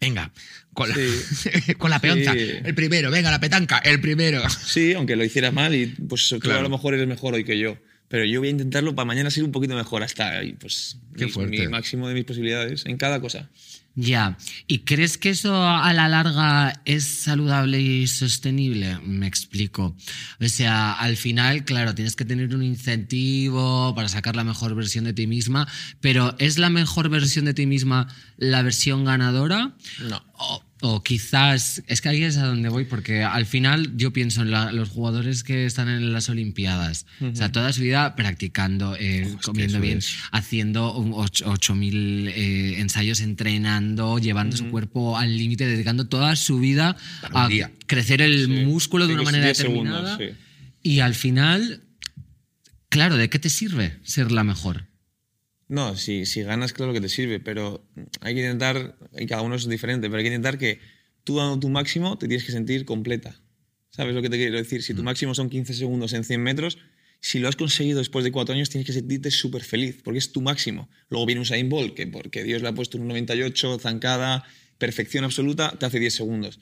Venga, 0.00 0.32
con 0.74 0.90
la, 0.90 0.94
Sí. 0.94 1.74
con 1.78 1.90
la 1.90 2.00
peonza. 2.00 2.34
Sí. 2.34 2.38
El 2.62 2.74
primero, 2.76 3.10
venga, 3.10 3.32
la 3.32 3.40
petanca, 3.40 3.78
el 3.78 4.00
primero. 4.00 4.42
Sí, 4.48 4.92
aunque 4.92 5.16
lo 5.16 5.24
hiciera 5.24 5.50
mal 5.50 5.74
y 5.74 5.86
pues 5.86 6.28
tú 6.28 6.38
Claro. 6.38 6.60
a 6.60 6.62
lo 6.62 6.68
mejor 6.70 6.94
eres 6.94 7.08
mejor 7.08 7.34
hoy 7.34 7.42
que 7.44 7.58
yo. 7.58 7.78
Pero 8.12 8.26
yo 8.26 8.40
voy 8.40 8.48
a 8.48 8.50
intentarlo 8.50 8.94
para 8.94 9.06
mañana 9.06 9.30
ser 9.30 9.42
un 9.42 9.52
poquito 9.52 9.74
mejor 9.74 10.02
hasta 10.02 10.42
pues 10.60 10.98
Qué 11.16 11.26
mi- 11.46 11.66
máximo 11.68 12.06
de 12.08 12.12
mis 12.14 12.24
posibilidades 12.24 12.84
en 12.84 12.98
cada 12.98 13.22
cosa. 13.22 13.48
Ya. 13.94 14.36
¿Y 14.66 14.80
crees 14.80 15.16
que 15.16 15.30
eso 15.30 15.54
a 15.66 15.90
la 15.94 16.08
larga 16.08 16.82
es 16.84 17.04
saludable 17.04 17.80
y 17.80 18.06
sostenible? 18.06 18.98
Me 19.02 19.26
explico. 19.26 19.96
O 20.40 20.48
sea, 20.48 20.92
al 20.92 21.16
final, 21.16 21.64
claro, 21.64 21.94
tienes 21.94 22.16
que 22.16 22.26
tener 22.26 22.54
un 22.54 22.62
incentivo 22.62 23.94
para 23.94 24.08
sacar 24.08 24.36
la 24.36 24.44
mejor 24.44 24.74
versión 24.74 25.04
de 25.04 25.12
ti 25.14 25.26
misma, 25.26 25.66
pero 26.00 26.34
¿es 26.38 26.58
la 26.58 26.68
mejor 26.70 27.08
versión 27.08 27.44
de 27.46 27.54
ti 27.54 27.64
misma 27.66 28.08
la 28.36 28.62
versión 28.62 29.04
ganadora? 29.06 29.74
No. 30.08 30.22
O, 30.34 30.62
o 30.84 31.02
quizás, 31.02 31.82
es 31.86 32.00
que 32.00 32.08
ahí 32.08 32.24
es 32.24 32.36
a 32.36 32.44
donde 32.46 32.68
voy, 32.68 32.84
porque 32.84 33.22
al 33.22 33.46
final 33.46 33.96
yo 33.96 34.12
pienso 34.12 34.42
en 34.42 34.50
la- 34.50 34.72
los 34.72 34.88
jugadores 34.88 35.44
que 35.44 35.64
están 35.64 35.88
en 35.88 36.12
las 36.12 36.28
Olimpiadas, 36.28 37.06
o 37.20 37.34
sea, 37.36 37.52
toda 37.52 37.72
su 37.72 37.82
vida 37.82 38.16
practicando, 38.16 38.96
eh, 38.98 39.36
comiendo 39.44 39.80
bien, 39.80 39.98
es. 39.98 40.16
haciendo 40.32 40.94
un 40.96 41.12
ocho- 41.14 41.44
8.000 41.48 42.28
eh, 42.28 42.80
ensayos, 42.80 43.20
entrenando, 43.20 44.18
llevando 44.18 44.56
su 44.56 44.68
cuerpo 44.70 45.16
al 45.16 45.36
límite, 45.38 45.66
dedicando 45.66 46.08
toda 46.08 46.34
su 46.36 46.58
vida 46.58 46.96
a 47.32 47.48
día. 47.48 47.70
crecer 47.86 48.20
el 48.20 48.46
Sí, 48.46 48.64
músculo 48.64 49.06
de 49.06 49.14
una 49.14 49.22
manera 49.22 49.54
segundos, 49.54 50.02
determinada. 50.02 50.18
sí. 50.18 50.36
Y 50.82 50.98
al 51.00 51.14
final, 51.14 51.82
claro, 52.88 53.16
¿de 53.16 53.30
qué 53.30 53.38
te 53.38 53.48
sirve 53.50 53.98
ser 54.02 54.32
la 54.32 54.42
mejor? 54.44 54.86
No, 55.72 55.96
si, 55.96 56.26
si 56.26 56.42
ganas, 56.42 56.74
claro 56.74 56.92
que 56.92 57.00
te 57.00 57.08
sirve, 57.08 57.40
pero 57.40 57.82
hay 58.20 58.34
que 58.34 58.42
intentar, 58.42 58.94
y 59.18 59.24
cada 59.24 59.40
uno 59.40 59.54
es 59.54 59.66
diferente, 59.66 60.10
pero 60.10 60.18
hay 60.18 60.24
que 60.24 60.28
intentar 60.28 60.58
que 60.58 60.80
tú 61.24 61.38
dando 61.38 61.58
tu 61.60 61.70
máximo 61.70 62.18
te 62.18 62.28
tienes 62.28 62.44
que 62.44 62.52
sentir 62.52 62.84
completa. 62.84 63.40
¿Sabes 63.88 64.14
lo 64.14 64.20
que 64.20 64.28
te 64.28 64.36
quiero 64.36 64.58
decir? 64.58 64.82
Si 64.82 64.92
tu 64.92 65.02
máximo 65.02 65.34
son 65.34 65.48
15 65.48 65.72
segundos 65.72 66.12
en 66.12 66.24
100 66.24 66.42
metros, 66.42 66.76
si 67.20 67.38
lo 67.38 67.48
has 67.48 67.56
conseguido 67.56 68.00
después 68.00 68.22
de 68.22 68.32
cuatro 68.32 68.54
años, 68.54 68.68
tienes 68.68 68.86
que 68.86 68.92
sentirte 68.92 69.30
súper 69.30 69.62
feliz, 69.62 70.02
porque 70.04 70.18
es 70.18 70.30
tu 70.30 70.42
máximo. 70.42 70.90
Luego 71.08 71.24
viene 71.24 71.40
Usain 71.40 71.70
Bolt, 71.70 71.94
que 71.94 72.06
porque 72.06 72.44
Dios 72.44 72.60
le 72.60 72.68
ha 72.68 72.74
puesto 72.74 72.98
un 72.98 73.08
98, 73.08 73.78
zancada, 73.78 74.44
perfección 74.76 75.24
absoluta, 75.24 75.74
te 75.78 75.86
hace 75.86 75.98
10 75.98 76.14
segundos. 76.14 76.60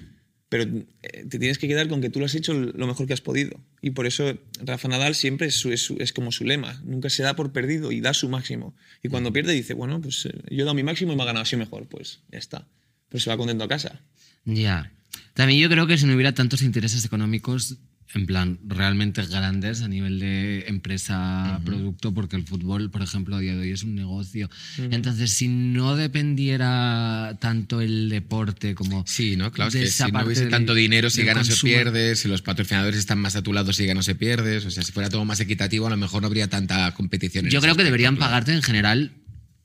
Pero 0.50 0.64
eh, 0.64 1.24
te 1.30 1.38
tienes 1.38 1.56
que 1.58 1.66
quedar 1.68 1.88
con 1.88 2.02
que 2.02 2.10
tú 2.10 2.18
lo 2.18 2.26
has 2.26 2.34
hecho 2.34 2.52
lo 2.52 2.86
mejor 2.86 3.06
que 3.06 3.12
has 3.14 3.20
podido. 3.22 3.58
Y 3.80 3.90
por 3.90 4.06
eso 4.06 4.36
Rafa 4.62 4.88
Nadal 4.88 5.14
siempre 5.14 5.46
es, 5.46 5.54
su- 5.54 5.72
es 5.72 5.80
su- 5.80 5.96
es 6.00 6.12
como 6.12 6.32
su 6.32 6.44
lema. 6.44 6.82
Nunca 6.84 7.08
se 7.08 7.22
da 7.22 7.34
por 7.36 7.52
perdido 7.52 7.92
y 7.92 8.00
da 8.02 8.12
su 8.12 8.28
máximo. 8.28 8.74
Y 9.02 9.08
cuando 9.08 9.32
pierde 9.32 9.52
dice, 9.54 9.72
bueno, 9.74 10.00
pues 10.02 10.26
eh, 10.26 10.32
yo 10.50 10.56
he 10.62 10.64
dado 10.64 10.74
mi 10.74 10.82
máximo 10.82 11.12
y 11.12 11.16
me 11.16 11.22
ha 11.22 11.26
ganado 11.26 11.44
así 11.44 11.56
mejor. 11.56 11.86
Pues 11.86 12.18
ya 12.30 12.38
está. 12.38 12.66
Pues 13.08 13.22
se 13.22 13.30
va 13.30 13.36
contento 13.38 13.64
a 13.64 13.68
casa. 13.68 14.00
Ya. 14.44 14.92
También 15.34 15.60
yo 15.60 15.68
creo 15.70 15.86
que 15.86 15.96
si 15.96 16.04
no 16.06 16.14
hubiera 16.14 16.34
tantos 16.34 16.62
intereses 16.62 17.04
económicos, 17.04 17.76
en 18.12 18.26
plan, 18.26 18.58
realmente 18.66 19.24
grandes 19.26 19.82
a 19.82 19.88
nivel 19.88 20.18
de 20.18 20.64
empresa, 20.66 21.60
producto, 21.64 22.12
porque 22.12 22.34
el 22.36 22.42
fútbol, 22.44 22.90
por 22.90 23.02
ejemplo, 23.02 23.36
a 23.36 23.40
día 23.40 23.54
de 23.54 23.60
hoy 23.60 23.70
es 23.70 23.84
un 23.84 23.94
negocio. 23.94 24.50
Entonces, 24.78 25.30
si 25.30 25.46
no 25.46 25.94
dependiera 25.94 27.36
tanto 27.40 27.80
el 27.80 28.08
deporte 28.08 28.74
como. 28.74 29.04
Sí, 29.06 29.36
¿no? 29.36 29.52
Claro, 29.52 29.68
es 29.68 29.74
que 29.76 29.86
si 29.90 30.10
no 30.10 30.24
hubiese 30.24 30.42
del- 30.42 30.50
tanto 30.50 30.74
dinero, 30.74 31.08
si 31.10 31.22
ganas 31.24 31.50
o 31.50 31.64
pierdes, 31.64 32.20
si 32.20 32.28
los 32.28 32.42
patrocinadores 32.42 32.98
están 32.98 33.18
más 33.18 33.36
a 33.36 33.42
tu 33.42 33.52
lado, 33.52 33.72
si 33.72 33.86
ganas 33.86 34.08
o 34.08 34.14
pierdes, 34.16 34.64
o 34.66 34.70
sea, 34.70 34.82
si 34.82 34.92
fuera 34.92 35.08
todo 35.08 35.24
más 35.24 35.40
equitativo, 35.40 35.86
a 35.86 35.90
lo 35.90 35.96
mejor 35.96 36.22
no 36.22 36.26
habría 36.26 36.48
tanta 36.48 36.92
competición. 36.94 37.46
en 37.46 37.52
Yo 37.52 37.60
creo 37.60 37.76
que 37.76 37.84
deberían 37.84 38.16
pagarte 38.16 38.52
en 38.52 38.62
general 38.62 39.12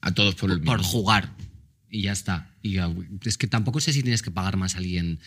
A 0.02 0.14
todos 0.14 0.36
por 0.36 0.52
el 0.52 0.62
por 0.62 0.78
mismo. 0.80 0.92
jugar. 0.92 1.34
Y 1.90 2.04
ya 2.04 2.12
está. 2.12 2.52
Y 2.62 2.74
ya, 2.74 2.94
es 3.24 3.38
que 3.38 3.48
tampoco 3.48 3.80
sé 3.80 3.94
si 3.94 4.02
tienes 4.04 4.22
que 4.22 4.30
pagar 4.32 4.58
más 4.58 4.76
a 4.76 4.80
alguien 4.80 5.20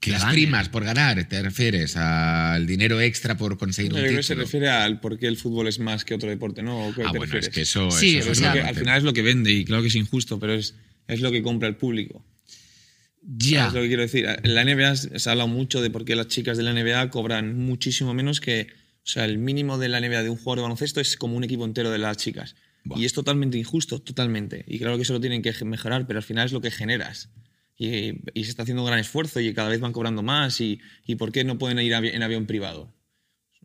que 0.00 0.12
Las 0.12 0.22
gane. 0.22 0.32
primas 0.32 0.68
por 0.70 0.82
ganar, 0.84 1.28
¿te 1.28 1.42
refieres 1.42 1.94
al 1.96 2.66
dinero 2.66 3.00
extra 3.02 3.36
por 3.36 3.58
conseguir 3.58 3.92
Yo 3.92 3.98
un 4.16 4.22
se 4.22 4.34
refiere 4.34 4.68
al 4.70 4.98
por 4.98 5.18
qué 5.18 5.26
el 5.26 5.36
fútbol 5.36 5.68
es 5.68 5.78
más 5.78 6.06
que 6.06 6.14
otro 6.14 6.28
deporte, 6.30 6.62
¿no? 6.62 6.86
¿O 6.88 6.94
qué 6.94 7.02
Ah, 7.02 7.12
te 7.12 7.18
bueno, 7.18 7.24
refieres? 7.34 7.48
es 7.48 7.54
que 7.54 7.60
eso, 7.62 7.90
Sí, 7.90 8.16
eso 8.16 8.32
es 8.32 8.40
lo 8.40 8.50
que- 8.52 8.60
al 8.62 8.74
final 8.74 8.96
es 8.98 9.04
lo 9.04 9.12
que 9.12 9.20
vende 9.22 9.50
y 9.52 9.64
claro 9.66 9.82
que 9.82 9.88
es 9.88 9.94
injusto, 9.96 10.40
pero 10.40 10.54
es, 10.54 10.74
es 11.06 11.20
lo 11.20 11.30
que 11.30 11.42
compra 11.42 11.68
el 11.68 11.76
público. 11.76 12.24
Ya. 13.22 13.66
Es 13.68 13.74
lo 13.74 13.82
que 13.82 13.88
quiero 13.88 14.02
decir. 14.02 14.26
En 14.42 14.54
la 14.54 14.62
NBA 14.64 14.96
se 14.96 15.28
ha 15.28 15.32
hablado 15.32 15.48
mucho 15.48 15.82
de 15.82 15.90
por 15.90 16.06
qué 16.06 16.16
las 16.16 16.28
chicas 16.28 16.56
de 16.56 16.62
la 16.62 16.72
NBA 16.72 17.10
cobran 17.10 17.58
muchísimo 17.58 18.14
menos 18.14 18.40
que. 18.40 18.68
O 19.02 19.06
sea, 19.12 19.24
el 19.24 19.38
mínimo 19.38 19.76
de 19.78 19.88
la 19.88 19.98
NBA 20.00 20.22
de 20.22 20.30
un 20.30 20.36
jugador 20.36 20.58
de 20.58 20.62
baloncesto 20.62 21.00
es 21.00 21.16
como 21.16 21.36
un 21.36 21.44
equipo 21.44 21.64
entero 21.64 21.90
de 21.90 21.98
las 21.98 22.16
chicas. 22.16 22.54
Buah. 22.84 22.98
Y 22.98 23.04
es 23.04 23.12
totalmente 23.12 23.58
injusto, 23.58 23.98
totalmente. 24.00 24.64
Y 24.66 24.78
claro 24.78 24.96
que 24.96 25.02
eso 25.02 25.12
lo 25.12 25.20
tienen 25.20 25.42
que 25.42 25.52
mejorar, 25.64 26.06
pero 26.06 26.18
al 26.18 26.22
final 26.22 26.46
es 26.46 26.52
lo 26.52 26.60
que 26.62 26.70
generas. 26.70 27.28
Y, 27.82 28.20
y 28.34 28.44
se 28.44 28.50
está 28.50 28.64
haciendo 28.64 28.82
un 28.82 28.88
gran 28.88 28.98
esfuerzo 28.98 29.40
y 29.40 29.54
cada 29.54 29.70
vez 29.70 29.80
van 29.80 29.92
cobrando 29.94 30.22
más. 30.22 30.60
¿Y, 30.60 30.80
y 31.06 31.14
por 31.16 31.32
qué 31.32 31.44
no 31.44 31.56
pueden 31.56 31.78
ir 31.78 31.92
avi- 31.94 32.12
en 32.14 32.22
avión 32.22 32.44
privado? 32.44 32.92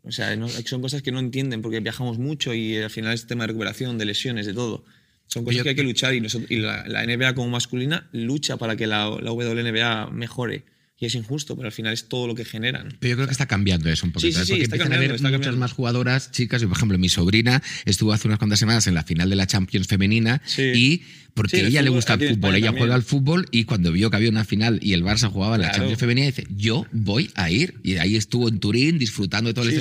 O 0.04 0.10
sea, 0.10 0.34
no- 0.36 0.48
son 0.48 0.80
cosas 0.80 1.02
que 1.02 1.12
no 1.12 1.18
entienden 1.18 1.60
porque 1.60 1.80
viajamos 1.80 2.16
mucho 2.18 2.54
y 2.54 2.78
al 2.78 2.88
final 2.88 3.12
es 3.12 3.26
tema 3.26 3.44
de 3.44 3.48
recuperación, 3.48 3.98
de 3.98 4.06
lesiones, 4.06 4.46
de 4.46 4.54
todo. 4.54 4.84
Son 5.26 5.44
cosas 5.44 5.62
que 5.64 5.68
hay 5.70 5.74
que 5.74 5.82
luchar 5.82 6.14
y, 6.14 6.20
nosotros- 6.22 6.50
y 6.50 6.56
la, 6.60 6.88
la 6.88 7.04
NBA 7.04 7.34
como 7.34 7.50
masculina 7.50 8.08
lucha 8.12 8.56
para 8.56 8.74
que 8.76 8.86
la, 8.86 9.10
la 9.20 9.32
WNBA 9.32 10.08
mejore. 10.10 10.64
Y 10.98 11.04
es 11.04 11.14
injusto, 11.14 11.56
pero 11.56 11.66
al 11.66 11.72
final 11.72 11.92
es 11.92 12.08
todo 12.08 12.26
lo 12.26 12.34
que 12.34 12.46
generan. 12.46 12.96
Pero 13.00 13.10
yo 13.10 13.16
creo 13.16 13.26
que 13.26 13.32
está 13.32 13.46
cambiando 13.46 13.90
eso 13.90 14.06
un 14.06 14.12
poquito. 14.12 14.38
Sí, 14.38 14.38
sí, 14.38 14.40
¿eh? 14.40 14.44
sí, 14.44 14.50
porque 14.52 14.62
está 14.62 14.76
empiezan 14.76 14.92
a 14.92 14.96
haber 14.96 15.08
cambiando, 15.08 15.14
está 15.16 15.28
muchas 15.28 15.40
cambiando. 15.40 15.60
más 15.60 15.72
jugadoras 15.72 16.30
chicas. 16.30 16.62
Y, 16.62 16.66
por 16.66 16.76
ejemplo, 16.76 16.98
mi 16.98 17.10
sobrina 17.10 17.62
estuvo 17.84 18.14
hace 18.14 18.28
unas 18.28 18.38
cuantas 18.38 18.58
semanas 18.58 18.86
en 18.86 18.94
la 18.94 19.02
final 19.02 19.28
de 19.28 19.36
la 19.36 19.46
Champions 19.46 19.88
femenina 19.88 20.40
y 20.56 21.02
porque 21.34 21.66
ella 21.66 21.82
le 21.82 21.90
gusta 21.90 22.14
el 22.14 22.20
fútbol, 22.20 22.32
España 22.32 22.56
ella 22.56 22.66
también. 22.68 22.80
juega 22.80 22.94
al 22.94 23.02
fútbol 23.02 23.46
y 23.50 23.64
cuando 23.64 23.92
vio 23.92 24.08
que 24.08 24.16
había 24.16 24.30
una 24.30 24.46
final 24.46 24.78
y 24.82 24.94
el 24.94 25.04
Barça 25.04 25.30
jugaba 25.30 25.56
en 25.56 25.62
la. 25.62 25.70
Champions 25.70 25.98
femenina 26.00 26.26
dice, 26.28 26.46
yo 26.48 26.86
voy 26.92 27.30
a 27.34 27.50
ir. 27.50 27.74
Y 27.82 27.96
ahí 27.96 28.16
estuvo 28.16 28.48
en 28.48 28.58
Turín 28.58 28.98
disfrutando 28.98 29.48
de 29.48 29.54
todo 29.54 29.68
el 29.68 29.78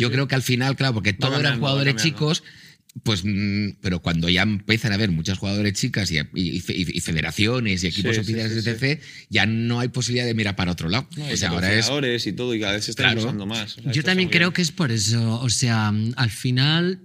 Yo 0.00 0.10
creo 0.10 0.26
que 0.26 0.34
al 0.34 0.42
final, 0.42 0.74
claro, 0.74 0.94
porque 0.94 1.12
todos 1.12 1.38
eran 1.38 1.60
jugadores 1.60 1.94
chicos, 2.02 2.42
pues, 3.02 3.22
mm, 3.24 3.78
pero 3.80 4.00
cuando 4.00 4.28
ya 4.28 4.42
empiezan 4.42 4.92
a 4.92 4.94
haber 4.94 5.10
muchas 5.10 5.38
jugadores 5.38 5.72
chicas 5.74 6.10
y, 6.10 6.18
y- 6.18 6.22
y- 6.34 6.62
y 6.68 7.00
federaciones 7.00 7.84
y 7.84 7.88
equipos 7.88 8.16
Sí, 8.16 8.24
sí, 8.24 8.32
oficiales, 8.32 8.64
sí, 8.64 8.70
etc., 8.70 9.00
ya 9.30 9.46
no 9.46 9.80
hay 9.80 9.88
posibilidad 9.88 10.26
de 10.26 10.34
mirar 10.34 10.56
para 10.56 10.72
otro 10.72 10.88
lado. 10.88 11.08
No, 11.16 11.24
o 11.26 11.32
y 11.32 11.36
sea, 11.36 11.50
ahora 11.50 11.72
es 12.14 12.26
y 12.26 12.32
todo, 12.32 12.54
y 12.54 12.60
cada 12.60 12.72
vez 12.72 12.84
se 12.84 12.90
está 12.92 13.04
Claro. 13.04 13.20
usando 13.22 13.46
más. 13.46 13.78
O 13.78 13.82
sea, 13.82 13.92
Yo 13.92 14.02
también 14.02 14.28
creo 14.28 14.48
bien. 14.48 14.52
que 14.54 14.62
es 14.62 14.72
por 14.72 14.90
eso. 14.90 15.40
O 15.40 15.50
sea, 15.50 15.88
al 16.16 16.30
final 16.30 17.00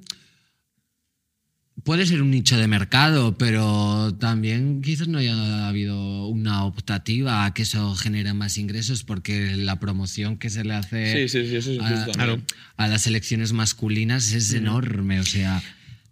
puede 1.84 2.06
ser 2.06 2.22
un 2.22 2.32
nicho 2.32 2.56
de 2.58 2.68
mercado, 2.68 3.38
pero 3.38 4.16
también 4.20 4.82
quizás 4.82 5.08
no 5.10 5.18
haya 5.18 5.68
habido 5.68 6.28
una 6.28 6.64
optativa 6.64 7.46
a 7.46 7.54
que 7.54 7.64
eso 7.64 7.94
genere 7.96 8.34
más 8.34 8.58
ingresos, 8.58 9.04
porque 9.04 9.58
la 9.58 9.80
promoción 9.80 10.38
que 10.38 10.50
se 10.50 10.64
le 10.64 10.76
hace 10.76 11.28
Sí, 11.28 11.40
sí, 11.40 11.50
sí, 11.50 11.56
eso 11.58 11.72
es 11.74 11.80
a, 11.80 11.84
injusto 11.92 12.12
también. 12.14 12.44
a 12.78 12.88
las 12.88 13.02
selecciones 13.02 13.52
masculinas 13.52 14.32
es 14.32 14.54
enorme. 14.54 15.20
O 15.20 15.24
sea, 15.26 15.62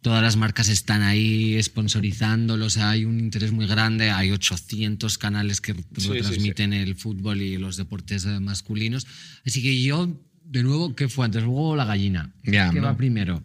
todas 0.02 0.22
las 0.24 0.36
marcas 0.36 0.68
están 0.68 1.04
ahí 1.04 1.62
sponsorizándolos, 1.62 2.78
hay 2.78 3.06
un 3.06 3.20
interés 3.20 3.52
muy 3.52 3.68
grande, 3.68 4.10
hay 4.10 4.32
800 4.32 5.18
canales 5.18 5.62
que 5.62 5.76
sí, 5.98 6.10
retransmiten 6.10 6.74
el 6.74 6.96
fútbol 6.96 7.42
y 7.42 7.58
los 7.58 7.78
deportes 7.78 8.26
eh, 8.26 8.40
masculinos. 8.40 9.06
Así 9.46 9.62
que 9.62 9.82
yo, 9.82 10.20
de 10.44 10.64
nuevo, 10.64 10.96
¿qué 10.96 11.08
fue 11.08 11.26
antes? 11.26 11.44
Luego 11.44 11.76
la 11.76 11.86
gallina. 11.86 12.34
Ya, 12.44 12.72
¿Qué 12.72 12.80
¿no? 12.80 12.88
va 12.88 12.98
primero? 12.98 13.44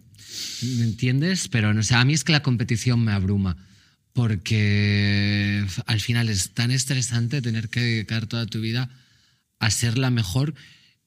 ¿Me 0.79 0.85
entiendes? 0.85 1.49
Pero 1.49 1.75
no 1.75 1.83
sé, 1.83 1.95
a 1.95 2.05
mí 2.05 2.15
es 2.15 2.25
que 2.25 2.33
la 2.33 2.43
competición 2.43 3.05
me 3.05 3.13
abruma. 3.13 3.57
Porque 4.15 5.63
al 5.85 6.01
final 6.01 6.31
es 6.31 6.55
tan 6.55 6.71
estresante 6.71 7.43
tener 7.43 7.69
que 7.69 7.81
dedicar 7.81 8.27
toda 8.27 8.47
tu 8.47 8.63
vida 8.63 8.89
a 9.59 9.71
ser 9.71 9.99
la 9.99 10.11
mejor, 10.11 10.55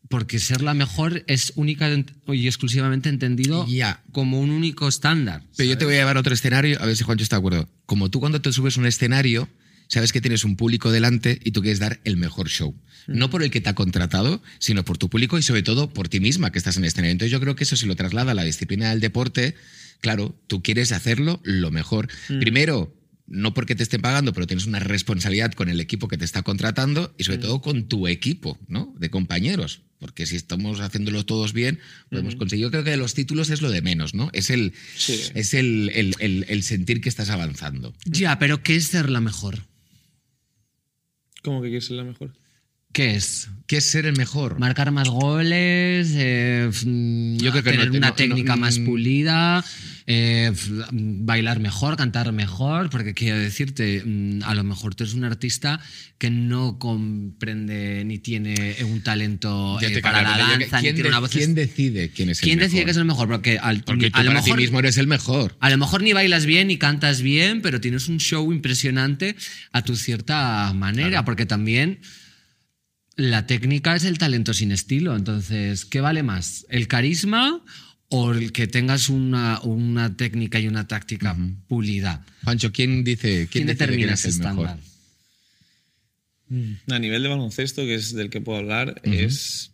porque 0.07 0.39
ser 0.39 0.61
la 0.61 0.73
mejor 0.73 1.23
es 1.27 1.53
única 1.55 1.89
y 2.27 2.47
exclusivamente 2.47 3.09
entendido 3.09 3.67
como 4.11 4.39
un 4.39 4.49
único 4.49 4.87
estándar. 4.87 5.43
Pero 5.55 5.69
yo 5.69 5.77
te 5.77 5.85
voy 5.85 5.95
a 5.95 5.97
llevar 5.97 6.17
a 6.17 6.21
otro 6.21 6.33
escenario, 6.33 6.81
a 6.81 6.85
ver 6.85 6.95
si 6.95 7.03
Juancho 7.03 7.23
está 7.23 7.35
de 7.35 7.39
acuerdo. 7.39 7.69
Como 7.85 8.09
tú 8.09 8.19
cuando 8.19 8.41
te 8.41 8.51
subes 8.51 8.77
a 8.77 8.79
un 8.79 8.87
escenario, 8.87 9.49
sabes 9.87 10.11
que 10.11 10.21
tienes 10.21 10.43
un 10.43 10.55
público 10.55 10.91
delante 10.91 11.39
y 11.43 11.51
tú 11.51 11.61
quieres 11.61 11.79
dar 11.79 11.99
el 12.05 12.17
mejor 12.17 12.49
show. 12.49 12.75
No 13.07 13.29
por 13.29 13.43
el 13.43 13.51
que 13.51 13.61
te 13.61 13.69
ha 13.69 13.75
contratado, 13.75 14.41
sino 14.59 14.85
por 14.85 14.97
tu 14.97 15.09
público 15.09 15.37
y 15.37 15.43
sobre 15.43 15.63
todo 15.63 15.91
por 15.91 16.09
ti 16.09 16.19
misma 16.19 16.51
que 16.51 16.59
estás 16.59 16.77
en 16.77 16.83
el 16.83 16.89
escenario. 16.89 17.11
Entonces 17.11 17.31
yo 17.31 17.39
creo 17.39 17.55
que 17.55 17.63
eso 17.63 17.75
se 17.75 17.87
lo 17.87 17.95
traslada 17.95 18.31
a 18.31 18.35
la 18.35 18.43
disciplina 18.43 18.89
del 18.89 18.99
deporte. 18.99 19.55
Claro, 19.99 20.35
tú 20.47 20.61
quieres 20.63 20.91
hacerlo 20.91 21.41
lo 21.43 21.71
mejor. 21.71 22.07
Primero, 22.39 22.95
no 23.27 23.53
porque 23.53 23.75
te 23.75 23.83
estén 23.83 24.01
pagando, 24.01 24.33
pero 24.33 24.47
tienes 24.47 24.65
una 24.65 24.79
responsabilidad 24.79 25.53
con 25.53 25.69
el 25.69 25.79
equipo 25.79 26.07
que 26.07 26.17
te 26.17 26.25
está 26.25 26.41
contratando 26.43 27.13
y 27.17 27.23
sobre 27.23 27.39
todo 27.39 27.61
con 27.61 27.87
tu 27.87 28.07
equipo, 28.07 28.57
¿no? 28.67 28.93
De 28.97 29.09
compañeros. 29.09 29.81
Porque 29.99 30.25
si 30.25 30.37
estamos 30.37 30.79
haciéndolo 30.79 31.25
todos 31.25 31.51
bien, 31.51 31.79
podemos 32.09 32.35
conseguir. 32.35 32.63
Yo 32.63 32.71
creo 32.71 32.85
que 32.85 32.95
los 32.95 33.13
títulos 33.13 33.49
es 33.49 33.61
lo 33.61 33.69
de 33.69 33.81
menos, 33.81 34.13
¿no? 34.13 34.29
Es 34.31 34.49
el, 34.49 34.73
Sí. 34.95 35.19
es 35.35 35.53
el, 35.53 35.91
el- 35.93 36.15
el- 36.19 36.45
el 36.47 36.63
sentir 36.63 37.01
que 37.01 37.09
estás 37.09 37.29
avanzando. 37.29 37.93
Ya, 38.05 38.39
pero 38.39 38.63
¿qué 38.63 38.75
es 38.77 38.87
ser 38.87 39.09
la 39.09 39.19
mejor? 39.19 39.65
¿Cómo 41.43 41.61
que 41.61 41.67
quieres 41.67 41.85
ser 41.85 41.97
la 41.97 42.03
mejor? 42.05 42.33
¿Qué 42.91 43.15
es? 43.15 43.49
¿Qué 43.67 43.77
es 43.77 43.85
ser 43.85 44.07
el 44.07 44.17
mejor? 44.17 44.59
Marcar 44.59 44.91
más 44.91 45.07
goles, 45.09 46.09
eh, 46.15 46.71
mm, 46.85 47.37
Yo 47.37 47.51
creo 47.51 47.63
que 47.63 47.69
tener 47.71 47.91
no- 47.91 47.97
una 47.97 48.07
no- 48.09 48.13
técnica 48.15 48.55
no- 48.55 48.61
más 48.61 48.79
pulida, 48.79 49.63
eh, 50.07 50.51
bailar 50.91 51.59
mejor, 51.59 51.95
cantar 51.97 52.31
mejor, 52.31 52.89
porque 52.89 53.13
quiero 53.13 53.37
decirte, 53.37 54.01
mm, 54.03 54.41
a 54.43 54.55
lo 54.55 54.63
mejor 54.63 54.95
tú 54.95 55.03
eres 55.03 55.13
un 55.13 55.23
artista 55.23 55.79
que 56.17 56.31
no 56.31 56.79
comprende 56.79 58.03
ni 58.05 58.17
tiene 58.17 58.77
un 58.83 59.03
talento 59.03 59.77
eh, 59.81 60.01
para 60.01 60.23
la 60.23 60.35
danza, 60.35 60.77
ni 60.77 60.81
¿quién, 60.81 60.95
tiene 60.95 61.09
una 61.09 61.19
voz. 61.19 61.29
quién 61.29 61.53
decide 61.53 62.09
quién 62.09 62.29
es 62.31 62.39
el 62.39 62.43
¿Quién 62.43 62.57
mejor? 62.57 62.71
decide 62.71 62.85
que 62.85 62.91
es 62.91 62.97
el 62.97 63.05
mejor? 63.05 63.27
Porque, 63.27 63.59
al- 63.59 63.83
Porque 63.83 64.09
tú 64.09 64.17
a 64.17 64.23
lo 64.23 64.29
para 64.31 64.41
mejor 64.41 64.57
ti 64.57 64.63
mismo 64.63 64.79
eres 64.79 64.97
el 64.97 65.05
mejor. 65.05 65.55
a 65.59 65.69
lo 65.69 65.77
mejor 65.77 66.01
ni 66.01 66.13
bailas 66.13 66.47
bien 66.47 66.69
ni 66.69 66.77
cantas 66.77 67.21
bien, 67.21 67.61
pero 67.61 67.79
tienes 67.79 68.07
un 68.07 68.17
show 68.19 68.51
impresionante 68.51 69.35
a 69.73 69.83
tu 69.83 69.95
cierta 69.95 70.73
manera, 70.73 71.23
porque 71.23 71.45
también 71.45 71.99
la 73.19 73.45
técnica 73.45 73.95
es 73.97 74.05
el 74.05 74.17
talento 74.17 74.53
sin 74.53 74.71
estilo. 74.71 75.13
Entonces, 75.13 75.83
¿qué 75.83 75.99
vale 75.99 76.23
más? 76.23 76.65
¿El 76.69 76.87
carisma 76.87 77.61
o 78.07 78.31
el 78.31 78.53
que 78.53 78.65
tengas 78.65 79.09
una, 79.09 79.59
una 79.61 80.15
técnica 80.15 80.57
y 80.59 80.67
una 80.69 80.87
táctica 80.87 81.35
pulida? 81.67 82.25
Juancho, 82.45 82.71
¿quién 82.71 83.03
dice 83.03 83.47
quién, 83.51 83.65
¿Quién 83.65 83.67
decide 83.67 83.85
determina 83.87 84.13
ese 84.13 84.29
el 84.29 84.39
mejor? 84.39 84.69
estándar? 86.47 86.95
A 86.95 86.99
nivel 86.99 87.21
de 87.21 87.29
baloncesto, 87.29 87.83
que 87.83 87.95
es 87.95 88.13
del 88.13 88.29
que 88.29 88.39
puedo 88.39 88.57
hablar, 88.57 89.01
es 89.03 89.71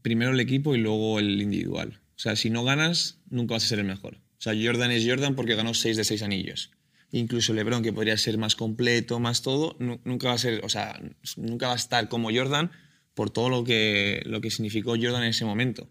primero 0.00 0.32
el 0.32 0.40
equipo 0.40 0.74
y 0.74 0.78
luego 0.78 1.18
el 1.18 1.42
individual. 1.42 2.00
O 2.16 2.18
sea, 2.18 2.36
si 2.36 2.48
no 2.48 2.64
ganas, 2.64 3.18
nunca 3.28 3.54
vas 3.54 3.64
a 3.64 3.68
ser 3.68 3.80
el 3.80 3.84
mejor. 3.84 4.14
O 4.14 4.42
sea, 4.42 4.54
Jordan 4.60 4.90
es 4.92 5.04
Jordan 5.06 5.34
porque 5.36 5.56
ganó 5.56 5.74
6 5.74 5.98
de 5.98 6.04
6 6.04 6.22
anillos. 6.22 6.70
Incluso 7.14 7.52
LeBron, 7.52 7.82
que 7.82 7.92
podría 7.92 8.16
ser 8.16 8.38
más 8.38 8.56
completo, 8.56 9.20
más 9.20 9.42
todo, 9.42 9.76
nu- 9.78 10.00
nunca 10.04 10.28
va 10.28 10.34
a 10.34 10.38
ser, 10.38 10.64
o 10.64 10.68
sea, 10.68 10.98
nunca 11.36 11.66
va 11.68 11.74
a 11.74 11.76
estar 11.76 12.08
como 12.08 12.30
Jordan 12.34 12.70
por 13.14 13.28
todo 13.30 13.50
lo 13.50 13.64
que, 13.64 14.22
lo 14.24 14.40
que 14.40 14.50
significó 14.50 14.92
Jordan 14.92 15.22
en 15.22 15.28
ese 15.30 15.44
momento. 15.44 15.88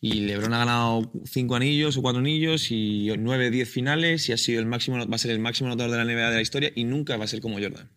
Y 0.00 0.20
LeBron 0.20 0.54
ha 0.54 0.58
ganado 0.58 1.12
5 1.26 1.56
anillos 1.56 1.96
o 1.96 2.02
4 2.02 2.20
anillos 2.20 2.70
y 2.70 3.10
9, 3.18 3.50
10 3.50 3.68
finales 3.68 4.28
y 4.28 4.32
ha 4.32 4.38
sido 4.38 4.60
el 4.60 4.66
máximo, 4.66 4.96
va 5.06 5.14
a 5.16 5.18
ser 5.18 5.32
el 5.32 5.40
máximo 5.40 5.66
anotador 5.68 5.90
de 5.92 5.98
la 5.98 6.04
NBA 6.04 6.30
de 6.30 6.36
la 6.36 6.40
historia 6.42 6.72
y 6.74 6.84
nunca 6.84 7.16
va 7.18 7.24
a 7.24 7.28
ser 7.28 7.40
como 7.40 7.58
Jordan. 7.60 7.90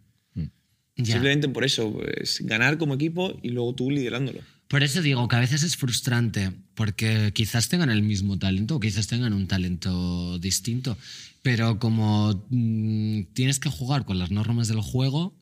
Ya. 0.96 1.14
Simplemente 1.14 1.48
por 1.50 1.64
eso, 1.64 1.94
pues, 1.94 2.42
ganar 2.44 2.78
como 2.78 2.96
equipo 2.96 3.40
y 3.42 3.50
luego 3.50 3.74
tú 3.74 3.90
liderándolo. 3.90 4.42
Por 4.74 4.82
eso 4.82 5.04
digo 5.04 5.28
que 5.28 5.36
a 5.36 5.40
veces 5.40 5.62
es 5.62 5.78
frustrante, 5.78 6.52
porque 6.74 7.32
quizás 7.32 7.70
tengan 7.70 7.92
el 7.92 8.02
mismo 8.02 8.40
talento 8.40 8.78
o 8.78 8.80
quizás 8.80 9.06
tengan 9.06 9.32
un 9.32 9.46
talento 9.46 10.40
distinto, 10.40 10.98
pero 11.44 11.78
como 11.78 12.44
mm, 12.50 13.26
tienes 13.36 13.60
que 13.60 13.70
jugar 13.70 14.04
con 14.04 14.18
las 14.18 14.32
normas 14.32 14.68
del 14.68 14.82
juego, 14.82 15.38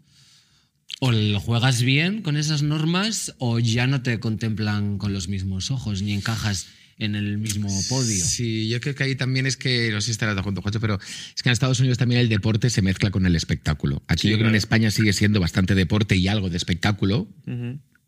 o 1.00 1.14
lo 1.14 1.40
juegas 1.40 1.82
bien 1.82 2.24
con 2.24 2.36
esas 2.36 2.62
normas 2.62 3.34
o 3.38 3.60
ya 3.60 3.88
no 3.88 4.02
te 4.02 4.20
contemplan 4.20 4.98
con 4.98 5.14
los 5.14 5.30
mismos 5.30 5.72
ojos 5.72 6.02
ni 6.02 6.12
encajas 6.12 6.68
en 6.98 7.16
el 7.16 7.38
mismo 7.38 7.70
podio. 7.88 8.26
Sí, 8.26 8.68
yo 8.68 8.82
creo 8.82 8.96
que 8.96 9.06
ahí 9.06 9.16
también 9.16 9.48
es 9.48 9.56
que, 9.56 9.92
no 9.94 10.02
sé 10.02 10.08
si 10.08 10.12
estarás 10.12 10.36
de 10.36 10.42
acuerdo, 10.42 10.62
Juancho, 10.62 10.82
pero 10.82 11.00
es 11.00 11.42
que 11.42 11.48
en 11.48 11.54
Estados 11.54 11.80
Unidos 11.80 11.98
también 11.98 12.20
el 12.20 12.28
deporte 12.28 12.70
se 12.70 12.82
mezcla 12.82 13.12
con 13.12 13.26
el 13.26 13.38
espectáculo. 13.38 14.04
Aquí 14.10 14.24
Sí, 14.24 14.30
yo 14.30 14.36
creo 14.36 14.48
que 14.48 14.50
en. 14.50 14.56
España 14.56 14.92
sigue 14.92 15.14
siendo 15.14 15.40
bastante 15.40 15.74
deporte 15.74 16.18
y 16.18 16.28
algo 16.28 16.50
de 16.50 16.58
espectáculo, 16.58 17.30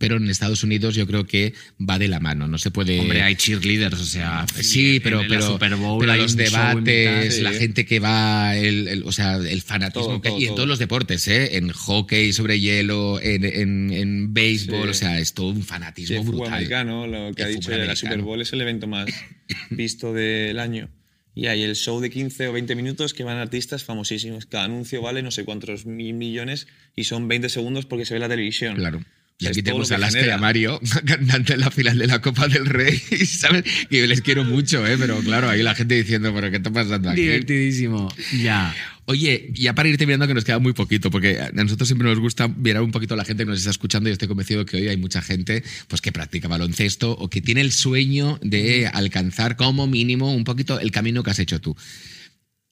pero 0.04 0.18
en 0.18 0.30
Estados 0.30 0.64
Unidos 0.64 0.96
yo 0.96 1.08
creo 1.08 1.26
que 1.26 1.54
va 1.80 1.98
de 1.98 2.08
la 2.08 2.20
mano. 2.20 2.48
No 2.48 2.58
se 2.58 2.72
puede. 2.72 3.00
Hombre, 3.00 3.22
hay 3.22 3.36
cheerleaders, 3.36 4.00
o 4.00 4.06
sea, 4.06 4.46
Sí, 4.62 5.00
pero, 5.00 5.22
en 5.22 5.28
pero, 5.28 5.42
Super 5.54 5.76
Bowl 5.76 6.00
pero 6.00 6.16
los 6.16 6.36
debates, 6.36 7.34
mitad. 7.38 7.44
la 7.44 7.54
sí. 7.54 7.60
gente 7.60 7.86
que 7.86 8.00
va, 8.00 8.56
el, 8.56 8.88
el- 8.88 9.04
o 9.04 9.12
sea, 9.12 9.38
el 9.38 9.62
fanatismo 9.62 10.08
Todo, 10.08 10.22
que 10.22 10.28
hay, 10.28 10.34
todo, 10.34 10.40
y 10.42 10.44
en 10.44 10.48
todo. 10.50 10.56
todos 10.58 10.70
los 10.70 10.80
deportes, 10.80 11.28
¿eh? 11.28 11.58
en 11.58 11.72
hockey 11.72 12.34
sobre 12.34 12.60
hielo, 12.60 13.20
en, 13.22 13.46
en, 13.46 13.92
en 13.94 14.34
béisbol, 14.34 14.84
Sí. 14.84 14.90
o 14.90 14.94
sea, 14.94 15.20
es 15.20 15.34
todo 15.34 15.48
un 15.50 15.58
Sí, 15.58 15.64
fanatismo 15.64 16.18
el 16.18 16.24
fútbol 16.24 16.36
brutal. 16.40 16.54
americano, 16.54 17.08
lo 17.08 17.34
que 17.34 17.42
El 17.44 17.48
ha 17.48 17.52
dicho 17.52 17.72
la. 17.72 17.96
Super 17.96 18.22
Bowl 18.22 18.42
es 18.42 18.52
el 18.54 18.62
evento 18.62 18.88
más 18.88 19.06
visto 19.70 20.14
del 20.14 20.60
año. 20.60 20.90
Y 21.36 21.48
hay 21.48 21.64
el 21.64 21.76
show 21.76 22.00
de 22.00 22.12
15 22.12 22.48
o 22.50 22.54
20 22.54 22.76
minutos 22.76 23.16
que 23.16 23.24
van 23.24 23.38
artistas 23.38 23.84
famosísimos. 23.84 24.46
Cada 24.46 24.66
anuncio 24.66 25.02
vale 25.02 25.24
no 25.24 25.32
sé 25.32 25.46
cuántos 25.46 25.88
mil 25.88 26.14
millones 26.14 26.68
y 26.96 27.06
son 27.06 27.28
20 27.28 27.50
segundos 27.50 27.88
porque 27.88 28.06
se 28.06 28.14
ve 28.14 28.20
la 28.20 28.30
televisión. 28.30 28.76
Claro. 28.76 29.02
Y 29.40 29.48
aquí 29.48 29.62
tenemos 29.62 29.92
a 29.92 29.96
Alaska 29.96 30.26
y 30.26 30.30
a 30.30 30.38
Mario 30.38 30.80
cantando 31.06 31.54
en 31.54 31.60
la 31.60 31.72
final 31.72 31.98
de 31.98 32.08
la 32.08 32.22
Copa 32.22 32.48
del 32.48 32.66
Rey, 32.66 32.98
¿sabes? 33.26 33.64
Que 33.90 34.00
yo 34.00 34.08
les 34.08 34.22
quiero 34.22 34.44
mucho, 34.44 34.86
¿eh? 34.86 34.96
Pero 34.98 35.20
claro, 35.20 35.50
ahí 35.50 35.64
la 35.64 35.76
gente 35.76 35.96
diciendo, 35.96 36.34
¿pero 36.34 36.50
qué 36.50 36.58
está 36.58 36.72
pasando 36.72 37.10
aquí? 37.10 37.22
Divertidísimo. 37.22 38.14
Ya. 38.42 38.74
Oye, 39.06 39.50
ya 39.54 39.76
para 39.76 39.90
ir 39.90 39.98
terminando, 39.98 40.28
que 40.28 40.34
nos 40.34 40.46
queda 40.46 40.60
muy 40.60 40.72
poquito, 40.72 41.12
porque 41.12 41.40
a 41.42 41.52
nosotros 41.52 41.90
siempre 41.90 42.08
nos 42.08 42.20
gusta 42.20 42.48
mirar 42.48 42.84
un 42.84 42.92
poquito 42.92 43.16
a 43.16 43.18
la 43.18 43.26
gente 43.26 43.44
que 43.44 43.50
nos 43.50 43.60
está 43.60 43.72
escuchando 43.72 44.08
y 44.08 44.14
estoy 44.14 44.30
convencido 44.30 44.66
que 44.66 44.78
hoy 44.78 44.88
hay 44.88 44.98
mucha 44.98 45.22
gente 45.22 45.62
pues, 45.90 46.02
que 46.02 46.14
practica 46.14 46.48
baloncesto 46.48 47.12
o 47.12 47.30
que 47.30 47.42
tiene 47.42 47.62
el 47.62 47.74
sueño 47.74 48.40
de 48.42 48.88
alcanzar 48.88 49.58
como 49.58 49.88
mínimo 49.88 50.34
un 50.34 50.46
poquito 50.46 50.80
el 50.80 50.92
camino 50.92 51.22
que 51.22 51.32
has 51.32 51.40
hecho 51.40 51.60
tú. 51.60 51.76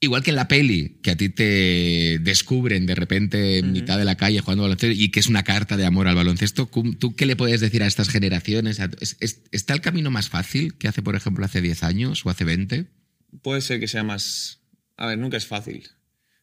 Igual 0.04 0.24
que 0.24 0.32
en 0.32 0.36
la 0.36 0.48
peli, 0.48 0.98
que 1.04 1.12
a 1.12 1.16
ti 1.16 1.30
te 1.30 2.18
descubren 2.22 2.88
de 2.88 2.96
repente 2.96 3.60
en 3.60 3.72
mitad 3.72 4.00
de 4.00 4.04
la 4.06 4.16
calle 4.18 4.40
jugando 4.40 4.64
baloncesto 4.64 5.00
y 5.00 5.10
que 5.12 5.20
es 5.20 5.28
una 5.28 5.44
carta 5.44 5.78
de 5.78 5.86
amor 5.86 6.08
al 6.08 6.16
baloncesto, 6.16 6.68
¿tú 6.98 7.16
qué 7.16 7.28
le 7.28 7.36
puedes 7.36 7.62
decir 7.62 7.84
a 7.84 7.88
estas 7.88 8.10
generaciones? 8.10 8.80
¿Es- 9.00 9.16
es- 9.20 9.42
¿Está 9.52 9.76
el 9.76 9.82
camino 9.82 10.10
más 10.10 10.28
fácil 10.28 10.76
que 10.80 10.88
hace, 10.88 11.04
por 11.04 11.16
ejemplo, 11.16 11.46
hace 11.46 11.62
10 11.62 11.84
años 11.84 12.26
o 12.26 12.32
hace 12.32 12.44
20? 12.46 12.88
Puede 13.44 13.62
ser 13.62 13.80
que 13.80 13.88
sea 13.88 14.04
más... 14.04 14.62
A 14.98 15.06
ver, 15.06 15.20
nunca 15.20 15.38
es 15.38 15.46
fácil. 15.46 15.88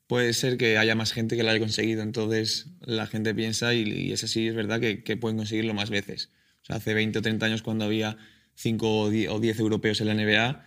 Puede 0.06 0.34
ser 0.34 0.56
que 0.56 0.78
haya 0.78 0.94
más 0.94 1.12
gente 1.12 1.36
que 1.36 1.42
lo 1.42 1.50
haya 1.50 1.58
conseguido. 1.58 2.02
Entonces 2.02 2.68
la 2.80 3.08
gente 3.08 3.34
piensa, 3.34 3.74
y, 3.74 3.82
y 3.90 4.12
es 4.12 4.22
así, 4.22 4.46
es 4.46 4.54
verdad, 4.54 4.78
que, 4.80 5.02
que 5.02 5.16
pueden 5.16 5.36
conseguirlo 5.36 5.74
más 5.74 5.90
veces. 5.90 6.30
O 6.62 6.64
sea, 6.66 6.76
hace 6.76 6.94
20 6.94 7.18
o 7.18 7.22
30 7.22 7.46
años 7.46 7.62
cuando 7.62 7.86
había 7.86 8.16
5 8.54 9.00
o 9.00 9.10
10 9.10 9.30
o 9.30 9.40
10 9.40 9.58
europeos 9.58 10.00
en 10.00 10.06
la 10.06 10.14
NBA, 10.14 10.64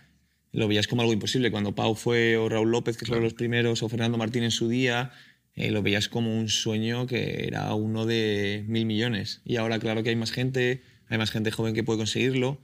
lo 0.52 0.68
veías 0.68 0.86
como 0.86 1.02
algo 1.02 1.12
imposible. 1.12 1.50
Cuando 1.50 1.74
Pau 1.74 1.94
fue, 1.94 2.36
o 2.36 2.48
Raúl 2.48 2.70
López, 2.70 2.96
que 2.96 3.06
fueron 3.06 3.24
los 3.24 3.34
primeros, 3.34 3.82
o 3.82 3.88
Fernando 3.88 4.18
Martín 4.18 4.44
en 4.44 4.50
su 4.50 4.68
día, 4.68 5.12
eh, 5.54 5.70
lo 5.70 5.82
veías 5.82 6.08
como 6.08 6.38
un 6.38 6.48
sueño 6.48 7.06
que 7.06 7.46
era 7.46 7.74
uno 7.74 8.06
de 8.06 8.64
mil 8.68 8.86
millones. 8.86 9.40
Y 9.44 9.56
ahora, 9.56 9.78
claro 9.78 10.02
que 10.02 10.10
hay 10.10 10.16
más 10.16 10.30
gente, 10.30 10.82
hay 11.08 11.18
más 11.18 11.30
gente 11.30 11.50
joven 11.50 11.74
que 11.74 11.82
puede 11.82 11.98
conseguirlo. 11.98 12.60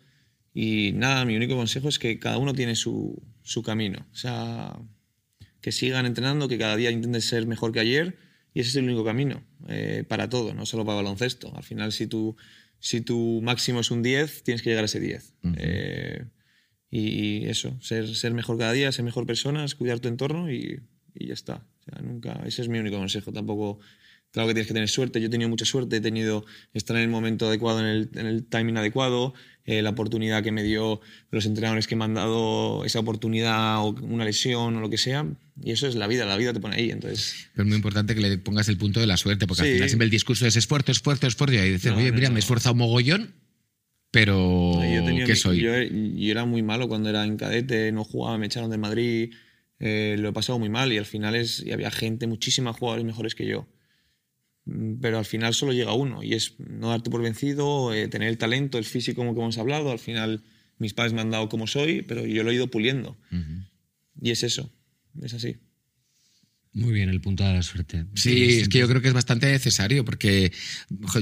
Y 0.55 0.92
nada, 0.94 1.24
mi 1.24 1.37
único 1.37 1.57
consejo 1.57 1.88
es 1.88 1.98
que 1.98 2.18
cada 2.18 2.38
uno 2.38 2.53
tiene 2.53 2.74
su, 2.74 3.22
su 3.42 3.62
camino. 3.62 4.07
O 4.12 4.16
sea, 4.16 4.79
que 5.61 5.72
sigan 5.72 6.07
entrenando, 6.07 6.48
que 6.48 6.59
cada 6.59 6.77
día 6.77 6.90
intenten 6.90 7.22
ser 7.22 7.46
mejor 7.46 7.72
que 7.72 7.81
ayer. 7.81 8.16
Y 8.55 8.61
ese 8.61 8.70
es 8.70 8.77
el 8.77 8.85
único 8.85 9.05
camino 9.05 9.44
eh, 9.68 10.05
para 10.09 10.29
todo, 10.29 10.53
no 10.55 10.66
solo 10.66 10.85
para 10.85 10.96
baloncesto. 10.96 11.55
Al 11.57 11.62
final, 11.62 11.92
si 11.92 12.07
tu, 12.07 12.37
si 12.81 13.01
tu 13.01 13.40
máximo 13.42 13.81
es 13.81 13.90
un 13.90 14.03
10, 14.03 14.42
tienes 14.42 14.62
que 14.62 14.70
llegar 14.70 14.85
a 14.85 14.87
ese 14.87 15.01
10. 15.01 15.35
Eh, 15.57 16.24
y, 16.90 17.44
eso, 17.46 17.77
ser, 17.81 18.14
ser 18.14 18.33
mejor 18.35 18.59
cada 18.59 18.72
día, 18.72 18.90
ser 18.92 19.05
mejor 19.05 19.27
persona, 19.27 19.64
es 19.64 19.74
cuidar 19.74 20.01
tu 20.01 20.09
entorno 20.09 20.51
y, 20.53 20.81
y 21.14 21.27
ya 21.29 21.35
está. 21.35 21.66
O 21.81 21.85
sea, 21.90 22.03
nunca, 22.03 22.42
ese 22.46 22.62
es 22.62 22.68
mi 22.68 22.79
único 22.79 22.96
consejo. 22.96 23.33
Tampoco, 23.33 23.79
claro 24.31 24.48
que 24.48 24.55
tienes 24.55 24.68
que 24.68 24.74
tener 24.74 24.88
suerte. 24.88 25.20
Yo 25.20 25.27
he 25.27 25.31
tenido 25.31 25.48
mucha 25.51 25.64
suerte, 25.64 25.96
he 25.96 26.01
tenido 26.01 26.44
estar 26.74 26.96
en 26.96 27.03
el 27.03 27.09
momento 27.09 27.46
adecuado, 27.48 27.81
en 27.81 27.87
el, 27.87 28.11
en 28.14 28.27
el 28.27 28.44
timing 28.46 28.77
adecuado, 28.79 29.34
eh, 29.64 29.82
la 29.82 29.91
oportunidad 29.91 30.43
que 30.43 30.51
me 30.53 30.62
dio 30.62 31.01
los 31.30 31.45
entrenadores 31.45 31.86
que 31.86 31.95
me 31.97 32.05
han 32.05 32.14
dado 32.14 32.84
esa 32.86 33.01
oportunidad 33.01 33.80
o 33.80 33.89
una 34.03 34.24
lesión 34.24 34.76
o 34.76 34.80
lo 34.80 34.89
que 34.89 34.97
sea. 34.97 35.26
Y 35.62 35.72
eso 35.72 35.86
es 35.89 35.95
la 35.95 36.07
vida, 36.07 36.24
la 36.24 36.36
vida 36.39 36.53
te 36.55 36.61
pone 36.61 36.76
ahí. 36.76 36.91
Entonces, 36.91 37.49
Pero 37.53 37.64
es 37.64 37.68
muy 37.68 37.76
importante 37.76 38.14
que 38.14 38.20
le 38.22 38.39
pongas 38.39 38.68
el 38.70 38.78
punto 38.78 39.01
de 39.01 39.07
la 39.07 39.16
suerte, 39.18 39.47
porque 39.47 39.62
al 39.62 39.68
Sí. 39.68 39.74
final 39.74 39.89
siempre 39.91 40.05
el 40.07 40.11
discurso 40.11 40.47
es 40.47 40.57
esfuerzo, 40.57 40.93
esfuerzo, 40.93 41.26
esfuerzo. 41.26 41.55
Y 41.55 41.59
ahí 41.59 41.70
dices, 41.72 41.93
No, 41.93 41.99
oye, 41.99 42.09
no, 42.11 42.14
mira, 42.14 42.28
no. 42.28 42.34
me 42.34 42.39
he 42.39 42.41
esforzado 42.41 42.74
mogollón, 42.74 43.34
pero 44.80 44.94
yo, 44.94 45.04
tenía 45.04 45.24
¿qué 45.24 45.32
mi- 45.32 45.38
soy? 45.38 45.61
Yo, 45.61 45.72
yo 45.82 46.30
era 46.30 46.44
muy 46.44 46.62
malo 46.62 46.88
cuando 46.88 47.09
era 47.11 47.24
en 47.24 47.36
cadete, 47.36 47.92
no 47.92 48.04
jugaba, 48.04 48.38
me 48.38 48.46
echaron 48.46 48.70
de 48.70 48.78
Madrid, 48.78 49.34
eh, 49.80 50.16
lo 50.18 50.30
he 50.30 50.32
pasado 50.32 50.59
muy 50.59 50.68
mal 50.68 50.92
y 50.92 50.98
al 50.98 51.06
final 51.06 51.34
es, 51.36 51.62
y 51.64 51.72
había 51.72 51.90
gente, 51.90 52.26
muchísimos 52.26 52.76
jugadores 52.76 53.04
mejores 53.04 53.34
que 53.34 53.46
yo. 53.46 53.66
mm, 54.64 55.00
pero 55.00 55.18
al 55.18 55.24
final 55.24 55.54
solo 55.54 55.72
llega 55.72 55.92
uno 55.94 56.22
y 56.22 56.34
es 56.34 56.54
no 56.59 56.90
darte 56.90 57.11
por 57.11 57.22
vencido, 57.22 57.92
eh, 57.94 58.09
tener 58.09 58.28
el 58.28 58.38
talento, 58.38 58.78
el 58.78 58.84
físico 58.84 59.20
como 59.20 59.34
que 59.34 59.40
hemos 59.40 59.59
hablado. 59.59 59.90
Al 59.90 59.98
final 59.98 60.42
mis 60.78 60.94
padres 60.94 61.12
me 61.12 61.20
han 61.20 61.30
dado 61.30 61.48
como 61.48 61.66
soy, 61.66 62.02
pero 62.02 62.24
yo 62.26 62.42
lo 62.44 62.50
he 62.50 62.54
ido 62.54 62.68
puliendo. 62.68 63.16
Y 64.20 64.30
es 64.30 64.42
eso, 64.42 64.70
es 65.22 65.32
así. 65.34 65.56
Muy 66.79 66.93
bien, 66.93 67.09
el 67.09 67.20
punto 67.20 67.43
de 67.45 67.55
la 67.55 67.62
suerte. 67.62 68.05
Sí, 68.14 68.61
es 68.61 68.68
que 68.68 68.79
yo 68.79 68.89
creo 68.89 69.03
que 69.03 69.09
es 69.09 69.14
bastante 69.14 69.51
necesario 69.51 70.05
porque 70.05 70.53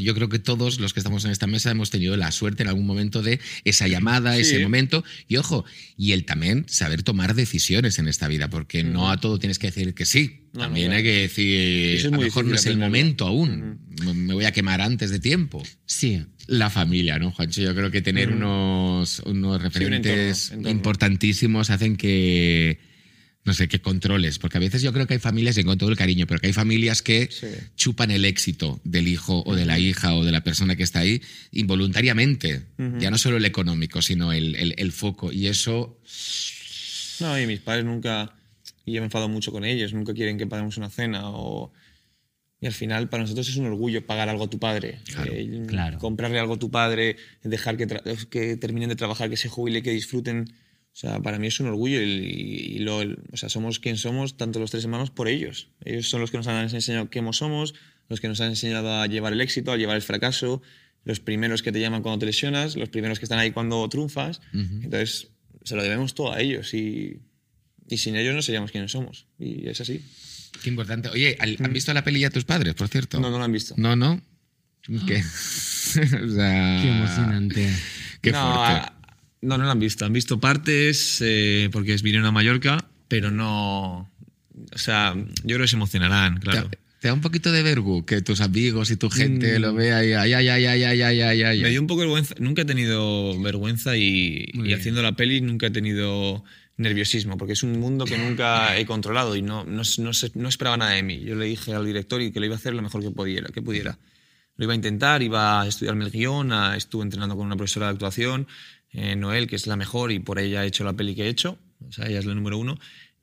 yo 0.00 0.14
creo 0.14 0.28
que 0.28 0.38
todos 0.38 0.78
los 0.80 0.92
que 0.92 1.00
estamos 1.00 1.24
en 1.24 1.30
esta 1.30 1.46
mesa 1.46 1.70
hemos 1.70 1.90
tenido 1.90 2.14
la 2.16 2.30
suerte 2.30 2.62
en 2.62 2.68
algún 2.68 2.84
momento 2.86 3.22
de 3.22 3.40
esa 3.64 3.88
llamada, 3.88 4.34
Sí. 4.34 4.40
ese 4.42 4.58
momento. 4.62 5.02
Y 5.28 5.36
ojo, 5.36 5.64
y 5.96 6.12
el 6.12 6.24
también 6.26 6.66
saber 6.68 7.02
tomar 7.02 7.34
decisiones 7.34 7.98
en 7.98 8.06
esta 8.06 8.28
vida, 8.28 8.50
porque 8.50 8.84
no 8.84 9.10
a 9.10 9.18
todo 9.18 9.38
tienes 9.38 9.58
que 9.58 9.68
decir 9.68 9.94
que 9.94 10.04
sí. 10.04 10.42
No, 10.52 10.60
También 10.62 10.92
hay 10.92 11.02
que 11.02 11.12
decir, 11.22 11.96
es 11.98 12.04
a 12.06 12.10
lo 12.10 12.20
mejor 12.20 12.44
no 12.46 12.54
es 12.54 12.66
el 12.66 12.76
momento 12.78 13.26
aún. 13.26 13.78
Me- 14.04 14.14
Me 14.14 14.34
voy 14.34 14.44
a 14.44 14.52
quemar 14.52 14.80
antes 14.82 15.10
de 15.10 15.18
tiempo. 15.20 15.62
Sí. 15.86 16.22
La 16.48 16.70
familia, 16.70 17.18
¿no, 17.18 17.30
Juancho? 17.32 17.60
Yo 17.62 17.74
creo 17.74 17.90
que 17.90 18.02
tener 18.02 18.30
unos, 18.30 19.20
unos 19.26 19.60
referentes 19.60 20.50
entorno. 20.50 20.70
importantísimos 20.70 21.70
hacen 21.70 21.96
que, 21.96 22.78
no 23.46 23.54
sé, 23.54 23.68
que 23.68 23.80
controles. 23.80 24.38
Porque 24.38 24.58
a 24.58 24.60
veces 24.60 24.82
yo 24.82 24.92
creo 24.92 25.06
que 25.06 25.14
hay 25.14 25.20
familias, 25.20 25.56
y 25.56 25.64
con 25.64 25.78
todo 25.78 25.88
el 25.88 25.96
cariño, 25.96 26.26
pero 26.26 26.40
que 26.40 26.48
hay 26.48 26.52
familias 26.52 27.00
que 27.00 27.28
Sí. 27.30 27.46
chupan 27.76 28.10
el 28.10 28.24
éxito 28.24 28.80
del 28.84 29.08
hijo 29.08 29.42
o 29.46 29.54
de 29.54 29.64
la 29.64 29.78
hija 29.78 30.14
o 30.14 30.24
de 30.24 30.32
la 30.32 30.42
persona 30.42 30.76
que 30.76 30.82
está 30.82 30.98
ahí 31.00 31.22
involuntariamente. 31.52 32.62
Ya 32.98 33.10
no 33.10 33.18
solo 33.18 33.36
el 33.36 33.44
económico, 33.44 34.02
sino 34.02 34.32
el, 34.32 34.54
el- 34.56 34.74
el 34.76 34.92
foco. 34.92 35.32
Y 35.32 35.46
eso, 35.46 35.98
No, 37.20 37.40
y 37.40 37.46
mis 37.46 37.60
padres 37.60 37.84
nunca, 37.84 38.34
y 38.84 38.92
yo 38.92 39.00
me 39.00 39.06
enfado 39.06 39.28
mucho 39.28 39.50
con 39.52 39.64
ellos, 39.64 39.92
nunca 39.94 40.12
quieren 40.12 40.36
que 40.36 40.46
paguemos 40.46 40.76
una 40.76 40.90
cena 40.90 41.30
o... 41.30 41.72
Y 42.60 42.66
al 42.66 42.72
final 42.72 43.08
para 43.10 43.22
nosotros 43.22 43.48
es 43.48 43.56
un 43.56 43.66
orgullo 43.66 44.04
pagar 44.06 44.28
algo 44.30 44.44
a 44.44 44.50
tu 44.50 44.58
padre, 44.58 45.00
Claro, 45.04 45.30
Eh, 45.34 45.62
claro. 45.66 45.98
comprarle 45.98 46.38
algo 46.38 46.54
a 46.54 46.58
tu 46.58 46.70
padre, 46.70 47.16
dejar 47.44 47.76
que, 47.76 47.86
que 48.30 48.56
terminen 48.56 48.88
de 48.88 48.96
trabajar, 48.96 49.28
que 49.30 49.36
se 49.36 49.48
jubile, 49.50 49.82
que 49.82 49.90
disfruten. 49.92 50.52
O 50.96 50.98
sea, 50.98 51.20
para 51.20 51.38
mí 51.38 51.46
es 51.48 51.60
un 51.60 51.66
orgullo 51.66 52.00
y, 52.00 52.06
y 52.06 52.78
lo, 52.78 53.00
o 53.00 53.36
sea, 53.36 53.50
somos 53.50 53.80
quien 53.80 53.98
somos, 53.98 54.38
tanto 54.38 54.58
los 54.60 54.70
tres 54.70 54.84
hermanos, 54.84 55.10
por 55.10 55.28
ellos. 55.28 55.68
Ellos 55.84 56.08
son 56.08 56.22
los 56.22 56.30
que 56.30 56.38
nos 56.38 56.46
han 56.46 56.56
enseñado 56.72 57.10
quién 57.10 57.30
somos, 57.34 57.74
los 58.08 58.18
que 58.20 58.28
nos 58.28 58.40
han 58.40 58.48
enseñado 58.48 58.90
a 59.00 59.06
llevar 59.06 59.34
el 59.34 59.42
éxito, 59.42 59.72
a 59.72 59.76
llevar 59.76 59.96
el 59.96 60.00
fracaso, 60.02 60.62
los 61.04 61.20
primeros 61.20 61.62
que 61.62 61.70
te 61.70 61.80
llaman 61.80 62.00
cuando 62.00 62.20
te 62.20 62.26
lesionas, 62.26 62.76
los 62.76 62.88
primeros 62.88 63.18
que 63.18 63.26
están 63.26 63.38
ahí 63.38 63.50
cuando 63.50 63.86
triunfas. 63.90 64.40
Entonces, 64.54 65.28
se 65.64 65.76
lo 65.76 65.82
debemos 65.82 66.14
todo 66.14 66.32
a 66.32 66.40
ellos 66.40 66.72
y, 66.72 67.20
y 67.90 67.98
sin 67.98 68.16
ellos 68.16 68.34
no 68.34 68.40
seríamos 68.40 68.70
quienes 68.70 68.90
somos. 68.92 69.26
Y 69.38 69.68
es 69.68 69.78
así. 69.82 70.02
qué 70.62 70.70
importante. 70.70 71.10
Oye, 71.10 71.36
¿al- 71.40 71.58
¿han 71.62 71.74
visto 71.74 71.92
la 71.92 72.04
peli 72.04 72.20
ya 72.20 72.30
tus 72.30 72.44
padres, 72.46 72.72
por 72.72 72.88
cierto? 72.88 73.20
No, 73.20 73.30
no 73.30 73.36
lo 73.36 73.44
han 73.44 73.52
visto. 73.52 73.74
No, 73.76 73.96
no. 73.96 74.22
¿Qué? 75.06 75.16
o 76.24 76.28
sea, 76.30 76.80
Qué 76.82 76.88
emocionante. 76.88 77.70
Qué 78.22 78.32
no, 78.32 78.40
fuerte. 78.54 78.72
a- 78.72 78.92
no, 79.46 79.58
no 79.58 79.64
lo 79.64 79.70
han 79.70 79.80
visto. 79.80 80.04
Han 80.04 80.12
visto 80.12 80.38
partes 80.40 81.18
eh, 81.22 81.68
porque 81.72 81.96
vinieron 81.96 82.26
a 82.26 82.32
Mallorca, 82.32 82.84
pero 83.08 83.30
no. 83.30 84.10
O 84.72 84.78
sea, 84.78 85.14
yo 85.16 85.56
creo 85.56 85.60
que 85.60 85.68
se 85.68 85.76
emocionarán, 85.76 86.38
claro. 86.38 86.68
¿Te, 86.70 86.78
te 87.00 87.08
da 87.08 87.14
un 87.14 87.20
poquito 87.20 87.52
de 87.52 87.62
vergüenza 87.62 88.06
que 88.06 88.22
tus 88.22 88.40
amigos 88.40 88.90
y 88.90 88.96
tu 88.96 89.10
gente 89.10 89.58
lo 89.58 89.74
vea 89.74 90.04
y 90.04 90.12
ay, 90.14 90.32
ay, 90.32 90.48
ay, 90.48 90.64
ay, 90.64 90.82
ay, 90.82 91.02
ay, 91.02 91.20
ay, 91.20 91.42
ay. 91.42 91.62
Me 91.62 91.70
dio 91.70 91.80
un 91.80 91.86
poco 91.86 92.00
de 92.00 92.06
vergüenza. 92.06 92.34
Nunca 92.38 92.62
he 92.62 92.64
tenido 92.64 93.38
vergüenza 93.40 93.96
y, 93.96 94.46
y 94.52 94.72
haciendo 94.72 95.02
la 95.02 95.12
peli 95.12 95.40
nunca 95.42 95.66
he 95.66 95.70
tenido 95.70 96.42
nerviosismo, 96.78 97.38
porque 97.38 97.52
es 97.54 97.62
un 97.62 97.78
mundo 97.80 98.04
que 98.04 98.18
nunca 98.18 98.76
he 98.78 98.84
controlado 98.86 99.36
y 99.36 99.42
no, 99.42 99.64
no, 99.64 99.82
no, 99.98 100.10
no 100.34 100.48
esperaba 100.48 100.76
nada 100.76 100.92
de 100.92 101.02
mí. 101.02 101.20
Yo 101.20 101.34
le 101.34 101.46
dije 101.46 101.72
al 101.74 101.86
director 101.86 102.20
y 102.20 102.32
que 102.32 102.40
lo 102.40 102.46
iba 102.46 102.54
a 102.54 102.58
hacer 102.58 102.74
lo 102.74 102.82
mejor 102.82 103.02
que 103.02 103.10
pudiera. 103.10 103.48
Que 103.48 103.62
pudiera. 103.62 103.98
Lo 104.56 104.64
iba 104.64 104.72
a 104.72 104.76
intentar, 104.76 105.22
iba 105.22 105.60
a 105.62 105.66
estudiarme 105.68 106.04
el 106.06 106.10
guion, 106.10 106.50
a- 106.52 106.76
estuve 106.76 107.02
entrenando 107.04 107.36
con 107.36 107.46
una 107.46 107.56
profesora 107.56 107.86
de 107.86 107.92
actuación, 107.92 108.46
eh, 108.96 109.14
Noel, 109.14 109.46
que 109.46 109.54
es 109.56 109.66
la 109.68 109.76
mejor 109.76 110.10
y 110.10 110.18
por 110.18 110.38
ella 110.40 110.64
he 110.64 110.66
hecho 110.66 110.82
la 110.82 110.94
peli 110.94 111.14
que 111.14 111.22
he 111.24 111.28
hecho, 111.28 111.58
o 111.88 111.92
sea, 111.92 112.06
ella 112.08 112.18
es 112.18 112.24
la 112.26 112.34
número 112.34 112.58
uno. 112.58 112.78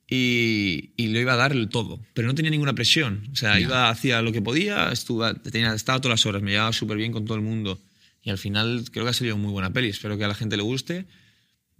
Y, 0.08 0.92
y 0.96 1.08
lo 1.08 1.18
iba 1.18 1.32
a 1.32 1.36
dar 1.36 1.52
el 1.52 1.68
todo, 1.68 1.98
pero 2.12 2.28
no 2.28 2.34
tenía 2.34 2.50
ninguna 2.50 2.74
presión. 2.74 3.26
O 3.32 3.36
sea, 3.36 3.58
iba, 3.58 3.88
hacía 3.88 4.20
lo 4.22 4.32
que 4.32 4.42
podía, 4.42 4.90
estuve, 4.92 5.34
tenía, 5.34 5.74
estaba 5.74 6.00
todas 6.00 6.20
las 6.20 6.26
horas, 6.26 6.42
me 6.42 6.50
llevaba 6.52 6.72
súper 6.72 6.96
bien 6.98 7.10
con 7.10 7.24
todo 7.24 7.36
el 7.36 7.42
mundo. 7.42 7.80
Y 8.22 8.30
al 8.30 8.38
final 8.38 8.84
creo 8.92 9.04
que 9.04 9.10
ha 9.10 9.14
salido 9.14 9.36
muy 9.36 9.50
buena 9.50 9.72
peli. 9.72 9.88
Espero 9.88 10.16
que 10.18 10.24
a 10.24 10.28
la 10.28 10.34
gente 10.34 10.56
le 10.56 10.62
guste. 10.62 11.06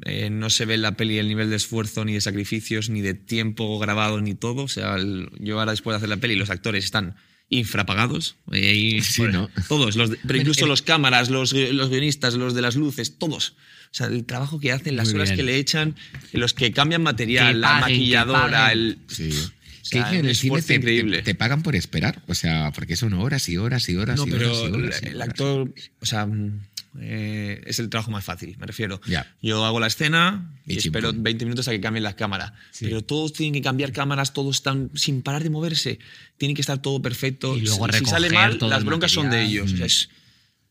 Eh, 0.04 0.28
no 0.30 0.50
se 0.50 0.64
ve 0.64 0.74
en 0.74 0.82
la 0.82 0.96
peli 0.96 1.18
el 1.18 1.28
nivel 1.28 1.48
de 1.50 1.56
esfuerzo, 1.56 2.04
ni 2.04 2.14
de 2.14 2.20
sacrificios, 2.20 2.90
ni 2.90 3.00
de 3.02 3.14
tiempo 3.14 3.78
grabado, 3.78 4.20
ni 4.20 4.34
todo. 4.34 4.62
O 4.64 4.68
sea, 4.68 4.96
el- 4.96 5.30
yo 5.38 5.58
ahora 5.60 5.72
después 5.72 5.92
de 5.92 5.96
hacer 5.98 6.08
la 6.08 6.16
peli, 6.16 6.34
los 6.34 6.50
actores 6.50 6.84
están 6.84 7.14
infrapagados. 7.50 8.36
Eh, 8.52 8.68
ahí- 8.70 9.00
Sí, 9.00 9.22
bueno, 9.22 9.50
¿no? 9.54 9.62
Todos, 9.68 9.96
los 9.96 10.10
pero 10.26 10.38
incluso 10.38 10.66
los 10.66 10.82
cámaras, 10.82 11.30
los, 11.30 11.52
los 11.52 11.88
guionistas, 11.90 12.34
los 12.34 12.54
de 12.54 12.62
las 12.62 12.74
luces, 12.76 13.18
todos. 13.18 13.54
O 13.94 13.96
sea, 13.96 14.08
el 14.08 14.24
trabajo 14.24 14.58
que 14.58 14.72
hacen, 14.72 14.96
las 14.96 15.06
Muy 15.10 15.14
horas 15.16 15.28
bien. 15.28 15.36
que 15.36 15.42
le 15.44 15.56
echan, 15.56 15.94
los 16.32 16.52
que 16.52 16.72
cambian 16.72 17.00
material, 17.00 17.52
Que 17.52 17.58
la 17.60 17.68
paguen, 17.68 17.80
maquilladora, 17.96 18.72
el... 18.72 18.98
Sí. 19.06 19.30
O 19.30 19.86
sea, 19.86 20.10
que 20.10 20.16
en 20.16 20.22
un 20.24 20.30
el 20.30 20.34
cine 20.34 20.56
esfuerzo 20.58 20.66
te, 20.66 20.74
increíble. 20.74 21.16
te- 21.18 21.22
te 21.22 21.34
pagan 21.36 21.62
por 21.62 21.76
esperar, 21.76 22.20
o 22.26 22.34
sea, 22.34 22.72
porque 22.74 22.96
son 22.96 23.12
horas 23.12 23.48
y 23.48 23.56
horas 23.56 23.88
y 23.88 23.94
horas 23.96 24.16
No, 24.16 24.26
y 24.26 24.30
pero 24.32 24.48
horas 24.50 24.58
y 24.58 24.72
horas. 24.74 25.00
y 25.02 25.06
el 25.06 25.14
horas. 25.16 25.28
actor, 25.28 25.74
o 26.00 26.06
sea, 26.06 26.26
mm, 26.26 26.60
eh, 27.00 27.60
es 27.66 27.78
el 27.78 27.88
trabajo 27.88 28.10
más 28.10 28.24
fácil, 28.24 28.56
me 28.58 28.66
refiero. 28.66 29.00
Ya. 29.06 29.32
Yo 29.42 29.64
hago 29.64 29.78
la 29.78 29.86
escena 29.86 30.50
Y 30.66 30.74
y, 30.74 30.78
espero 30.78 31.10
chimpum. 31.10 31.22
20 31.22 31.44
minutos 31.44 31.68
a 31.68 31.70
que 31.70 31.80
cambien 31.80 32.02
las 32.02 32.14
cámaras. 32.14 32.52
Pero 32.80 33.02
todos 33.02 33.32
tienen 33.32 33.52
que 33.52 33.62
cambiar 33.62 33.92
cámaras, 33.92 34.32
todos 34.32 34.56
están 34.56 34.90
sin 34.94 35.22
parar 35.22 35.42
de 35.44 35.50
moverse. 35.50 35.98
Tiene 36.38 36.54
que 36.54 36.62
estar 36.62 36.78
todo 36.82 37.00
perfecto. 37.00 37.56
Y 37.56 37.60
luego 37.60 37.86
si 37.92 38.04
sale 38.06 38.28
recoger 38.30 38.58
mal, 38.60 38.70
las 38.70 38.78
el 38.80 38.84
broncas 38.86 39.12
son 39.12 39.24
de 39.30 39.36
material. 39.36 39.50
ellos. 39.52 39.72
O 39.72 39.76
sea, 39.76 39.86
es- 39.86 40.08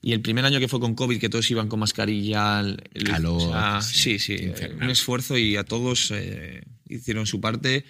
y 0.04 0.12
el 0.14 0.22
primer 0.22 0.46
año 0.46 0.60
que 0.60 0.68
fue 0.68 0.80
con 0.80 0.94
COVID, 0.94 1.20
que 1.20 1.30
todos 1.30 1.50
iban 1.50 1.68
con 1.70 1.80
mascarilla, 1.80 2.60
el- 2.60 2.78
Calor, 3.06 3.42
o 3.42 3.52
sea, 3.52 3.82
sí, 3.82 4.20
sí, 4.20 4.36
eh, 4.38 4.76
un 4.80 4.90
esfuerzo 4.90 5.38
y 5.38 5.56
a 5.56 5.64
todos 5.64 6.12
eh, 6.14 6.62
hicieron 6.90 7.26
su 7.26 7.40
parte. 7.42 7.86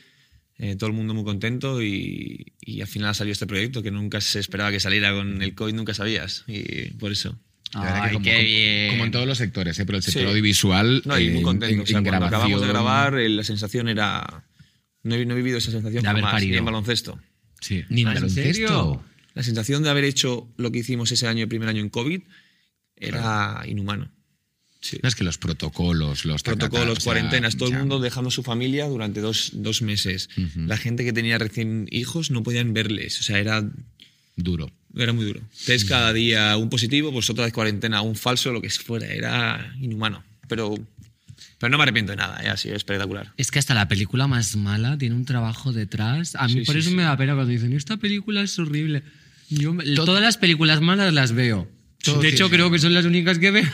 eh, 0.60 0.76
todo 0.78 0.88
el 0.88 0.96
mundo 0.96 1.16
muy 1.16 1.24
contento 1.24 1.82
y, 1.82 2.54
y 2.62 2.80
al 2.82 2.88
final 2.88 3.16
salió 3.16 3.34
este 3.34 3.48
proyecto 3.48 3.82
que 3.82 3.90
nunca 3.90 4.22
se 4.22 4.40
esperaba 4.40 4.70
que 4.72 4.80
saliera 4.80 5.12
con 5.12 5.42
el 5.42 5.56
COVID, 5.56 5.74
nunca 5.74 5.94
sabías. 5.96 6.44
Y 6.48 6.92
por 6.92 7.12
eso. 7.12 7.38
Que 7.72 7.80
Ay, 7.80 8.14
como, 8.14 8.24
qué 8.24 8.44
bien. 8.44 8.90
como 8.92 9.06
en 9.06 9.12
todos 9.12 9.26
los 9.26 9.40
sectores, 9.40 9.80
¿eh? 9.80 9.86
pero 9.88 9.98
el 9.98 10.04
sector 10.04 10.22
Sí. 10.22 10.30
audiovisual. 10.30 11.02
No, 11.06 11.18
y 11.20 11.26
eh, 11.26 11.30
muy 11.32 11.38
en- 11.40 11.44
contento. 11.44 11.74
en- 11.74 11.82
o 11.82 11.86
sea, 11.88 11.98
en 11.98 12.04
cuando 12.06 12.26
acabamos 12.28 12.62
de 12.62 12.68
grabar, 12.68 13.18
eh, 13.18 13.28
la 13.30 13.44
sensación 13.44 13.90
era. 13.90 14.46
No 15.02 15.16
he, 15.16 15.26
no 15.26 15.34
he 15.34 15.38
vivido 15.38 15.58
esa 15.58 15.72
sensación 15.72 16.04
De 16.04 16.08
haber 16.10 16.24
jamás, 16.24 16.44
ni 16.44 16.56
en 16.56 16.64
baloncesto. 16.66 17.20
Sí. 17.60 17.84
Ni 17.90 18.02
en 18.04 18.10
¿Ah, 18.10 18.14
baloncesto. 18.14 19.04
La 19.34 19.44
sensación 19.44 19.84
de 19.84 19.90
haber 19.90 20.04
hecho 20.04 20.48
lo 20.58 20.72
que 20.72 20.80
hicimos 20.80 21.12
ese 21.12 21.28
año, 21.28 21.44
el 21.44 21.50
primer 21.50 21.70
año 21.70 21.82
en 21.82 21.90
COVID, 21.90 22.22
era 22.96 23.64
inhumano. 23.68 24.10
Sí. 24.80 24.98
No 25.02 25.08
es 25.08 25.16
que 25.16 25.24
los 25.24 25.38
protocolos, 25.38 26.26
los 26.26 26.44
Protocolos, 26.44 26.98
o 26.98 27.02
sea, 27.02 27.14
cuarentenas, 27.14 27.56
todo 27.56 27.70
ya. 27.70 27.76
el 27.76 27.80
mundo 27.82 28.00
dejando 28.02 28.30
su 28.32 28.44
familia 28.44 28.86
durante 28.88 29.22
dos, 29.22 29.52
dos 29.54 29.82
meses. 29.82 30.30
La 30.58 30.76
gente 30.78 31.06
que 31.06 31.14
tenía 31.14 31.38
recién 31.38 31.88
hijos 31.90 32.32
no 32.32 32.44
podían 32.44 32.74
verles. 32.74 33.18
O 33.22 33.24
sea, 33.24 33.40
era, 33.40 33.64
Duro. 34.36 34.70
era 34.96 35.14
muy 35.14 35.24
duro. 35.26 35.40
Test 35.66 35.88
cada 35.88 36.12
día 36.12 36.58
un 36.58 36.70
positivo, 36.70 37.14
pues 37.14 37.30
otra 37.30 37.46
vez 37.46 37.54
cuarentena, 37.54 38.02
un 38.02 38.16
falso, 38.18 38.52
lo 38.52 38.62
que 38.62 38.70
fuera. 38.70 39.08
Era 39.08 39.74
inhumano. 39.80 40.22
Pero, 40.50 40.76
pero 41.60 41.70
no 41.70 41.78
me 41.78 41.84
arrepiento 41.84 42.12
de 42.12 42.18
nada, 42.18 42.44
eh, 42.44 42.50
ha 42.50 42.58
sido 42.58 42.76
espectacular. 42.76 43.32
Es 43.38 43.52
que 43.52 43.60
hasta 43.60 43.74
la 43.74 43.88
película 43.88 44.28
más 44.28 44.54
mala 44.58 44.98
tiene 44.98 45.16
un 45.16 45.24
trabajo 45.24 45.72
detrás. 45.72 46.36
A 46.36 46.48
mí 46.48 46.54
Sí, 46.56 46.60
por 46.66 46.74
sí, 46.76 46.80
eso 46.82 46.90
sí. 46.90 46.96
me 46.98 47.04
da 47.04 47.16
pena 47.16 47.36
cuando 47.36 47.52
dicen, 47.54 47.72
esta 47.72 47.96
película 47.96 48.42
es 48.42 48.60
horrible. 48.60 49.02
Yo, 49.50 49.76
todas 50.06 50.22
las 50.22 50.38
películas 50.38 50.82
malas 50.82 51.14
las 51.14 51.32
veo. 51.34 51.68
Todo 52.04 52.22
de 52.22 52.30
hecho, 52.30 52.50
creo 52.50 52.70
que 52.72 52.80
son 52.80 52.94
las 52.94 53.06
únicas 53.06 53.40
que 53.40 53.52
veo. 53.52 53.66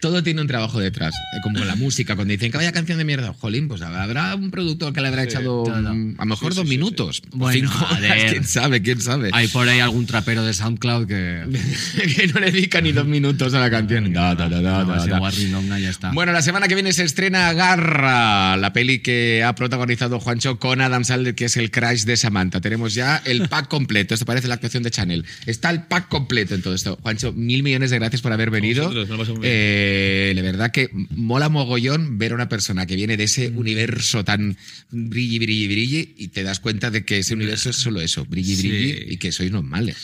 Todo 0.00 0.22
tiene 0.22 0.40
un 0.40 0.46
trabajo 0.46 0.80
detrás, 0.80 1.14
eh, 1.14 1.40
como 1.42 1.64
la 1.64 1.76
música. 1.76 2.16
Cuando 2.16 2.32
dicen 2.32 2.50
que 2.50 2.56
vaya 2.56 2.72
canción 2.72 2.96
de 2.96 3.04
mierda, 3.04 3.34
jolín, 3.38 3.68
pues 3.68 3.82
habrá 3.82 4.34
un 4.34 4.50
productor 4.50 4.92
que 4.92 5.00
le 5.00 5.08
habrá 5.08 5.24
echado 5.24 5.64
todo. 5.64 5.74
a 5.74 5.82
lo 5.82 6.24
mejor 6.24 6.54
dos 6.54 6.66
minutos. 6.66 7.22
Bueno, 7.32 7.68
cinco 7.68 7.86
horas, 7.90 8.30
quién 8.30 8.44
sabe, 8.44 8.82
quién 8.82 9.00
sabe. 9.00 9.30
Hay 9.32 9.48
por 9.48 9.68
ahí 9.68 9.80
algún 9.80 10.06
trapero 10.06 10.44
de 10.44 10.54
SoundCloud 10.54 11.06
que... 11.06 11.44
que 12.16 12.26
no 12.28 12.40
le 12.40 12.50
dedica 12.50 12.80
ni 12.80 12.92
dos 12.92 13.06
minutos 13.06 13.52
a 13.54 13.60
la 13.60 13.70
canción. 13.70 14.12
Da, 14.12 14.34
da, 14.34 14.48
da, 14.48 14.84
No, 14.84 15.78
ya 15.78 15.90
está. 15.90 16.12
Bueno, 16.12 16.32
la 16.32 16.42
semana 16.42 16.66
que 16.68 16.74
viene 16.74 16.92
se 16.92 17.04
estrena 17.04 17.52
Garra, 17.52 18.56
la 18.56 18.72
peli 18.72 19.00
que 19.00 19.42
ha 19.44 19.54
protagonizado 19.54 20.18
Juancho 20.20 20.58
con 20.58 20.80
Adam 20.80 21.04
Sandler, 21.04 21.34
que 21.34 21.46
es 21.46 21.56
el 21.56 21.70
crash 21.70 22.04
de 22.04 22.16
Samantha. 22.16 22.60
Tenemos 22.60 22.94
ya 22.94 23.20
el 23.24 23.48
pack 23.48 23.68
completo. 23.68 24.14
Esto 24.14 24.26
parece 24.26 24.48
la 24.48 24.54
actuación 24.54 24.82
de 24.82 24.90
Chanel. 24.90 25.24
Está 25.46 25.70
el 25.70 25.82
pack 25.82 26.08
completo 26.08 26.54
en 26.54 26.62
todo 26.62 26.74
esto. 26.74 26.98
Juancho, 27.02 27.32
mil 27.32 27.62
millones 27.62 27.90
de 27.90 27.98
gracias 27.98 28.22
por 28.22 28.32
haber 28.32 28.50
venido. 28.50 28.88
vosotros, 28.88 29.38
me 29.38 29.89
eh, 29.92 30.32
de 30.36 30.42
verdad 30.42 30.70
que 30.70 30.88
mola 30.92 31.48
mogollón 31.48 32.16
ver 32.16 32.30
a 32.30 32.36
una 32.36 32.48
persona 32.48 32.86
que 32.86 32.94
viene 32.94 33.16
de 33.16 33.24
ese 33.24 33.50
mm. 33.50 33.58
universo 33.58 34.24
tan 34.24 34.56
brilli, 34.90 35.40
brilli, 35.40 35.66
brilli 35.66 36.14
y 36.16 36.28
te 36.28 36.44
das 36.44 36.60
cuenta 36.60 36.92
de 36.92 37.04
que 37.04 37.18
ese 37.18 37.34
universo 37.34 37.70
es 37.70 37.76
solo 37.76 38.00
eso, 38.00 38.24
brilli, 38.24 38.54
sí. 38.54 38.68
brilli 38.68 39.14
y 39.14 39.16
que 39.16 39.32
sois 39.32 39.50
normales. 39.50 39.96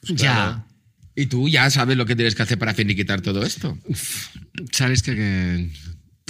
Pues 0.00 0.14
ya. 0.14 0.64
Y 1.14 1.26
tú 1.26 1.46
ya 1.48 1.68
sabes 1.68 1.98
lo 1.98 2.06
que 2.06 2.16
tienes 2.16 2.34
que 2.34 2.42
hacer 2.42 2.58
para 2.58 2.72
finiquitar 2.72 3.20
todo 3.20 3.44
esto. 3.44 3.76
Sabes 4.72 5.02
que, 5.02 5.68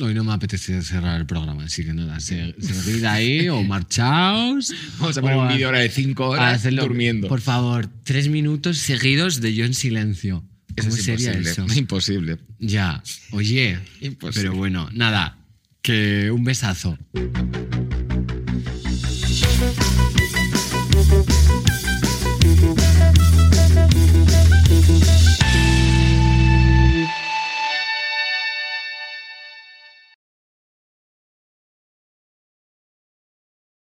hoy 0.01 0.15
no 0.15 0.25
me 0.25 0.33
apetece 0.33 0.83
cerrar 0.83 1.21
el 1.21 1.27
programa, 1.27 1.65
así 1.65 1.85
que 1.85 1.95
nada, 1.95 2.19
se, 2.19 2.57
se 2.59 3.07
ahí 3.07 3.49
o 3.49 3.63
marchaos. 3.75 4.75
Vamos 4.99 5.17
a 5.19 5.21
poner 5.21 5.37
un 5.37 5.49
vídeo 5.49 5.69
ahora 5.69 5.81
de 5.81 5.91
cinco 5.91 6.31
horas 6.31 6.65
durmiendo. 6.65 7.29
Por 7.29 7.43
favor, 7.43 7.89
tres 8.03 8.29
minutos 8.29 8.79
seguidos 8.79 9.41
de 9.41 9.55
yo 9.55 9.65
en 9.67 9.75
silencio. 9.75 10.43
¿Cómo 10.77 10.95
es 10.95 11.03
sería 11.05 11.33
imposible. 11.33 11.51
eso? 11.51 11.67
Imposible. 11.79 12.39
Ya, 12.59 13.03
oye. 13.33 13.79
imposible. 14.01 14.49
Pero 14.49 14.59
bueno, 14.59 14.89
nada, 14.93 15.39
que 15.83 16.31
un 16.31 16.45
besazo. 16.45 16.99